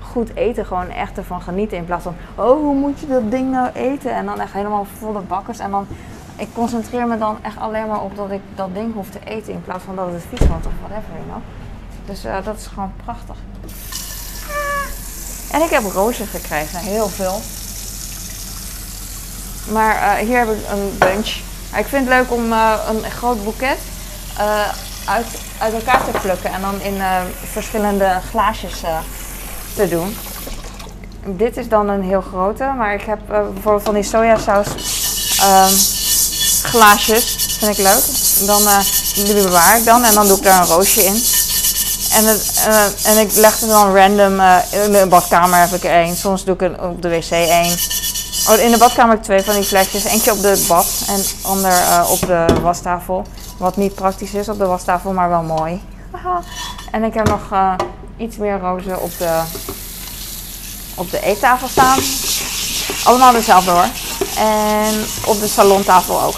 goed 0.02 0.36
eten, 0.36 0.66
gewoon 0.66 0.90
echt 0.90 1.18
ervan 1.18 1.42
genieten. 1.42 1.78
In 1.78 1.86
plaats 1.86 2.04
van, 2.04 2.16
oh, 2.36 2.52
hoe 2.52 2.76
moet 2.76 3.00
je 3.00 3.08
dat 3.08 3.32
ding 3.32 3.52
nou 3.52 3.70
eten? 3.74 4.14
En 4.14 4.26
dan 4.26 4.40
echt 4.40 4.54
helemaal 4.54 4.86
volle 4.98 5.22
bakkers. 5.22 5.60
En 5.60 5.72
dan, 5.72 5.88
ik 6.36 6.48
concentreer 6.54 7.08
me 7.08 7.18
dan 7.18 7.38
echt 7.42 7.58
alleen 7.58 7.88
maar 7.88 8.02
op 8.02 8.16
dat 8.16 8.32
ik 8.32 8.42
dat 8.56 8.74
ding 8.74 8.94
hoef 8.94 9.10
te 9.10 9.20
eten. 9.26 9.54
In 9.54 9.64
plaats 9.64 9.84
van 9.84 9.96
dat 9.96 10.12
het 10.12 10.24
vies 10.30 10.48
wordt 10.48 10.66
of 10.66 10.72
whatever, 10.80 11.14
you 11.14 11.24
know. 11.26 11.42
Dus 12.06 12.26
uh, 12.26 12.36
dat 12.44 12.58
is 12.58 12.68
gewoon 12.68 12.94
prachtig. 13.04 13.36
En 15.52 15.62
ik 15.62 15.70
heb 15.70 15.84
rozen 15.84 16.28
gekregen, 16.28 16.80
heel 16.80 17.08
veel. 17.08 17.42
Maar 19.74 19.96
uh, 19.96 20.28
hier 20.28 20.38
heb 20.38 20.48
ik 20.48 20.70
een 20.70 20.98
bunch. 20.98 21.28
Ik 21.78 21.86
vind 21.86 22.08
het 22.08 22.18
leuk 22.18 22.32
om 22.32 22.52
uh, 22.52 22.74
een 22.88 23.12
groot 23.12 23.44
boeket 23.44 23.78
uit, 25.06 25.26
uit 25.60 25.74
elkaar 25.74 26.04
te 26.04 26.20
plukken 26.22 26.52
en 26.52 26.62
dan 26.62 26.82
in 26.82 27.02
verschillende 27.52 28.20
glaasjes 28.30 28.84
te 29.76 29.88
doen. 29.90 30.16
Dit 31.26 31.58
is 31.58 31.70
dan 31.70 31.90
een 31.90 32.02
heel 32.02 32.22
grote, 32.22 32.74
maar 32.78 32.94
ik 32.94 33.02
heb 33.02 33.20
bijvoorbeeld 33.28 33.84
van 33.84 33.94
die 33.94 34.04
sojasaus 34.04 34.68
ehm, 35.40 35.93
glaasjes. 36.64 37.36
Vind 37.60 37.78
ik 37.78 37.84
leuk. 37.84 38.04
Dan, 38.46 38.62
die 39.14 39.34
bewaar 39.34 39.78
ik 39.78 39.86
dan 39.86 40.04
en 40.04 40.14
dan 40.14 40.28
doe 40.28 40.38
ik 40.38 40.44
daar 40.44 40.62
een 40.62 40.68
roosje 40.68 41.04
in. 41.04 41.24
En, 42.12 42.26
het, 42.26 42.62
en 43.04 43.18
ik 43.18 43.36
leg 43.36 43.60
het 43.60 43.70
dan 43.70 43.96
random 43.96 44.42
in 44.72 44.92
de 44.92 45.06
badkamer 45.10 45.60
heb 45.60 45.72
ik 45.72 45.84
er 45.84 45.92
één. 45.92 46.16
Soms 46.16 46.44
doe 46.44 46.54
ik 46.54 46.60
het 46.60 46.80
op 46.80 47.02
de 47.02 47.10
wc 47.10 47.30
één. 47.32 47.78
Oh, 48.50 48.60
in 48.60 48.72
de 48.72 48.78
badkamer 48.78 49.10
heb 49.10 49.20
ik 49.20 49.24
twee 49.24 49.44
van 49.44 49.54
die 49.54 49.64
flesjes. 49.64 50.04
Eentje 50.04 50.32
op 50.32 50.42
de 50.42 50.66
bad 50.68 50.88
en 51.08 51.24
ander 51.42 51.74
op 52.10 52.20
de 52.20 52.46
wastafel. 52.62 53.26
Wat 53.58 53.78
niet 53.78 53.96
praktisch 53.96 54.34
is 54.34 54.50
op 54.50 54.58
de 54.58 54.66
wastafel, 54.66 55.12
maar 55.12 55.30
wel 55.30 55.42
mooi. 55.42 55.82
en 56.92 57.04
ik 57.04 57.14
heb 57.14 57.28
nog 57.28 57.42
iets 58.18 58.38
meer 58.38 58.60
rozen 58.60 59.02
op 59.02 59.18
de, 59.18 59.42
op 60.96 61.12
de 61.12 61.22
eettafel 61.22 61.68
staan. 61.68 62.00
Allemaal 63.04 63.32
dezelfde 63.32 63.72
hoor. 63.72 63.88
En 64.38 65.06
op 65.26 65.40
de 65.40 65.48
salontafel 65.48 66.22
ook. 66.22 66.36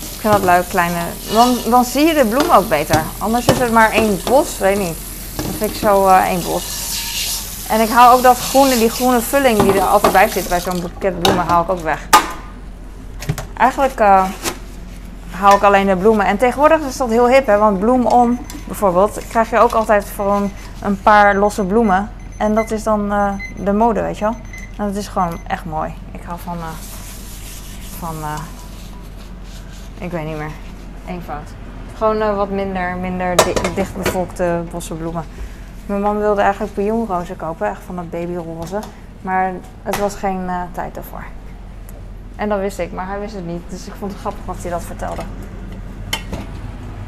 Ik 0.00 0.26
vind 0.26 0.32
dat 0.32 0.44
leuk, 0.44 0.68
kleine. 0.68 1.00
Dan, 1.32 1.56
dan 1.66 1.84
zie 1.84 2.06
je 2.06 2.14
de 2.14 2.24
bloemen 2.24 2.56
ook 2.56 2.68
beter. 2.68 3.02
Anders 3.18 3.46
is 3.46 3.58
het 3.58 3.72
maar 3.72 3.90
één 3.90 4.20
bos, 4.24 4.58
weet 4.58 4.78
niet. 4.78 4.96
Dan 5.36 5.54
vind 5.58 5.70
ik 5.70 5.76
zo 5.76 6.06
uh, 6.06 6.26
één 6.26 6.42
bos. 6.42 6.62
En 7.68 7.80
ik 7.80 7.88
haal 7.88 8.16
ook 8.16 8.22
dat 8.22 8.38
groene, 8.38 8.78
die 8.78 8.90
groene 8.90 9.20
vulling 9.20 9.62
die 9.62 9.72
er 9.72 9.86
altijd 9.86 10.12
bij 10.12 10.28
zit 10.28 10.48
bij 10.48 10.60
zo'n 10.60 10.80
boeket 10.80 11.20
bloemen, 11.20 11.46
haal 11.46 11.62
ik 11.62 11.70
ook 11.70 11.80
weg. 11.80 12.08
Eigenlijk 13.56 14.00
uh, 14.00 14.24
haal 15.30 15.56
ik 15.56 15.62
alleen 15.62 15.86
de 15.86 15.96
bloemen. 15.96 16.26
En 16.26 16.38
tegenwoordig 16.38 16.80
is 16.80 16.96
dat 16.96 17.08
heel 17.08 17.28
hip, 17.28 17.46
hè? 17.46 17.58
want 17.58 17.78
bloem 17.78 18.06
om 18.06 18.38
bijvoorbeeld 18.66 19.20
krijg 19.28 19.50
je 19.50 19.58
ook 19.58 19.72
altijd 19.72 20.04
voor 20.14 20.50
een, 20.82 21.02
paar 21.02 21.36
losse 21.36 21.64
bloemen. 21.64 22.10
En 22.36 22.54
dat 22.54 22.70
is 22.70 22.82
dan 22.82 23.12
uh, 23.12 23.32
de 23.56 23.72
mode, 23.72 24.02
weet 24.02 24.18
je 24.18 24.24
wel. 24.24 24.36
En 24.80 24.86
dat 24.86 24.96
is 24.96 25.08
gewoon 25.08 25.38
echt 25.46 25.64
mooi. 25.64 25.94
Ik 26.10 26.22
hou 26.22 26.38
van, 26.38 26.56
uh, 26.56 26.68
van 27.98 28.14
ik 29.98 30.10
weet 30.10 30.26
niet 30.26 30.36
meer, 30.36 30.50
eenvoud. 31.06 31.48
Gewoon 31.96 32.36
wat 32.36 32.50
minder, 32.50 32.96
minder 32.96 33.36
dichtbevolkte 33.74 34.62
bossenbloemen. 34.70 35.24
Mijn 35.86 36.00
man 36.00 36.18
wilde 36.18 36.40
eigenlijk 36.40 36.74
pionrozen 36.74 37.36
kopen, 37.36 37.68
echt 37.68 37.82
van 37.82 37.96
dat 37.96 38.10
babyroze. 38.10 38.78
Maar 39.22 39.52
het 39.82 39.98
was 39.98 40.14
geen 40.14 40.50
tijd 40.72 40.96
ervoor. 40.96 41.24
En 42.36 42.48
dat 42.48 42.58
wist 42.58 42.78
ik, 42.78 42.92
maar 42.92 43.06
hij 43.06 43.20
wist 43.20 43.34
het 43.34 43.46
niet. 43.46 43.62
Dus 43.68 43.86
ik 43.86 43.94
vond 43.98 44.12
het 44.12 44.20
grappig 44.20 44.44
wat 44.44 44.56
hij 44.62 44.70
dat 44.70 44.82
vertelde. 44.82 45.22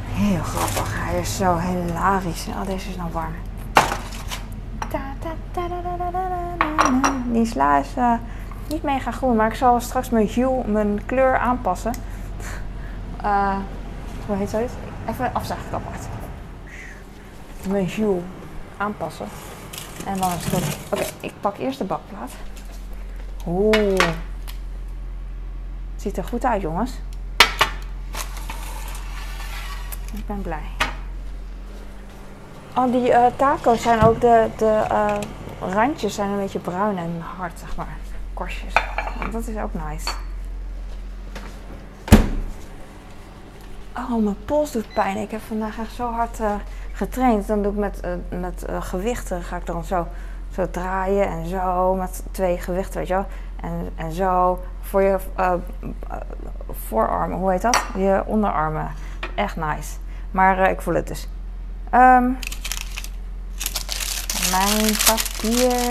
Heel 0.08 0.42
grappig. 0.42 0.94
Hij 0.94 1.20
is 1.20 1.36
zo 1.36 1.58
hilarisch. 1.58 2.46
Oh, 2.46 2.66
deze 2.66 2.88
is 2.88 2.96
nou 2.96 3.10
warm. 3.12 3.34
Die 7.26 7.46
sla 7.46 7.78
is 7.78 7.96
uh, 7.98 8.14
niet 8.68 8.82
mega 8.82 9.10
groen, 9.10 9.36
maar 9.36 9.48
ik 9.48 9.54
zal 9.54 9.80
straks 9.80 10.10
mijn 10.10 10.28
hue, 10.28 10.66
mijn 10.66 11.00
kleur 11.06 11.38
aanpassen. 11.38 11.92
Uh, 13.24 13.56
hoe 14.26 14.36
heet 14.36 14.50
zoiets? 14.50 14.72
Even 15.08 15.34
afzagen 15.34 15.74
apart. 15.74 16.06
Mijn 17.68 17.88
hue 17.88 18.20
aanpassen. 18.76 19.26
En 20.06 20.16
dan 20.16 20.30
is 20.32 20.44
het. 20.44 20.78
Oké, 20.92 21.04
ik 21.20 21.32
pak 21.40 21.58
eerst 21.58 21.78
de 21.78 21.84
bakplaat. 21.84 22.30
Oeh. 23.46 24.08
Ziet 25.96 26.16
er 26.16 26.24
goed 26.24 26.44
uit, 26.44 26.62
jongens. 26.62 26.92
Ik 30.14 30.26
ben 30.26 30.42
blij. 30.42 30.62
Oh, 32.76 32.92
die 32.92 33.08
uh, 33.08 33.26
taco's 33.36 33.82
zijn 33.82 34.02
ook 34.02 34.20
de, 34.20 34.48
de 34.56 34.84
randjes 35.70 36.14
zijn 36.14 36.30
een 36.30 36.38
beetje 36.38 36.58
bruin 36.58 36.98
en 36.98 37.22
hard, 37.36 37.58
zeg 37.58 37.76
maar. 37.76 37.96
Korstjes. 38.34 38.72
Dat 39.30 39.46
is 39.46 39.56
ook 39.56 39.70
nice. 39.88 40.10
Oh, 43.96 44.22
mijn 44.22 44.44
pols 44.44 44.72
doet 44.72 44.94
pijn. 44.94 45.16
Ik 45.16 45.30
heb 45.30 45.40
vandaag 45.40 45.78
echt 45.78 45.92
zo 45.92 46.10
hard 46.10 46.40
uh, 46.40 46.54
getraind. 46.92 47.46
Dan 47.46 47.62
doe 47.62 47.72
ik 47.72 47.78
met, 47.78 48.00
uh, 48.04 48.40
met 48.40 48.64
uh, 48.70 48.82
gewichten, 48.82 49.42
ga 49.42 49.56
ik 49.56 49.66
dan 49.66 49.84
zo, 49.84 50.06
zo 50.54 50.70
draaien 50.70 51.26
en 51.26 51.46
zo. 51.46 51.94
Met 51.94 52.22
twee 52.30 52.58
gewichten, 52.58 52.98
weet 52.98 53.08
je 53.08 53.14
wel. 53.14 53.26
En, 53.60 53.90
en 53.94 54.12
zo 54.12 54.60
voor 54.80 55.02
je 55.02 55.18
voorarmen, 56.70 57.38
hoe 57.38 57.50
heet 57.50 57.62
dat? 57.62 57.84
Je 57.96 58.22
onderarmen. 58.26 58.90
Echt 59.34 59.56
nice. 59.56 59.96
Maar 60.30 60.70
ik 60.70 60.80
voel 60.80 60.94
het 60.94 61.06
dus. 61.06 61.28
Um, 61.94 62.38
mijn 64.50 64.96
papier. 65.06 65.90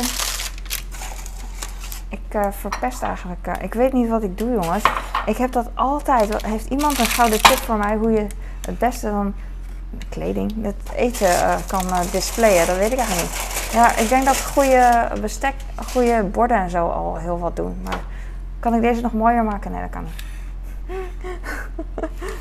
Ik 2.09 2.35
uh, 2.35 2.45
verpest 2.49 3.01
eigenlijk. 3.01 3.47
Uh, 3.47 3.53
ik 3.61 3.73
weet 3.73 3.93
niet 3.93 4.09
wat 4.09 4.23
ik 4.23 4.37
doe, 4.37 4.51
jongens. 4.51 4.83
Ik 5.25 5.37
heb 5.37 5.51
dat 5.51 5.69
altijd. 5.73 6.45
Heeft 6.45 6.69
iemand 6.69 6.99
een 6.99 7.05
gouden 7.05 7.41
tip 7.41 7.57
voor 7.57 7.77
mij 7.77 7.95
hoe 7.95 8.11
je 8.11 8.27
het 8.61 8.79
beste 8.79 9.09
van 9.09 9.33
kleding, 10.09 10.63
het 10.63 10.75
eten 10.95 11.29
uh, 11.29 11.55
kan 11.67 11.83
displayen? 12.11 12.67
Dat 12.67 12.77
weet 12.77 12.91
ik 12.91 12.97
eigenlijk 12.97 13.29
niet. 13.29 13.69
Ja, 13.71 13.95
ik 13.97 14.09
denk 14.09 14.25
dat 14.25 14.41
goede 14.41 15.11
bestek, 15.21 15.53
goede 15.91 16.23
borden 16.23 16.57
en 16.57 16.69
zo 16.69 16.87
al 16.87 17.17
heel 17.17 17.39
wat 17.39 17.55
doen. 17.55 17.81
Maar 17.83 17.99
kan 18.59 18.73
ik 18.73 18.81
deze 18.81 19.01
nog 19.01 19.13
mooier 19.13 19.43
maken? 19.43 19.71
Nee, 19.71 19.81
dat 19.81 19.89
kan 19.89 20.03
niet. 20.03 20.23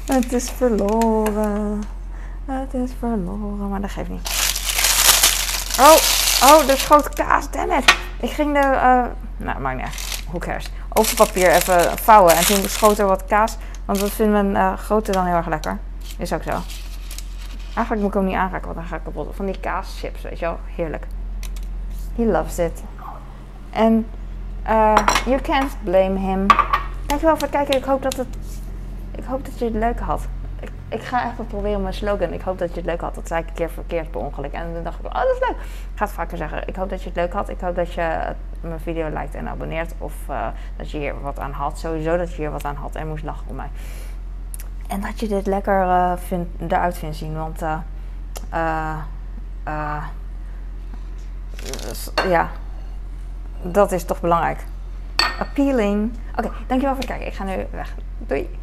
het 0.25 0.33
is 0.33 0.51
verloren. 0.51 1.83
Het 2.45 2.75
is 2.75 2.91
verloren, 2.99 3.69
maar 3.69 3.81
dat 3.81 3.91
geeft 3.91 4.09
niet. 4.09 4.40
Oh, 5.81 5.97
oh, 6.43 6.67
de 6.67 6.77
schoot 6.77 7.09
kaas, 7.09 7.51
damn 7.51 7.73
it. 7.73 7.97
Ik 8.21 8.31
ging 8.31 8.53
de, 8.53 8.59
uh, 8.59 9.05
nou, 9.37 9.61
maakt 9.61 9.77
niet 9.77 9.85
uit. 9.85 10.39
Cares. 10.39 10.71
Overpapier 10.89 11.51
even 11.51 11.99
vouwen 11.99 12.37
en 12.37 12.45
toen 12.45 12.69
schoot 12.69 12.99
er 12.99 13.07
wat 13.07 13.25
kaas. 13.25 13.57
Want 13.85 14.01
dat 14.01 14.11
vindt 14.11 14.33
mijn 14.33 14.51
uh, 14.51 14.73
grote 14.79 15.13
dan 15.13 15.27
heel 15.27 15.35
erg 15.35 15.47
lekker. 15.47 15.79
Is 16.19 16.33
ook 16.33 16.43
zo. 16.43 16.51
Eigenlijk 17.75 18.01
moet 18.01 18.05
ik 18.07 18.15
hem 18.15 18.25
niet 18.25 18.35
aanraken, 18.35 18.65
want 18.67 18.77
dan 18.77 18.87
ga 18.87 18.97
ik 18.97 19.03
kapot. 19.05 19.37
Van 19.37 19.47
die 19.47 19.61
kaaschips, 19.61 20.23
weet 20.23 20.39
je 20.39 20.45
wel. 20.45 20.59
Heerlijk. 20.75 21.07
He 22.17 22.25
loves 22.25 22.59
it. 22.59 22.83
En 23.71 24.07
uh, 24.69 24.95
you 25.25 25.41
can't 25.41 25.77
blame 25.85 26.19
him. 26.19 26.47
Dankjewel 27.07 27.37
voor 27.37 27.49
het 27.49 27.57
kijken. 27.57 27.77
Ik 27.77 27.85
hoop 27.85 28.03
dat, 28.03 28.17
het, 28.17 28.37
ik 29.11 29.25
hoop 29.25 29.45
dat 29.45 29.59
je 29.59 29.65
het 29.65 29.75
leuk 29.75 30.01
had. 30.01 30.21
Ik, 30.91 31.03
ga 31.03 31.33
even 31.33 31.47
proberen 31.47 31.83
mijn 31.83 31.95
slogan. 31.95 32.33
Ik 32.33 32.41
hoop 32.41 32.59
dat 32.59 32.69
je 32.69 32.77
het 32.77 32.85
leuk 32.85 33.01
had. 33.01 33.15
Dat 33.15 33.29
zei 33.29 33.43
ik 33.43 33.49
een 33.49 33.55
keer 33.55 33.71
verkeerd 33.71 34.11
per 34.11 34.21
ongeluk. 34.21 34.53
En 34.53 34.75
dan 34.75 34.83
dacht 34.83 34.99
ik, 34.99 35.07
oh 35.07 35.15
dat 35.15 35.37
is 35.41 35.49
leuk. 35.49 35.57
Ik 35.93 35.99
ga 35.99 36.09
vaker 36.09 36.37
zeggen. 36.37 36.69
Ik 36.69 36.77
hoop 36.77 36.91
dat 36.91 37.03
je 37.03 37.09
het 37.09 37.17
leuk 37.17 37.33
had. 37.33 37.49
Ik 37.49 37.61
hoop 37.61 37.75
dat 37.75 37.93
je 37.93 38.35
mijn 38.61 38.81
video 38.81 39.09
liked 39.09 39.35
en 39.35 39.49
abonneert. 39.49 39.95
Of 39.99 40.15
uh, 40.31 40.47
dat 40.77 40.91
je 40.91 40.99
hier 40.99 41.21
wat 41.21 41.39
aan 41.39 41.53
had. 41.53 41.79
Sowieso 41.79 42.17
dat 42.17 42.31
je 42.31 42.37
hier 42.37 42.51
wat 42.51 42.65
aan 42.65 42.77
had 42.77 42.95
en 42.95 43.09
moest 43.09 43.25
lachen 43.25 43.47
om 43.49 43.57
mij. 43.57 43.71
En 44.89 45.01
dat 45.01 45.21
je 45.21 45.29
dit 45.29 45.47
lekker 45.47 45.83
uh, 45.83 46.13
vind, 46.17 46.49
eruit 46.69 46.99
vindt 46.99 47.17
zien. 47.17 47.35
Want 47.35 47.63
uh, 47.63 47.79
ja, 52.29 52.49
dat 53.63 53.93
is 53.93 54.05
toch 54.05 54.21
belangrijk. 54.21 54.65
Appealing. 55.39 56.13
Oké, 56.37 56.51
dankjewel 56.67 56.95
voor 56.95 57.05
het 57.05 57.07
kijken. 57.07 57.27
Ik 57.27 57.35
ga 57.35 57.45
nu 57.45 57.67
weg. 57.71 57.95
Doei. 58.19 58.60